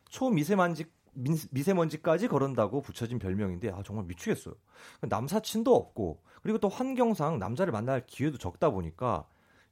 초미세먼지 0.09 0.85
미세먼지까지 1.13 2.27
거른다고 2.27 2.81
붙여진 2.81 3.19
별명인데 3.19 3.71
아 3.71 3.81
정말 3.83 4.05
미치겠어요. 4.05 4.53
남사친도 5.01 5.75
없고 5.75 6.21
그리고 6.41 6.59
또 6.59 6.69
환경상 6.69 7.39
남자를 7.39 7.71
만날 7.71 8.05
기회도 8.05 8.37
적다 8.37 8.69
보니까 8.69 9.25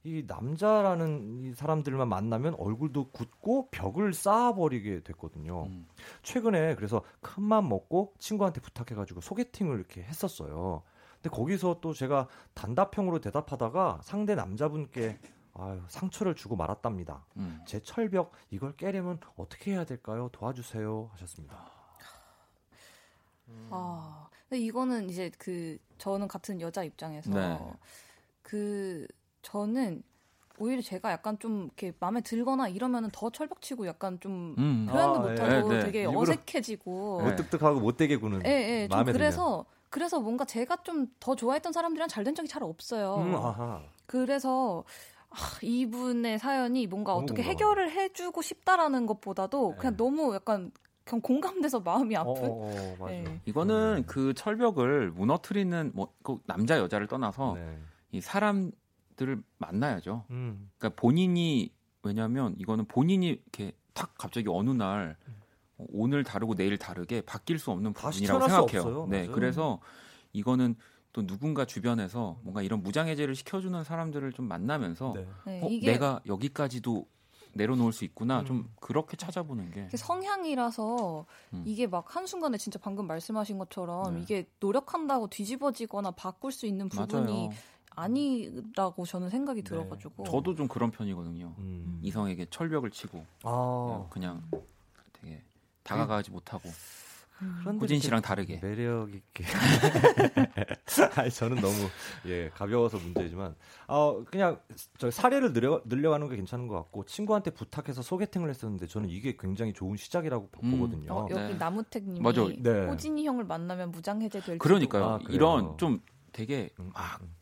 이 0.04 0.24
남자라는 0.26 1.22
이 1.28 1.54
사람들만 1.54 2.08
만나면 2.08 2.56
얼굴도 2.56 3.12
굳고 3.12 3.70
벽을 3.72 4.14
쌓아버리게 4.14 5.04
됐거든요. 5.04 5.64
음. 5.64 5.88
최근에 6.24 6.76
그래서 6.76 7.04
큰맘 7.22 7.68
먹고 7.68 8.14
친구한테 8.18 8.62
부탁해가지고 8.62 9.22
소개팅을 9.22 9.76
이렇게 9.76 10.02
했었어요. 10.04 10.84
근데 11.16 11.30
거기서 11.36 11.80
또 11.82 11.94
제가 11.94 12.28
단답형으로 12.54 13.20
대답하다가 13.20 14.00
상대 14.04 14.36
남자분께 14.36 15.20
아유, 15.60 15.82
상처를 15.88 16.36
주고 16.36 16.56
말았답니다. 16.56 17.26
음. 17.38 17.62
제 17.66 17.80
철벽 17.82 18.32
이걸 18.52 18.76
깨려면 18.76 19.20
어떻게 19.38 19.72
해야 19.72 19.86
될까요? 19.86 20.30
도와주세요 20.32 21.10
하셨습니다. 21.14 21.72
음. 23.48 23.68
아, 23.72 24.28
근데 24.50 24.62
이거는 24.64 25.10
이제 25.10 25.32
그 25.38 25.78
저는 25.98 26.28
같은 26.28 26.62
여자 26.62 26.84
입장에서 26.84 27.32
네. 27.32 27.60
그 28.42 29.08
저는 29.42 30.04
오히려 30.60 30.82
제가 30.82 31.12
약간 31.12 31.38
좀 31.40 31.66
이렇게 31.66 31.94
마음에 32.00 32.22
들거나 32.22 32.68
이러면은 32.68 33.10
더 33.12 33.30
철벽치고 33.30 33.86
약간 33.88 34.20
좀 34.20 34.56
음. 34.58 34.88
표현도 34.90 35.16
아, 35.16 35.20
못하고 35.30 35.74
예, 35.74 35.78
네. 35.78 35.86
되게 35.86 36.06
어색해지고 36.06 37.22
무뚝뚝하고 37.22 37.80
못되게 37.80 38.18
구는. 38.18 38.42
예, 38.46 38.50
예. 38.84 38.88
좀 38.88 39.06
그래서 39.06 39.66
들면. 39.66 39.66
그래서 39.90 40.20
뭔가 40.20 40.46
제가 40.46 40.78
좀 40.84 41.08
더 41.20 41.36
좋아했던 41.36 41.72
사람들이랑 41.74 42.10
잘 42.10 42.24
된 42.24 42.36
적이 42.36 42.48
잘 42.50 42.64
없어요. 42.64 43.16
음, 43.18 43.34
그래서 44.06 44.84
아, 44.88 45.17
이분의 45.62 46.40
사연이 46.40 46.88
뭔가 46.88 47.14
어떻게 47.14 47.44
공감하네. 47.44 47.52
해결을 47.52 47.92
해주고 47.92 48.42
싶다라는 48.42 49.06
것보다도 49.06 49.72
네. 49.72 49.78
그냥 49.78 49.98
너무 49.98 50.34
약간 50.34 50.72
그냥 51.04 51.22
공감돼서 51.22 51.80
마음이 51.80 52.16
아픈. 52.16 52.32
어, 52.32 52.48
어, 52.48 52.96
어, 53.00 53.08
네. 53.08 53.42
이거는 53.46 54.04
그 54.08 54.34
철벽을 54.34 55.12
무너뜨리는 55.12 55.92
뭐 55.94 56.14
그 56.24 56.40
남자 56.46 56.78
여자를 56.80 57.08
떠나서 57.08 57.54
네. 57.56 57.78
이 58.12 58.22
사람들을 58.22 59.42
만나야죠. 59.58 60.26
음. 60.30 60.70
그러니까 60.78 61.02
본인이 61.02 61.72
왜냐하면 62.04 62.56
이거는 62.58 62.86
본인이 62.86 63.28
이렇게 63.28 63.72
탁 63.94 64.14
갑자기 64.18 64.48
어느 64.50 64.70
날 64.72 65.16
오늘 65.78 66.24
다르고 66.24 66.56
내일 66.56 66.78
다르게 66.78 67.22
바뀔 67.22 67.60
수 67.60 67.72
없는 67.72 67.94
부분이라고 67.94 68.48
생각해요. 68.48 69.08
네, 69.10 69.20
맞아요. 69.20 69.32
그래서 69.32 69.80
이거는 70.34 70.76
또 71.18 71.26
누군가 71.26 71.66
주변에서 71.66 72.38
뭔가 72.44 72.62
이런 72.62 72.84
무장해제를 72.84 73.34
시켜주는 73.34 73.84
사람들을 73.84 74.34
좀 74.34 74.48
만나면서 74.48 75.14
네. 75.16 75.28
네 75.48 75.62
어, 75.64 75.70
내가 75.84 76.22
여기까지도 76.28 77.08
내려놓을 77.54 77.92
수 77.92 78.06
있구나 78.06 78.42
음. 78.42 78.46
좀 78.46 78.70
그렇게 78.80 79.18
찾아보는 79.18 79.72
게 79.72 79.90
성향이라서 79.98 81.26
음. 81.54 81.64
이게 81.66 81.88
막 81.88 82.16
한순간에 82.16 82.60
진짜 82.60 82.78
방금 82.80 83.08
말씀하신 83.08 83.58
것처럼 83.58 84.14
네. 84.14 84.22
이게 84.22 84.48
노력한다고 84.60 85.28
뒤집어지거나 85.30 86.12
바꿀 86.12 86.52
수 86.52 86.68
있는 86.68 86.88
부분이 86.88 87.48
맞아요. 87.48 87.50
아니라고 87.96 89.08
저는 89.08 89.32
생각이 89.32 89.64
네. 89.64 89.70
들어가지고 89.70 90.24
저도 90.24 90.54
좀 90.54 90.68
그런 90.68 90.92
편이거든요 90.92 91.56
음. 91.58 92.00
이성에게 92.04 92.46
철벽을 92.52 92.92
치고 92.92 93.26
아. 93.42 94.06
그냥 94.12 94.44
되게 95.14 95.42
다가가지 95.82 96.30
못하고 96.30 96.70
음. 97.42 97.78
호진 97.80 98.00
씨랑 98.00 98.22
다르게 98.22 98.60
매력 98.62 99.14
있게. 99.14 99.46
아니 101.16 101.30
저는 101.30 101.58
너무 101.62 101.76
예 102.26 102.50
가벼워서 102.50 102.98
문제지만 102.98 103.56
어 103.88 104.24
그냥 104.26 104.60
저 104.98 105.12
사례를 105.12 105.54
늘려 105.54 105.82
늘려가는 105.86 106.28
게 106.30 106.36
괜찮은 106.36 106.68
것 106.68 106.76
같고 106.76 107.06
친구한테 107.06 107.52
부탁해서 107.52 108.02
소개팅을 108.02 108.50
했었는데 108.50 108.88
저는 108.88 109.10
이게 109.10 109.36
굉장히 109.38 109.74
좋은 109.74 109.98
시작이라고 109.98 110.50
음. 110.64 110.72
보거든요. 110.72 111.14
어, 111.14 111.28
여기 111.30 111.54
네. 111.54 111.54
나무택님이 111.56 112.20
맞아. 112.22 112.48
네. 112.58 112.86
호진이 112.88 113.26
형을 113.26 113.44
만나면 113.44 113.92
무장해제 113.92 114.42
될. 114.42 114.58
그러니까요. 114.58 115.06
아, 115.06 115.20
이런 115.30 115.78
좀 115.78 116.02
되게 116.32 116.70
음, 116.80 116.92
막 116.94 117.22
음. 117.22 117.37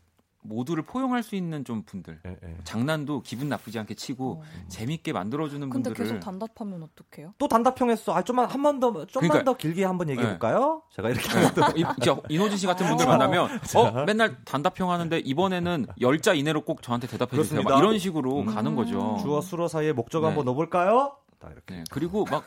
모두를 0.48 0.82
포용할 0.84 1.22
수 1.22 1.34
있는 1.36 1.64
좀 1.64 1.82
분들 1.82 2.20
예, 2.26 2.30
예. 2.42 2.56
장난도 2.64 3.22
기분 3.22 3.48
나쁘지 3.48 3.78
않게 3.78 3.94
치고 3.94 4.42
어. 4.42 4.42
재밌게 4.68 5.12
만들어주는 5.12 5.68
근데 5.68 5.90
분들을 5.90 5.96
근데 5.96 6.08
계속 6.14 6.24
단답하면 6.24 6.82
어떡해요? 6.82 7.34
또 7.38 7.48
단답형했어. 7.48 8.14
아 8.14 8.22
좀만 8.22 8.46
한 8.50 8.62
번 8.62 8.80
더 8.80 8.90
좀만 9.06 9.28
그러니까, 9.28 9.44
더 9.44 9.56
길게 9.56 9.84
한 9.84 9.98
번 9.98 10.08
얘기해 10.10 10.26
볼까요? 10.28 10.82
네. 10.90 10.96
제가 10.96 11.10
이렇게 11.10 11.28
네. 11.28 12.22
이노진 12.28 12.56
씨 12.58 12.66
같은 12.66 12.86
분들 12.88 13.06
만나면 13.06 13.60
어 13.74 14.04
맨날 14.04 14.36
단답형 14.44 14.90
하는데 14.90 15.18
이번에는 15.18 15.86
열자 16.00 16.34
이내로 16.34 16.62
꼭 16.64 16.82
저한테 16.82 17.06
대답해 17.06 17.36
주세요. 17.36 17.62
막 17.62 17.78
이런 17.78 17.98
식으로 17.98 18.40
음. 18.40 18.46
가는 18.46 18.74
거죠. 18.76 19.18
주어 19.20 19.40
수로 19.40 19.68
사이에 19.68 19.92
목적 19.92 20.20
네. 20.20 20.26
한번 20.26 20.44
넣어볼까요? 20.46 21.16
딱 21.38 21.52
이렇게. 21.52 21.76
네. 21.76 21.84
그리고 21.90 22.24
막 22.30 22.44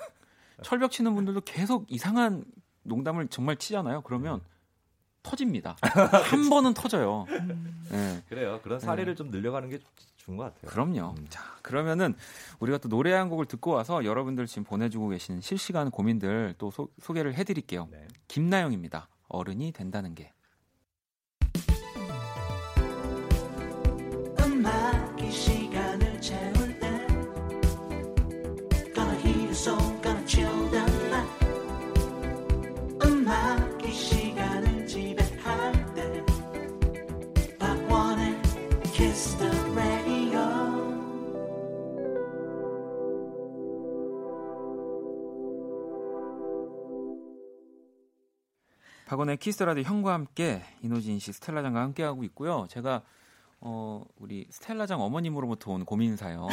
철벽 0.61 0.91
치는 0.91 1.15
분들도 1.15 1.41
계속 1.41 1.85
이상한 1.89 2.43
농담을 2.83 3.27
정말 3.27 3.55
치잖아요. 3.55 4.01
그러면 4.01 4.41
터집니다. 5.29 5.77
한 5.81 6.49
번은 6.49 6.73
터져요. 6.73 7.25
네. 7.91 8.23
그래요. 8.29 8.59
그런 8.63 8.79
사례를 8.79 9.13
네. 9.13 9.17
좀 9.17 9.29
늘려가는 9.29 9.69
게 9.69 9.79
좋은 10.17 10.37
것 10.37 10.43
같아요. 10.43 10.71
그럼요. 10.71 11.15
음. 11.17 11.25
자, 11.29 11.43
그러면은 11.61 12.15
우리가 12.59 12.79
또 12.79 12.89
노래 12.89 13.13
한 13.13 13.29
곡을 13.29 13.45
듣고 13.45 13.71
와서 13.71 14.03
여러분들 14.03 14.47
지금 14.47 14.63
보내주고 14.63 15.09
계신 15.09 15.39
실시간 15.41 15.91
고민들 15.91 16.55
또 16.57 16.71
소, 16.71 16.89
개를 17.13 17.35
해드릴게요. 17.35 17.87
네. 17.91 18.07
김나영입니다. 18.27 19.07
어른이 19.27 19.71
된다는 19.71 20.15
게. 20.15 20.31
박원의 49.09 49.37
Kiss 49.37 49.52
the 49.52 49.63
Radio 49.63 49.81
형과 49.81 50.13
함께 50.13 50.61
인호진 50.83 51.17
씨, 51.17 51.33
스텔라장과 51.33 51.81
함께하고 51.81 52.23
있고요. 52.25 52.67
제가 52.69 53.01
어, 53.59 54.05
우리 54.19 54.45
스텔라장 54.51 55.01
어머님으로부터 55.01 55.71
온 55.71 55.83
고민 55.83 56.15
사연. 56.15 56.47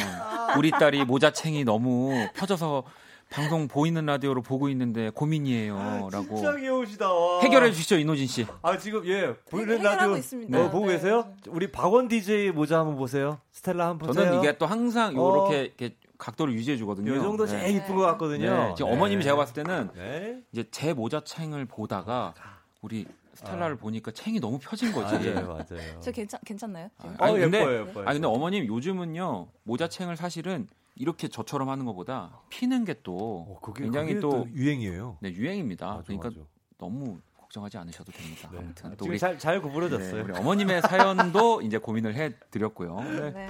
우리 0.57 0.71
딸이 0.71 1.05
모자챙이 1.05 1.65
너무 1.65 2.11
펴져서 2.33 2.83
방송 3.29 3.67
보이는 3.67 4.03
라디오로 4.03 4.41
보고 4.41 4.69
있는데 4.69 5.11
고민이에요. 5.11 5.77
아, 5.77 6.09
라고. 6.11 6.35
진짜 6.35 6.55
귀여우시다. 6.55 7.07
해결해 7.43 7.71
주시죠, 7.71 7.99
인호진 7.99 8.25
씨. 8.25 8.47
아, 8.63 8.75
지금, 8.75 9.05
예, 9.05 9.35
보이는 9.51 9.79
라디오. 9.83 10.17
있습니다. 10.17 10.59
어, 10.59 10.71
보고 10.71 10.87
네. 10.87 10.93
계세요? 10.93 11.31
우리 11.49 11.71
박원 11.71 12.07
DJ 12.07 12.49
모자 12.51 12.79
한번 12.79 12.95
보세요. 12.95 13.39
스텔라 13.51 13.89
한번 13.89 14.07
보세요. 14.07 14.25
저는 14.25 14.39
이게 14.39 14.57
또 14.57 14.65
항상 14.65 15.13
어. 15.15 15.47
이렇게 15.51 15.75
각도를 16.17 16.53
유지해 16.53 16.77
주거든요. 16.77 17.15
이 17.15 17.19
정도 17.19 17.45
제일 17.45 17.63
네. 17.63 17.71
이쁜 17.73 17.95
것 17.95 18.01
같거든요. 18.03 18.69
네. 18.69 18.75
지금 18.75 18.91
어머님이 18.91 19.23
제가 19.23 19.35
봤을 19.35 19.53
때는 19.53 19.89
네. 19.95 20.41
이제 20.51 20.65
제 20.71 20.93
모자 20.93 21.21
챙을 21.21 21.65
보다가 21.65 22.33
우리 22.81 23.05
스텔라를 23.33 23.75
아. 23.75 23.77
보니까 23.77 24.11
챙이 24.11 24.39
너무 24.39 24.57
펴진 24.59 24.91
거지. 24.91 25.15
아, 25.15 25.23
예, 25.23 25.33
맞아요. 25.33 25.65
저 26.01 26.11
괜찮 26.11 26.39
괜찮나요? 26.45 26.89
아, 26.97 27.15
아니, 27.19 27.37
어, 27.37 27.39
근데 27.39 27.59
예뻐요, 27.59 27.81
예뻐요. 27.87 28.07
아니 28.07 28.19
근데 28.19 28.27
어머님 28.27 28.65
요즘은요 28.65 29.47
모자 29.63 29.87
챙을 29.87 30.17
사실은 30.17 30.67
이렇게 30.95 31.27
저처럼 31.27 31.69
하는 31.69 31.85
것보다 31.85 32.41
피는 32.49 32.85
게또 32.85 33.59
어, 33.61 33.73
굉장히 33.73 34.19
또, 34.19 34.29
또, 34.29 34.47
유행이에요. 34.53 35.17
네 35.21 35.29
유행입니다. 35.31 35.85
맞아, 35.85 36.03
그러니까 36.03 36.29
맞아. 36.29 36.41
너무 36.79 37.19
걱정하지 37.47 37.77
않으셔도 37.77 38.11
됩니다. 38.11 38.49
네. 38.51 38.59
아무튼 38.59 38.95
또 38.97 39.05
우리 39.05 39.17
잘, 39.17 39.37
잘 39.39 39.61
구부러졌어요. 39.61 40.15
네, 40.15 40.21
우리 40.21 40.33
어머님의 40.37 40.81
사연도 40.81 41.61
이제 41.63 41.77
고민을 41.77 42.15
해드렸고요. 42.15 42.99
네. 43.01 43.31
네. 43.31 43.49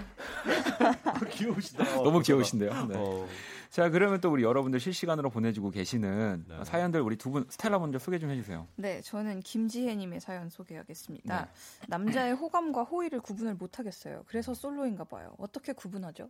귀여우시다. 1.32 1.84
너무 1.96 2.22
귀여우신데요. 2.22 2.86
네. 2.86 2.96
어. 2.98 3.28
자, 3.70 3.90
그러면 3.90 4.22
또 4.22 4.32
우리 4.32 4.44
여러분들 4.44 4.80
실시간으로 4.80 5.30
보내주고 5.30 5.72
계시는 5.72 6.46
네. 6.48 6.64
사연들 6.64 7.02
우리 7.02 7.18
두 7.18 7.28
분 7.28 7.46
스텔라 7.50 7.80
먼저 7.80 8.00
소개 8.00 8.18
좀 8.20 8.30
해주세요. 8.30 8.68
네, 8.76 9.02
저는 9.02 9.42
김지혜님의 9.42 10.22
사연 10.22 10.50
소개하겠습니다. 10.50 11.42
네. 11.46 11.88
남자의 11.88 12.34
호감과 12.34 12.84
호의를 12.84 13.20
구분을 13.20 13.56
못하겠어요. 13.56 14.24
그래서 14.28 14.54
솔로인가 14.54 15.04
봐요. 15.04 15.34
어떻게 15.38 15.74
구분하죠? 15.74 16.30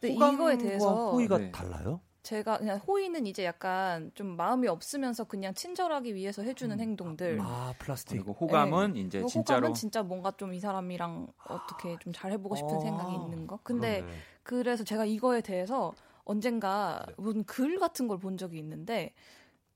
네, 0.00 0.08
이거에 0.10 0.58
대해서 0.58 1.12
호의가 1.12 1.38
네. 1.38 1.50
달라요? 1.52 2.00
제가 2.22 2.58
그냥 2.58 2.78
호의는 2.78 3.26
이제 3.26 3.44
약간 3.44 4.10
좀 4.14 4.36
마음이 4.36 4.68
없으면서 4.68 5.24
그냥 5.24 5.54
친절하기 5.54 6.14
위해서 6.14 6.42
해주는 6.42 6.76
음. 6.76 6.80
행동들. 6.80 7.38
아 7.40 7.72
플라스틱. 7.78 8.16
그리고 8.16 8.32
호감은 8.32 8.92
네. 8.94 9.00
이제 9.00 9.24
진짜로. 9.26 9.58
호감은 9.58 9.74
진짜 9.74 10.02
뭔가 10.02 10.30
좀 10.32 10.52
이 10.52 10.60
사람이랑 10.60 11.28
어떻게 11.46 11.96
좀 12.00 12.12
잘 12.12 12.32
해보고 12.32 12.56
싶은 12.56 12.76
아~ 12.76 12.80
생각이 12.80 13.14
있는 13.14 13.46
거. 13.46 13.58
근데 13.62 14.00
그러네. 14.00 14.18
그래서 14.42 14.84
제가 14.84 15.04
이거에 15.06 15.40
대해서 15.40 15.94
언젠가 16.24 17.04
네. 17.08 17.14
무글 17.18 17.78
같은 17.78 18.06
걸 18.08 18.18
본 18.18 18.36
적이 18.36 18.58
있는데 18.58 19.14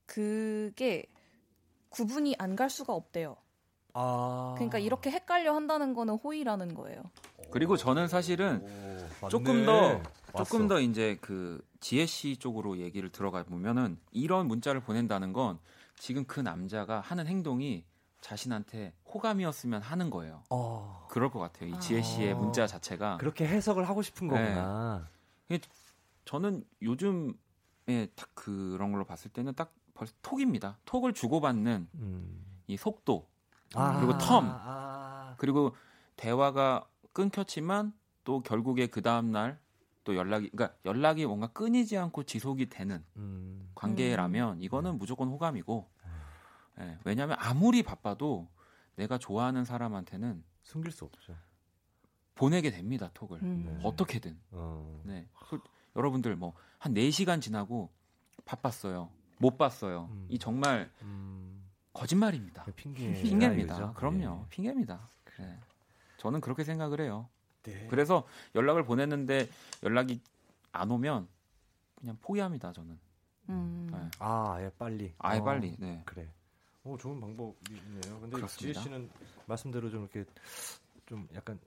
그게 0.07 1.07
구분이 1.91 2.35
안 2.39 2.57
갈 2.57 2.69
수가 2.71 2.93
없대요. 2.93 3.37
아. 3.95 4.55
그러니까 4.57 4.79
이렇게 4.79 5.11
헷갈려 5.11 5.55
한다는 5.55 5.95
거는 5.95 6.15
호의라는 6.15 6.75
거예요. 6.75 7.03
그리고 7.51 7.77
저는 7.77 8.09
사실은 8.09 8.63
오, 9.23 9.29
조금 9.29 9.65
더 9.65 10.01
조금 10.37 10.67
더 10.67 10.81
이제 10.81 11.17
그 11.21 11.65
지혜 11.85 12.07
씨 12.07 12.39
쪽으로 12.39 12.78
얘기를 12.78 13.11
들어가 13.11 13.43
보면은 13.43 13.99
이런 14.11 14.49
문자를 14.49 14.80
보낸다는 14.80 15.35
건 15.35 15.59
지금 15.99 16.24
그 16.24 16.41
남자가 16.41 17.01
하는 17.01 17.26
행동이 17.26 17.85
자신한테 18.22 18.95
호감이었으면 19.05 19.82
하는 19.82 20.09
거예요. 20.09 20.45
어. 20.49 21.07
그럴 21.11 21.30
것 21.30 21.41
같아요. 21.41 21.68
이 21.68 21.80
지혜 21.80 22.01
씨의 22.01 22.32
아. 22.32 22.37
문자 22.37 22.66
자체가 22.66 23.18
그렇게 23.18 23.47
해석을 23.47 23.87
하고 23.87 24.01
싶은 24.01 24.28
거구나. 24.28 25.11
네. 25.49 25.61
저는 26.24 26.64
요즘에 26.80 27.35
딱 28.16 28.30
그런 28.32 28.91
걸로 28.91 29.05
봤을 29.05 29.30
때는 29.30 29.53
딱 29.53 29.74
벌써 29.93 30.14
톡입니다. 30.22 30.78
톡을 30.87 31.12
주고받는 31.12 31.89
음. 31.97 32.47
이 32.66 32.78
속도 32.78 33.28
아. 33.74 34.01
그리고 34.01 34.16
텀 34.16 34.43
아. 34.43 35.35
그리고 35.37 35.76
대화가 36.16 36.89
끊겼지만 37.12 37.93
또 38.24 38.41
결국에 38.41 38.87
그 38.87 39.03
다음 39.03 39.32
날 39.32 39.62
또 40.05 40.15
연락이 40.17 40.51
그러니까 40.51 40.77
연락이 40.85 41.27
뭔가 41.27 41.47
끊이지 41.49 41.97
않고 41.97 42.25
지속이 42.25 42.69
되는 42.69 43.05
음. 43.17 43.71
관계라면 43.75 44.61
이거는 44.61 44.93
음. 44.93 44.99
무조건 44.99 45.29
호감이고 45.29 45.89
네, 46.79 46.99
왜냐하면 47.05 47.37
아무리 47.41 47.83
바빠도 47.83 48.49
내가 48.97 49.19
좋아하는 49.19 49.65
사람한테는 49.65 50.45
숨길 50.63 50.93
수 50.93 51.05
없죠. 51.05 51.35
보내게 52.35 52.71
됩니다 52.71 53.11
톡을 53.15 53.41
음. 53.43 53.65
네. 53.67 53.81
어떻게든. 53.85 54.39
어. 54.53 55.03
네. 55.05 55.27
그, 55.49 55.61
여러분들 55.97 56.37
뭐 56.37 56.55
한 56.85 56.93
4시간 56.93 57.41
지나고 57.41 57.91
바빴어요. 58.45 59.09
못 59.39 59.57
봤어요. 59.57 60.11
음. 60.11 60.27
이 60.29 60.39
정말 60.39 60.91
음. 61.01 61.65
거짓말입니다. 61.95 62.67
핑계 62.77 63.11
핑계입니다. 63.23 63.95
그럼요. 63.95 64.19
네. 64.19 64.47
핑계입니다. 64.51 65.09
네. 65.39 65.59
저는 66.19 66.43
그렇게 66.43 66.63
생각을 66.63 67.01
해요. 67.01 67.27
네. 67.73 67.87
그래서 67.89 68.27
연락을 68.55 68.85
보냈는데 68.85 69.49
연락이 69.83 70.21
안 70.73 70.91
오면 70.91 71.29
그냥 71.97 72.19
포기합니다. 72.21 72.73
저는. 72.73 72.99
음. 73.51 73.89
네. 73.93 73.99
아, 74.19 74.55
아예 74.55 74.71
빨리. 74.79 75.12
아예 75.19 75.39
어, 75.41 75.45
빨리. 75.45 75.77
네. 75.79 76.03
그래. 76.05 76.29
오, 76.85 76.97
좋은 76.99 77.21
방법이네요. 77.21 78.21
근데 78.21 78.37
그렇습니다. 78.37 78.47
지혜 78.49 78.73
씨는 78.75 79.11
말씀대로 79.47 79.91
좀 79.91 80.03
이렇게 80.12 80.29
좀 81.07 81.27
약간 81.35 81.59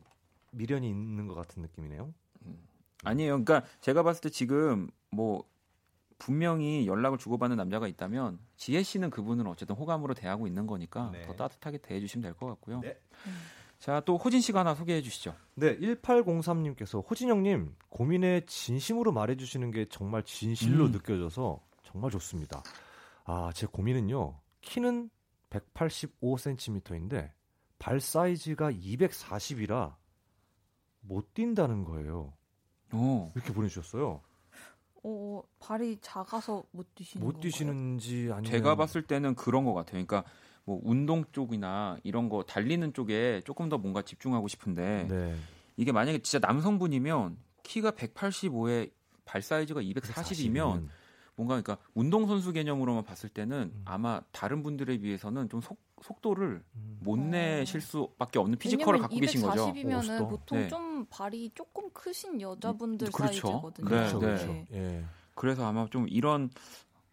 미련이 0.52 0.88
있는 0.89 1.28
것 1.28 1.34
같은 1.36 1.62
느낌이네요. 1.64 2.14
음. 2.45 2.58
아니에요. 3.04 3.43
그러니까 3.43 3.68
제가 3.82 4.04
봤을 4.04 4.22
때 4.22 4.30
지금 4.30 4.89
뭐 5.10 5.43
분명히 6.20 6.88
연락을 6.88 7.18
주고받는 7.20 7.58
남자가 7.58 7.88
있다면 7.88 8.39
지혜 8.56 8.82
씨는 8.82 9.10
그분을 9.12 9.48
어쨌든 9.48 9.76
호감으로 9.76 10.14
대하고 10.16 10.48
있는 10.48 10.66
거니까 10.66 11.12
네. 11.12 11.26
더 11.28 11.36
따뜻하게 11.36 11.78
대해주시면 11.80 12.24
될 12.24 12.34
것 12.34 12.48
같고요. 12.48 12.80
네. 12.82 13.00
자, 13.80 14.02
또 14.02 14.18
호진 14.18 14.42
씨가 14.42 14.62
하나 14.62 14.74
소개해 14.74 15.02
주시죠. 15.02 15.36
네, 15.56 15.78
1803님께서 15.80 17.04
호진 17.10 17.30
형님 17.30 17.76
고민에 17.90 18.42
진심으로 18.46 19.12
말해 19.12 19.36
주시는 19.36 19.72
게 19.72 19.86
정말 19.90 20.24
진실로 20.24 20.86
음. 20.86 20.92
느껴져서 20.92 21.62
정말 21.84 22.12
좋습니다. 22.12 22.64
아, 23.26 23.52
제 23.54 23.68
고민은요. 23.68 24.40
키는 24.62 25.10
185cm인데 25.50 27.32
발 27.80 28.00
사이즈가 28.00 28.72
240이라 28.72 29.96
못 31.02 31.34
뛴다는 31.34 31.84
거예요. 31.84 32.34
오. 32.94 33.32
이렇게 33.36 33.54
보내주셨어요. 33.54 34.22
어, 35.04 35.44
발이 35.60 36.00
작아서 36.02 36.64
못 36.72 36.94
뛰시는 36.96 37.26
못 37.26 37.40
뛰시는지 37.40 38.30
아니면 38.32 38.44
제가 38.44 38.76
봤을 38.76 39.04
때는 39.04 39.36
그런 39.36 39.64
것 39.64 39.74
같아요. 39.74 40.06
그러니까 40.06 40.24
뭐 40.68 40.82
운동 40.84 41.24
쪽이나 41.32 41.97
이런 42.03 42.28
거 42.28 42.43
달리는 42.43 42.91
쪽에 42.91 43.41
조금 43.45 43.70
더 43.70 43.78
뭔가 43.78 44.01
집중하고 44.01 44.49
싶은데 44.49 45.07
네. 45.09 45.36
이게 45.78 45.93
만약에 45.93 46.20
진짜 46.20 46.45
남성분이면 46.45 47.38
키가 47.63 47.91
185에 47.91 48.91
발 49.24 49.41
사이즈가 49.41 49.82
240이면 49.82 50.89
뭔가 51.38 51.61
그러니까 51.61 51.78
운동 51.93 52.28
선수 52.28 52.51
개념으로만 52.51 53.05
봤을 53.05 53.30
때는 53.30 53.72
음. 53.74 53.82
아마 53.86 54.20
다른 54.34 54.61
분들에 54.61 54.97
비해서는 54.97 55.47
좀 55.47 55.61
속, 55.61 55.80
속도를 56.01 56.61
음. 56.76 56.99
못 57.01 57.18
내실 57.18 57.80
수밖에 57.80 58.38
없는 58.38 58.57
physical을 58.58 59.00
갖고 58.99 59.15
계신 59.15 59.41
거죠. 59.43 59.72
240이면은 59.72 60.30
보통 60.30 60.59
네. 60.59 60.68
좀 60.68 61.05
발이 61.09 61.51
조금 61.55 61.89
크신 61.91 62.41
여자분들 62.41 63.09
그렇죠. 63.11 63.47
사이즈거든요. 63.47 63.88
그렇죠. 63.88 64.20
네, 64.20 64.26
그렇죠. 64.26 64.65
예. 64.74 65.05
그래서 65.34 65.65
아마 65.65 65.88
좀 65.89 66.07
이런 66.09 66.49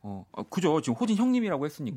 어, 0.04 0.26
어 0.32 0.42
그죠. 0.44 0.80
지금 0.82 0.96
호진 0.96 1.16
형님이라고 1.16 1.64
했으니까. 1.64 1.96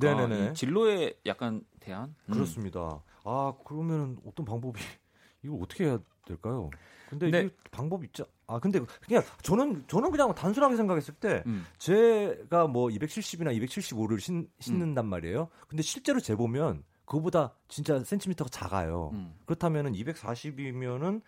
진로에 0.54 1.14
약간 1.26 1.62
대한 1.82 2.16
음. 2.30 2.34
그렇습니다. 2.34 3.04
아 3.26 3.54
그러면 3.66 4.18
어떤 4.26 4.46
방법이 4.46 4.80
이걸 5.44 5.60
어떻게 5.62 5.86
해야 5.86 6.00
될까요? 6.26 6.70
근데 7.10 7.30
네. 7.30 7.42
이 7.44 7.50
방법 7.70 8.06
있죠. 8.06 8.26
아 8.48 8.60
근데 8.60 8.80
그냥 9.06 9.24
저는 9.42 9.84
저는 9.88 10.12
그냥 10.12 10.34
단순하게 10.34 10.78
생각했을 10.78 11.16
때 11.16 11.44
음. 11.46 11.66
제가 11.78 12.68
뭐 12.68 12.88
270이나 12.88 13.58
275를 13.62 14.20
신, 14.22 14.50
신는단 14.60 15.06
음. 15.06 15.10
말이에요. 15.10 15.50
근데 15.68 15.84
실제로 15.84 16.22
재 16.22 16.36
보면 16.36 16.84
그거보다 17.06 17.56
진짜 17.68 18.02
센티미터가 18.02 18.50
작아요. 18.50 19.12
음. 19.14 19.34
그렇다면은 19.46 19.94
240이면은 19.94 21.22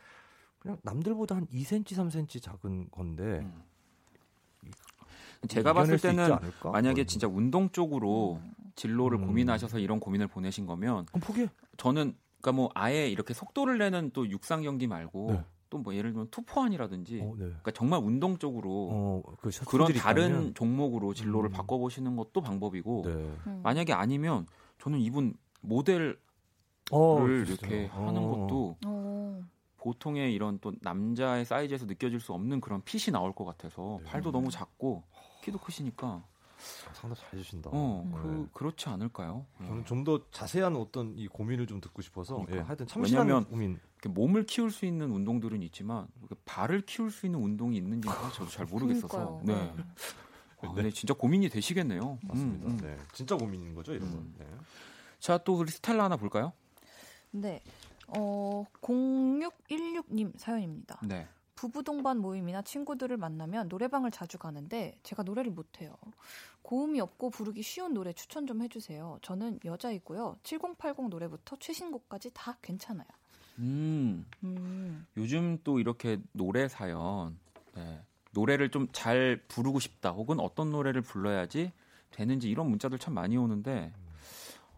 그냥 0.59 0.77
남들보다 0.84 1.36
한 1.36 1.47
2cm, 1.47 1.86
3cm 1.86 2.41
작은 2.41 2.89
건데 2.91 3.23
음. 3.23 3.63
제가 5.48 5.74
봤을 5.74 5.98
때는 6.00 6.38
만약에 6.64 7.06
진짜 7.06 7.28
운동 7.28 7.70
쪽으로 7.70 8.40
음. 8.44 8.52
진로를 8.76 9.20
음. 9.20 9.28
고민하셔서 9.28 9.80
이런 9.80 10.00
고민을 10.00 10.28
보내신 10.28 10.66
거면 10.66 11.06
그럼 11.06 11.22
포기. 11.22 11.48
저는 11.78 12.16
그러니까 12.42 12.52
뭐 12.54 12.70
아예 12.74 13.10
이렇게 13.10 13.34
속도를 13.34 13.78
내는 13.78 14.12
또 14.14 14.30
육상 14.30 14.62
경기 14.62 14.88
말고 14.88 15.32
네. 15.32 15.44
또뭐 15.70 15.94
예를 15.94 16.12
들면 16.12 16.30
투포환이라든지 16.32 17.22
어, 17.22 17.34
네. 17.38 17.46
그러니까 17.46 17.72
정말 17.72 18.00
운동 18.02 18.38
쪽으로 18.38 18.90
어, 18.92 19.22
그 19.40 19.50
그런 19.68 19.94
다른 19.94 20.30
있다면? 20.30 20.54
종목으로 20.56 21.14
진로를 21.14 21.50
음. 21.50 21.52
바꿔보시는 21.52 22.16
것도 22.16 22.42
방법이고 22.42 23.04
네. 23.06 23.12
음. 23.48 23.62
만약에 23.64 23.94
아니면 23.94 24.48
저는 24.80 25.00
이분 25.00 25.34
모델을 25.62 26.20
어, 26.92 27.28
이렇게 27.28 27.86
하는 27.88 28.22
것도 28.24 28.78
어. 28.86 29.42
보통의 29.78 30.34
이런 30.34 30.60
또 30.60 30.74
남자의 30.82 31.46
사이즈에서 31.46 31.86
느껴질 31.86 32.20
수 32.20 32.34
없는 32.34 32.62
그런 32.62 32.82
핏이 32.84 33.12
나올 33.12 33.34
것 33.34 33.46
같아서 33.46 34.00
네. 34.04 34.10
팔도 34.10 34.32
너무 34.32 34.50
작고 34.50 35.04
키도 35.50 35.58
크시니까 35.60 36.24
상당히 36.93 37.16
잘 37.22 37.34
해주신다. 37.34 37.70
어, 37.74 38.10
그 38.22 38.28
네. 38.28 38.45
그렇지 38.54 38.89
않을까요? 38.89 39.45
저는 39.60 39.86
좀 39.86 40.04
더 40.04 40.20
자세한 40.32 40.76
어떤 40.76 41.18
이 41.18 41.28
고민을 41.28 41.68
좀 41.68 41.82
듣고 41.82 42.02
싶어서 42.02 42.36
그러니까. 42.36 42.58
예, 42.58 42.62
하여튼 42.62 42.88
참신한 42.88 43.45
고민. 43.45 43.80
몸을 44.08 44.45
키울 44.45 44.72
수 44.72 44.86
있는 44.86 45.12
운동들은 45.12 45.62
있지만 45.64 46.08
발을 46.45 46.82
키울 46.82 47.12
수 47.12 47.26
있는 47.26 47.39
운동이 47.41 47.78
있는지 47.78 48.08
저도 48.36 48.50
잘 48.50 48.66
모르겠어서. 48.66 49.41
네. 49.43 49.54
네. 49.56 49.84
아, 50.62 50.74
근데 50.74 50.91
진짜 50.91 51.14
고민이 51.14 51.50
되시겠네요. 51.50 52.20
맞습니다. 52.22 52.68
음, 52.68 52.72
음. 52.72 52.78
네, 52.78 52.97
진짜 53.14 53.38
고민인 53.38 53.74
거죠, 53.74 53.93
이런 53.93 54.10
음. 54.10 54.14
건. 54.14 54.34
네. 54.39 54.45
자, 55.20 55.38
또 55.38 55.56
우리 55.58 55.72
스텔라 55.72 56.04
하나 56.04 56.18
볼까요? 56.18 56.52
네. 57.32 57.62
어, 58.08 58.66
0616님 58.82 60.38
사연입니다. 60.38 61.00
네. 61.04 61.28
부부 61.60 61.84
동반 61.84 62.20
모임이나 62.20 62.62
친구들을 62.62 63.18
만나면 63.18 63.68
노래방을 63.68 64.12
자주 64.12 64.38
가는데 64.38 64.97
제가 65.03 65.24
노래를 65.24 65.51
못해요. 65.51 65.93
고음이 66.62 67.01
없고 67.01 67.32
부르기 67.32 67.64
쉬운 67.64 67.93
노래 67.93 68.14
추천 68.14 68.47
좀 68.47 68.62
해주세요. 68.62 69.20
저는 69.22 69.60
여자이고요. 69.66 70.38
7080 70.43 71.10
노래부터 71.10 71.57
최신곡까지 71.60 72.32
다 72.34 72.57
괜찮아요. 72.62 73.07
음. 73.57 74.26
음. 74.45 75.05
요즘 75.18 75.57
또 75.66 75.82
이렇게 75.82 76.22
노래 76.32 76.70
사연, 76.70 77.38
네. 77.76 78.01
노래를 78.32 78.72
좀 78.72 78.88
잘 78.93 79.43
부르고 79.49 79.82
싶다, 79.82 80.12
혹은 80.12 80.39
어떤 80.39 80.70
노래를 80.72 81.01
불러야지 81.01 81.74
되는지 82.12 82.49
이런 82.49 82.70
문자들 82.70 82.99
참 82.99 83.14
많이 83.16 83.36
오는데 83.36 83.91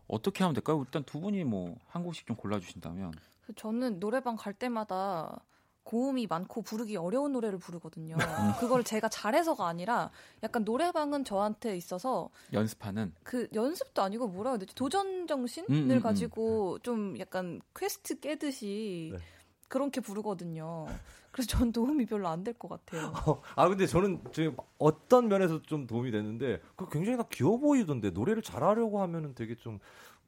어떻게 0.08 0.44
하면 0.44 0.56
될까요? 0.56 0.82
일단 0.84 1.04
두 1.04 1.20
분이 1.20 1.44
뭐 1.44 1.76
한 1.90 2.02
곡씩 2.04 2.26
좀 2.26 2.36
골라주신다면. 2.36 3.12
저는 3.56 4.00
노래방 4.00 4.36
갈 4.36 4.54
때마다 4.56 5.44
고음이 5.92 6.26
많고 6.28 6.62
부르기 6.62 6.96
어려운 6.96 7.34
노래를 7.34 7.60
부르거든요. 7.60 8.16
그걸 8.62 8.82
제가 8.82 9.10
잘해서가 9.10 9.68
아니라 9.68 10.10
약간 10.42 10.64
노래방은 10.64 11.26
저한테 11.26 11.76
있어서 11.76 12.30
연습하는 12.54 13.14
그 13.24 13.50
연습도 13.54 14.02
아니고 14.02 14.30
뭐라 14.30 14.52
해야 14.52 14.58
되지 14.60 14.74
도전 14.74 15.28
정신을 15.28 15.70
음, 15.70 15.90
음, 15.90 15.92
음. 15.92 16.00
가지고 16.00 16.76
음. 16.76 16.80
좀 16.82 17.20
약간 17.20 17.60
퀘스트 17.76 18.22
깨듯이 18.22 19.10
네. 19.14 19.20
그렇게 19.68 20.00
부르거든요. 20.00 20.86
그래서 21.34 21.48
전 21.58 21.74
도움이 21.74 22.06
별로 22.06 22.30
안 22.30 22.46
될 22.46 22.54
것 22.58 22.70
같아요. 22.70 23.12
어, 23.28 23.42
아 23.58 23.68
근데 23.68 23.86
저는 23.86 24.22
지금 24.32 24.56
어떤 24.78 25.28
면에서 25.28 25.62
좀 25.62 25.88
도움이 25.88 26.12
됐는데 26.12 26.62
그 26.78 26.88
굉장히 26.88 27.18
다 27.18 27.26
귀여워 27.30 27.58
보이던데 27.58 28.12
노래를 28.12 28.42
잘하려고 28.42 29.02
하면은 29.02 29.36
되게 29.36 29.56
좀 29.56 29.80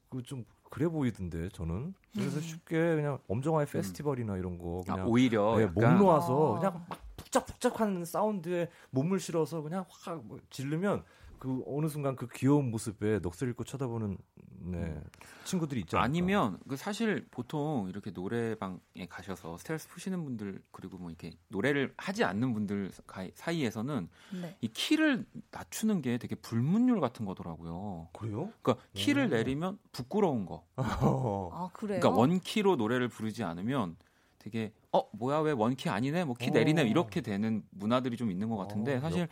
그좀 0.09 0.43
그 0.74 0.80
그래 0.80 0.88
보이던데 0.88 1.49
저는 1.49 1.93
그래서 2.13 2.38
음. 2.38 2.41
쉽게 2.41 2.95
그냥 2.95 3.19
엄정화의 3.28 3.67
음. 3.67 3.71
페스티벌이나 3.71 4.38
이런 4.38 4.57
거 4.57 4.82
아, 4.82 4.91
그냥 4.91 5.05
아, 5.05 5.07
오히려 5.07 5.57
네, 5.57 5.67
몸 5.67 5.99
놓아서 5.99 6.55
아. 6.55 6.59
그냥 6.59 6.74
막 6.89 6.99
북적북적한 7.15 8.05
사운드에 8.05 8.69
몸을 8.89 9.19
실어서 9.19 9.61
그냥 9.61 9.86
확뭐 9.88 10.39
지르면 10.49 11.03
그 11.44 11.62
어느 11.68 11.89
순간 11.89 12.16
그 12.16 12.26
귀여운 12.34 12.72
모습에 12.72 13.20
넋을 13.20 13.50
잃고 13.50 13.66
쳐다보는 13.66 14.18
네, 14.62 14.78
음. 14.78 15.04
친구들이 15.44 15.82
있죠. 15.82 15.98
아니면 15.98 16.58
그 16.70 16.78
사실 16.78 17.28
보통 17.32 17.89
이렇게 17.89 18.12
노래방에 18.12 19.08
가셔서 19.10 19.58
스트레스 19.58 19.89
푸시는 19.89 20.24
분들 20.24 20.62
그리고 20.72 20.98
뭐 20.98 21.10
이렇게 21.10 21.34
노래를 21.50 21.94
하지 21.98 22.24
않는 22.24 22.54
분들 22.54 22.91
사이에서는 23.36 24.08
네. 24.41 24.58
이 24.62 24.70
키를 24.70 25.26
낮추는 25.52 26.02
게 26.02 26.18
되게 26.18 26.36
불문율 26.36 27.02
같은 27.02 27.26
거더라고요. 27.26 28.08
그래요? 28.14 28.54
그러니까 28.62 28.86
키를 28.94 29.26
오. 29.26 29.28
내리면 29.28 29.80
부끄러운 29.91 30.46
거. 30.46 30.66
아 30.78 31.70
그래요? 31.74 32.00
그러니까 32.00 32.10
원 32.10 32.39
키로 32.39 32.78
노래를 32.78 33.10
부르지 33.10 33.44
않으면 33.44 33.98
되게 34.44 34.74
어 34.91 35.02
뭐야 35.14 35.39
왜 35.39 35.52
원키 35.54 35.88
아니네 35.89 36.26
뭐 36.26 36.36
키 36.36 36.52
내리네 36.52 36.84
이렇게 36.84 37.22
되는 37.22 37.64
문화들이 37.72 38.18
좀 38.18 38.30
있는 38.30 38.50
것 38.50 38.58
같은데 38.58 38.98
어, 38.98 39.00
사실 39.00 39.28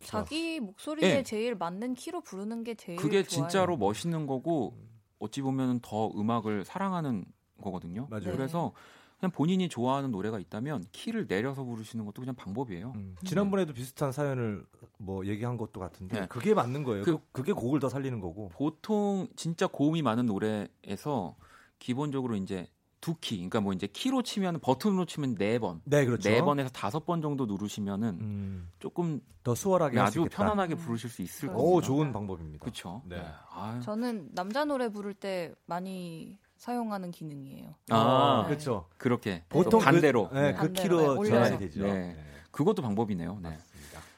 자기 0.00 0.60
목소리에 0.60 1.14
네. 1.14 1.22
제일 1.22 1.54
맞는 1.54 1.94
키로 1.94 2.20
부르는 2.20 2.62
게 2.62 2.74
제일 2.74 2.98
그게 2.98 3.22
좋아요. 3.22 3.48
진짜로 3.48 3.76
멋있는 3.78 4.26
거고 4.26 4.76
어찌 5.18 5.40
보면 5.40 5.80
더 5.80 6.10
음악을 6.10 6.64
사랑하는 6.66 7.24
거거든요. 7.62 8.08
맞아요. 8.10 8.24
그래서 8.32 8.72
그냥 9.18 9.30
본인이 9.30 9.68
좋아하는 9.68 10.10
노래가 10.10 10.38
있다면 10.38 10.84
키를 10.92 11.26
내려서 11.28 11.62
부르시는 11.64 12.04
것도 12.04 12.20
그냥 12.20 12.34
방법이에요. 12.34 12.92
음. 12.96 13.14
지난번에도 13.24 13.72
네. 13.72 13.78
비슷한 13.80 14.12
사연을 14.12 14.66
뭐 14.98 15.24
얘기한 15.26 15.56
것도 15.56 15.80
같은데 15.80 16.20
네. 16.20 16.26
그게 16.26 16.52
맞는 16.52 16.82
거예요. 16.82 17.04
그, 17.04 17.18
그게 17.32 17.52
곡을 17.52 17.80
더 17.80 17.88
살리는 17.88 18.20
거고. 18.20 18.50
보통 18.50 19.28
진짜 19.36 19.66
고음이 19.66 20.02
많은 20.02 20.26
노래에서 20.26 21.36
기본적으로 21.78 22.36
이제 22.36 22.66
두 23.02 23.16
키, 23.20 23.36
그러니까 23.36 23.60
뭐 23.60 23.72
이제 23.72 23.88
키로 23.88 24.22
치면 24.22 24.60
버튼으로 24.60 25.04
치면 25.04 25.34
네 25.34 25.58
번, 25.58 25.82
네 25.84 26.06
그렇죠. 26.06 26.30
네 26.30 26.40
번에서 26.40 26.70
다섯 26.70 27.04
번 27.04 27.20
정도 27.20 27.46
누르시면은 27.46 28.08
음. 28.20 28.70
조금 28.78 29.20
더 29.42 29.56
수월하게 29.56 29.98
아주 29.98 30.24
편안하게 30.30 30.76
부르실 30.76 31.10
수 31.10 31.20
있을 31.20 31.48
거예요. 31.48 31.60
오, 31.60 31.80
좋은 31.82 32.12
방법입니다. 32.12 32.62
그렇죠. 32.62 33.02
네. 33.04 33.16
네. 33.16 33.80
저는 33.82 34.28
남자 34.32 34.64
노래 34.64 34.88
부를 34.88 35.14
때 35.14 35.52
많이 35.66 36.38
사용하는 36.56 37.10
기능이에요. 37.10 37.74
아, 37.90 38.42
네. 38.44 38.48
그렇죠. 38.48 38.86
그렇게 38.96 39.42
보통 39.48 39.80
그 39.80 39.84
반대로 39.84 40.28
그, 40.28 40.38
네, 40.38 40.54
그 40.54 40.72
키로 40.72 41.24
전환이 41.24 41.58
되죠. 41.58 41.82
네. 41.82 42.16
그것도 42.52 42.82
방법이네요. 42.82 43.40
네. 43.42 43.58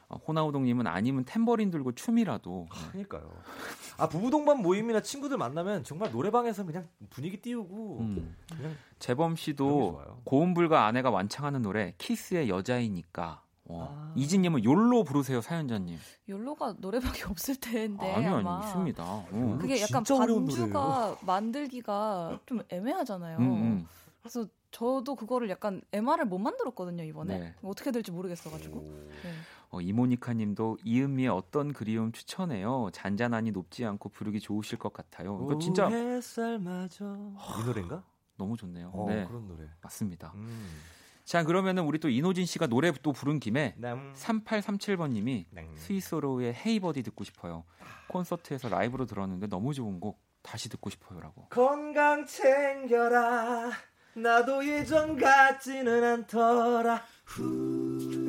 어, 0.07 0.17
호나우동님은 0.17 0.87
아니면 0.87 1.25
탬버린 1.25 1.71
들고 1.71 1.93
춤이라도. 1.93 2.67
네. 2.71 2.87
그러니까요. 2.91 3.31
아 3.97 4.07
부부 4.09 4.29
동반 4.29 4.61
모임이나 4.61 5.01
친구들 5.01 5.37
만나면 5.37 5.83
정말 5.83 6.11
노래방에서 6.11 6.65
그냥 6.65 6.87
분위기 7.09 7.41
띄우고. 7.41 7.97
음. 8.01 8.35
그냥 8.55 8.75
재범 8.99 9.35
씨도 9.35 10.01
고음불과 10.25 10.85
아내가 10.85 11.09
완창하는 11.09 11.61
노래 11.61 11.93
키스의 11.97 12.49
여자이니까. 12.49 13.41
아. 13.67 14.13
이진님은 14.15 14.63
욜로 14.63 15.03
부르세요 15.03 15.41
사연자님. 15.41 15.97
욜로가 16.29 16.75
노래방에 16.77 17.23
없을 17.29 17.55
텐데 17.55 18.13
아니 18.13 18.25
아니 18.27 18.47
아마. 18.47 18.59
있습니다. 18.63 19.03
어. 19.03 19.57
그게 19.59 19.81
약간 19.81 20.03
반주가 20.03 21.17
만들기가 21.25 22.39
좀 22.45 22.61
애매하잖아요. 22.69 23.37
음, 23.39 23.43
음. 23.43 23.87
그래서 24.21 24.45
저도 24.69 25.15
그거를 25.15 25.49
약간 25.49 25.81
MR을 25.93 26.25
못 26.25 26.37
만들었거든요 26.37 27.03
이번에 27.05 27.39
네. 27.39 27.55
어떻게 27.63 27.91
될지 27.91 28.11
모르겠어가지고. 28.11 28.81
네. 29.23 29.29
어, 29.75 29.81
이모니카님도 29.81 30.77
이은미의 30.85 31.27
어떤 31.27 31.73
그리움 31.73 32.13
추천해요. 32.13 32.89
잔잔하니 32.93 33.51
높지 33.51 33.83
않고 33.83 34.07
부르기 34.07 34.39
좋으실 34.39 34.79
것 34.79 34.93
같아요. 34.93 35.37
이거 35.43 35.59
진짜 35.59 35.89
이 35.89 37.65
노래인가? 37.65 38.01
너무 38.37 38.55
좋네요. 38.55 38.91
어, 38.93 39.05
네, 39.09 39.25
그런 39.25 39.47
노래 39.49 39.67
맞습니다. 39.81 40.31
음. 40.35 40.79
자 41.25 41.43
그러면은 41.43 41.83
우리 41.83 41.99
또 41.99 42.07
이노진 42.07 42.45
씨가 42.45 42.67
노래 42.67 42.93
또 43.01 43.11
부른 43.11 43.41
김에 43.41 43.75
네. 43.77 43.93
3837번님이 44.13 45.45
네. 45.49 45.69
스위스로의 45.75 46.53
헤이버디 46.53 47.03
듣고 47.03 47.25
싶어요. 47.25 47.65
콘서트에서 48.07 48.69
라이브로 48.69 49.05
들었는데 49.05 49.47
너무 49.47 49.73
좋은 49.73 49.99
곡 49.99 50.21
다시 50.41 50.69
듣고 50.69 50.89
싶어요라고. 50.89 51.47
건강 51.49 52.25
챙겨라. 52.25 53.71
나도 54.13 54.65
예전 54.65 55.17
같지는 55.17 56.01
않더라. 56.01 57.03
너 57.37 58.24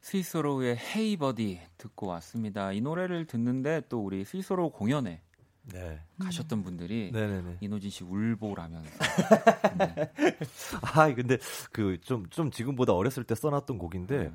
스위스로의 0.00 0.76
헤이버디 0.76 1.60
듣고 1.78 2.08
왔습니다. 2.08 2.72
이 2.72 2.80
노래를 2.80 3.26
듣는데 3.26 3.82
또 3.88 4.04
우리 4.04 4.24
스위스로 4.24 4.70
공연에 4.70 5.22
네. 5.72 6.00
가셨던 6.20 6.62
분들이 6.62 7.10
네네네. 7.12 7.58
이노진 7.60 7.90
씨 7.90 8.04
울보라면서. 8.04 8.90
네. 9.78 10.10
아 10.82 11.14
근데 11.14 11.38
그 11.72 11.98
좀좀 12.00 12.28
좀 12.30 12.50
지금보다 12.50 12.92
어렸을 12.92 13.24
때 13.24 13.34
써놨던 13.34 13.78
곡인데 13.78 14.18
네. 14.24 14.32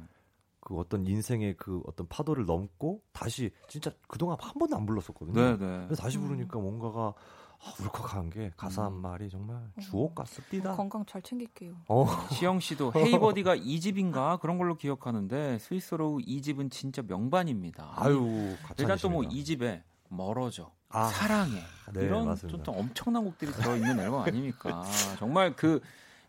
그 0.62 0.78
어떤 0.78 1.06
인생의 1.06 1.56
그 1.58 1.82
어떤 1.86 2.08
파도를 2.08 2.46
넘고 2.46 3.02
다시 3.14 3.52
진짜 3.68 3.92
그동안 4.08 4.38
한 4.40 4.54
번도 4.60 4.76
안 4.76 4.86
불렀었거든요. 4.86 5.34
네네. 5.58 5.86
그래서 5.86 6.02
다시 6.02 6.18
부르니까 6.18 6.60
뭔가가 6.60 7.14
아, 7.62 7.74
울컥한 7.82 8.30
게 8.30 8.52
가사 8.56 8.86
한 8.86 8.94
음. 8.94 9.02
말이 9.02 9.30
정말 9.30 9.58
어. 9.58 9.82
주옥 9.82 10.16
같습니다. 10.16 10.72
어, 10.74 10.76
건강 10.78 11.06
잘 11.06 11.22
챙길게요. 11.22 11.74
어. 11.90 12.06
시영 12.32 12.60
씨도 12.60 12.94
헤이버디가 12.96 13.56
이 13.56 13.80
집인가 13.82 14.38
그런 14.38 14.58
걸로 14.58 14.76
기억하는데 14.76 15.60
스위스로 15.60 16.20
이 16.22 16.42
집은 16.42 16.70
진짜 16.70 17.02
명반입니다. 17.02 17.94
아유, 17.98 18.56
일단 18.78 18.98
또 18.98 19.10
뭐 19.10 19.24
이 19.30 19.44
집에 19.44 19.84
멀어져, 20.08 20.72
아, 20.90 21.08
사랑해 21.08 21.62
네, 21.94 22.04
이런 22.04 22.36
좀 22.36 22.64
엄청난 22.68 23.24
곡들이 23.24 23.52
들어 23.52 23.76
있는 23.76 24.00
앨범 24.00 24.24
아닙니까? 24.24 24.84
정말 25.20 25.56
그 25.56 25.82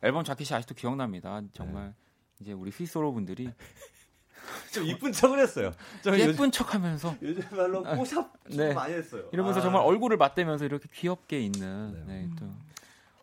앨범 0.02 0.24
자켓이 0.24 0.56
아직도 0.56 0.74
기억납니다. 0.74 1.40
정말 1.52 1.86
네. 1.86 1.94
이제 2.40 2.52
우리 2.52 2.70
스위스로 2.70 3.12
분들이 3.12 3.50
좀 4.72 4.84
이쁜 4.84 5.12
척을 5.12 5.38
했어요. 5.38 5.72
예쁜 6.06 6.28
요즘, 6.28 6.50
척하면서 6.50 7.16
요즘 7.22 7.56
말로 7.56 7.82
꼬샵 7.82 8.24
아, 8.24 8.38
네. 8.48 8.74
많이 8.74 8.94
했어요. 8.94 9.24
이러면서 9.32 9.61
아. 9.61 9.62
정말 9.62 9.82
얼굴을 9.82 10.16
맞대면서 10.16 10.64
이렇게 10.64 10.88
귀엽게 10.92 11.40
있는 11.40 12.04
네, 12.06 12.22
네 12.22 12.30
또. 12.38 12.46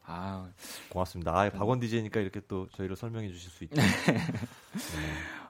아 0.09 0.47
고맙습니다. 0.89 1.37
아, 1.37 1.49
박원 1.49 1.79
DJ니까 1.79 2.21
이렇게 2.21 2.39
또 2.47 2.67
저희를 2.75 2.95
설명해 2.95 3.27
주실 3.27 3.51
수 3.51 3.63
있죠. 3.65 3.75
네. 3.75 3.85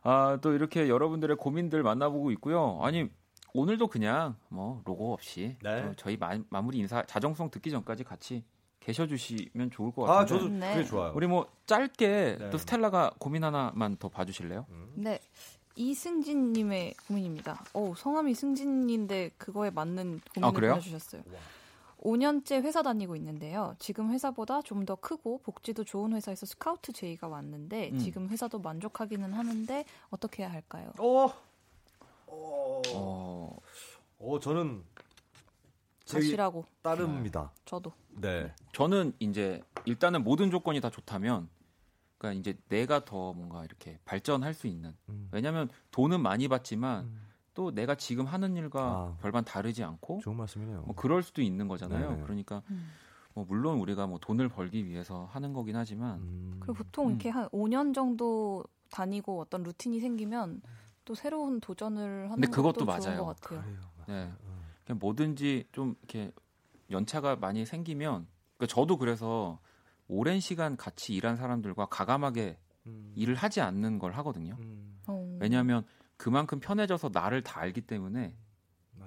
아, 0.01 0.39
또 0.41 0.53
이렇게 0.53 0.89
여러분들의 0.89 1.38
고민들 1.38 1.83
만나보고 1.83 2.31
있고요. 2.31 2.79
아니 2.81 3.09
오늘도 3.54 3.88
그냥 3.88 4.36
뭐 4.50 4.82
로고 4.86 5.14
없이 5.14 5.58
네. 5.64 5.91
저희 5.98 6.18
마, 6.18 6.38
마무리 6.50 6.78
인사 6.80 7.04
자정송 7.04 7.50
듣기 7.50 7.72
전까지 7.72 8.04
같이 8.04 8.43
계셔주시면 8.80 9.72
좋을 9.72 9.91
것 9.91 10.04
같아요. 10.04 10.20
아, 10.20 10.26
저도 10.26 10.48
네. 10.50 10.74
그게 10.74 10.86
좋아요. 10.86 11.12
우리 11.16 11.28
뭐 11.28 11.48
짧게 11.66 12.38
네. 12.39 12.50
또 12.50 12.58
스텔라가 12.58 13.12
고민 13.20 13.43
하나만 13.43 13.98
더 13.98 14.10
봐주실래요? 14.10 14.66
음. 14.70 14.91
네. 14.95 15.20
이승진님의 15.76 16.95
고민입니다. 17.08 17.64
어 17.74 17.93
성함이 17.95 18.34
승진인데 18.34 19.32
그거에 19.38 19.70
맞는 19.70 20.22
고민을 20.34 20.70
아, 20.70 20.72
보내주셨어요. 20.72 21.22
5년째 22.02 22.64
회사 22.64 22.82
다니고 22.84 23.16
있는데요. 23.16 23.76
지금 23.80 24.12
회사보다 24.12 24.62
좀 24.62 24.86
더 24.86 24.95
크고 24.95 25.39
복지도 25.43 25.84
좋은 25.84 26.14
회사에서 26.14 26.45
스카우트 26.45 26.93
제의가 26.93 27.28
왔는데 27.28 27.89
음. 27.91 28.00
지금 28.00 28.30
회사도 28.30 28.60
만족하기는 28.60 29.34
하는데 29.34 29.86
어떻게 30.10 30.43
해야 30.43 30.52
할까요? 30.52 30.93
어, 30.98 31.30
어, 32.28 32.82
어, 32.93 33.57
어 34.19 34.39
저는 34.39 34.84
자시라고 36.05 36.65
따릅니다. 36.82 37.51
네. 37.53 37.61
저도. 37.65 37.91
네. 38.09 38.53
저는 38.73 39.13
이제 39.19 39.61
일단은 39.86 40.23
모든 40.23 40.49
조건이 40.51 40.80
다 40.82 40.89
좋다면 40.89 41.49
그러니까 42.17 42.39
이제 42.39 42.57
내가 42.69 43.05
더 43.05 43.34
뭔가 43.34 43.63
이렇게 43.63 43.99
발전할 44.05 44.53
수 44.53 44.67
있는. 44.67 44.95
음. 45.09 45.30
왜냐하면 45.32 45.69
돈은 45.91 46.21
많이 46.21 46.47
받지만 46.47 47.05
음. 47.05 47.28
또 47.53 47.71
내가 47.71 47.95
지금 47.95 48.25
하는 48.25 48.55
일과 48.55 48.82
아, 48.82 49.17
별반 49.19 49.43
다르지 49.43 49.84
않고 49.84 50.19
좋은 50.21 50.38
말씀이네요. 50.38 50.84
뭐 50.84 50.95
그럴 50.95 51.23
수도 51.23 51.41
있는 51.41 51.67
거잖아요. 51.67 52.09
네네. 52.09 52.23
그러니까 52.23 52.61
음. 52.69 52.91
뭐 53.34 53.45
물론 53.47 53.80
우리가 53.80 54.07
뭐 54.07 54.19
돈을 54.19 54.49
벌기 54.49 54.86
위해서 54.86 55.28
하는 55.32 55.53
거긴 55.53 55.75
하지만 55.75 56.19
음. 56.19 56.57
그리고 56.59 56.84
보통 56.84 57.09
이렇게 57.09 57.30
음. 57.30 57.36
한 57.36 57.49
5년 57.49 57.93
정도 57.93 58.63
다니고 58.91 59.39
어떤 59.41 59.63
루틴이 59.63 59.99
생기면 59.99 60.61
또 61.08 61.16
새로운 61.16 61.62
도전을 61.62 62.26
하는 62.26 62.36
근데 62.36 62.47
그것도 62.49 62.84
맞아요. 62.84 63.24
것 63.24 63.39
같아요. 63.41 63.62
그래요. 63.62 63.80
네. 64.10 64.30
그냥 64.86 64.99
뭐든지 64.99 65.70
좀 65.72 65.95
이렇게 66.01 66.34
연차가 66.91 67.38
많이 67.38 67.66
생기면 67.66 68.28
그러니까 68.58 68.76
저도 68.76 68.97
그래서 68.97 69.58
오랜 70.10 70.41
시간 70.41 70.76
같이 70.76 71.14
일한 71.14 71.38
사람들과 71.38 71.86
가감하게 71.86 72.58
음. 72.88 73.14
일을 73.16 73.36
하지 73.36 73.62
않는 73.62 73.99
걸 73.99 74.12
하거든요. 74.18 74.58
음. 74.60 74.99
어. 75.08 75.38
왜냐하면 75.39 75.86
그만큼 76.18 76.60
편해져서 76.60 77.12
나를 77.14 77.41
다 77.41 77.62
알기 77.62 77.82
때문에 77.82 78.36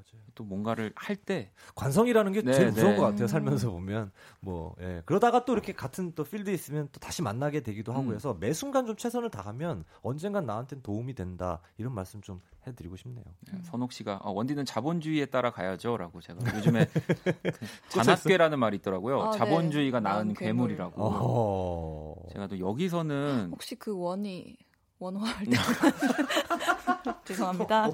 맞아요. 0.01 0.23
또 0.35 0.45
뭔가를 0.45 0.93
할 0.97 1.17
때 1.17 1.51
관성이라는 1.75 2.33
게 2.33 2.43
네, 2.43 2.53
제일 2.53 2.69
무서운 2.69 2.93
네. 2.93 2.97
것 2.97 3.03
같아요. 3.03 3.27
살면서 3.27 3.71
보면 3.71 4.11
뭐 4.41 4.75
예. 4.81 5.03
그러다가 5.05 5.45
또 5.45 5.53
이렇게 5.53 5.73
같은 5.73 6.13
또 6.15 6.25
필드에 6.25 6.55
있으면 6.55 6.89
또 6.93 6.99
다시 6.99 7.21
만나게 7.23 7.61
되기도 7.61 7.93
하고 7.93 8.11
음. 8.11 8.15
해서 8.15 8.35
매 8.41 8.53
순간 8.53 8.87
좀 8.87 8.97
최선을 8.97 9.31
다하면 9.31 9.85
언젠간 10.03 10.47
나한테는 10.47 10.83
도움이 10.83 11.15
된다 11.15 11.61
이런 11.77 11.95
말씀 11.95 12.23
좀 12.23 12.41
해드리고 12.67 12.97
싶네요. 12.97 13.25
네, 13.53 13.59
선옥 13.65 13.93
씨가 13.93 14.21
어, 14.23 14.33
원디는 14.33 14.65
자본주의에 14.65 15.27
따라 15.27 15.51
가야죠라고 15.51 16.21
제가 16.21 16.57
요즘에 16.57 16.87
그 17.43 17.53
잔악괴라는 17.91 18.59
말이 18.59 18.79
있더라고요. 18.79 19.23
아, 19.23 19.31
네. 19.33 19.39
자본주의가 19.39 20.01
낳은 20.01 20.35
괴물이라고. 20.35 20.95
어... 20.97 22.15
제가 22.33 22.47
또 22.47 22.59
여기서는 22.59 23.51
혹시 23.53 23.75
그 23.77 23.97
원이 23.97 24.57
원화할 25.01 25.47
때 25.47 25.57
죄송합니다. 27.25 27.89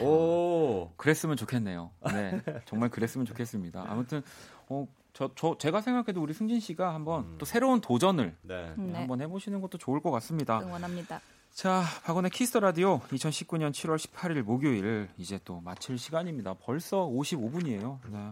오, 0.00 0.90
그랬으면 0.96 1.36
좋겠네요. 1.36 1.90
네, 2.12 2.42
정말 2.66 2.90
그랬으면 2.90 3.24
좋겠습니다. 3.26 3.84
아무튼 3.88 4.22
어, 4.68 4.86
저, 5.14 5.30
저 5.34 5.56
제가 5.58 5.80
생각해도 5.80 6.20
우리 6.22 6.34
승진 6.34 6.60
씨가 6.60 6.92
한번 6.94 7.24
음. 7.24 7.34
또 7.38 7.46
새로운 7.46 7.80
도전을 7.80 8.36
네. 8.42 8.74
네. 8.76 8.98
한번 8.98 9.22
해보시는 9.22 9.60
것도 9.62 9.78
좋을 9.78 10.00
것 10.00 10.10
같습니다. 10.10 10.60
응원합니다. 10.60 11.20
자, 11.50 11.82
박원의 12.04 12.30
Kiss 12.30 12.47
the 12.47 12.60
Radio 12.60 13.00
2019년 13.00 13.70
7월 13.70 13.96
18일 13.96 14.42
목요일 14.42 15.08
이제 15.16 15.38
또 15.44 15.60
마칠 15.60 15.98
시간입니다. 15.98 16.54
벌써 16.54 17.06
55분이에요. 17.06 18.00
네. 18.10 18.30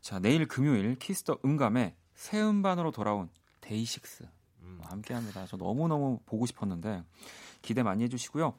자, 0.00 0.18
내일 0.18 0.46
금요일 0.46 0.96
Kiss 0.96 1.20
the 1.20 1.38
음감에 1.44 1.96
새 2.14 2.40
음반으로 2.40 2.92
돌아온 2.92 3.30
데이식스 3.62 4.24
음. 4.24 4.37
함께합니다. 4.84 5.46
저 5.46 5.56
너무 5.56 5.88
너무 5.88 6.20
보고 6.26 6.46
싶었는데 6.46 7.02
기대 7.62 7.82
많이 7.82 8.04
해주시고요. 8.04 8.54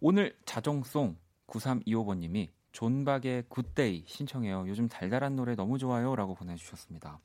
오늘 0.00 0.36
자정송 0.44 1.16
9325번님이 1.46 2.50
존박의 2.72 3.44
Good 3.48 3.80
Day 3.80 4.04
신청해요. 4.06 4.66
요즘 4.68 4.88
달달한 4.88 5.34
노래 5.36 5.54
너무 5.54 5.78
좋아요 5.78 6.14
라고 6.14 6.34
보내주셨습니다. 6.34 7.20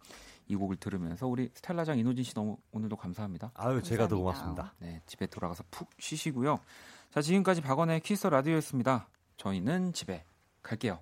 이 0.47 0.55
곡을 0.55 0.77
들으면서 0.77 1.27
우리 1.27 1.49
스텔라장 1.53 1.97
이호진 1.97 2.23
씨 2.23 2.33
너무 2.33 2.57
오늘도 2.71 2.95
감사합니다. 2.95 3.51
아유, 3.55 3.75
감사합니다. 3.75 3.87
제가 3.87 4.07
더 4.07 4.17
고맙습니다. 4.17 4.73
네, 4.79 5.01
집에 5.05 5.25
돌아가서 5.27 5.63
푹 5.71 5.89
쉬시고요. 5.99 6.59
자, 7.11 7.21
지금까지 7.21 7.61
박원의 7.61 8.01
Kiss 8.01 8.27
the 8.27 8.38
Radio였습니다. 8.38 9.07
저희는 9.37 9.93
집에 9.93 10.23
갈게요. 10.61 10.99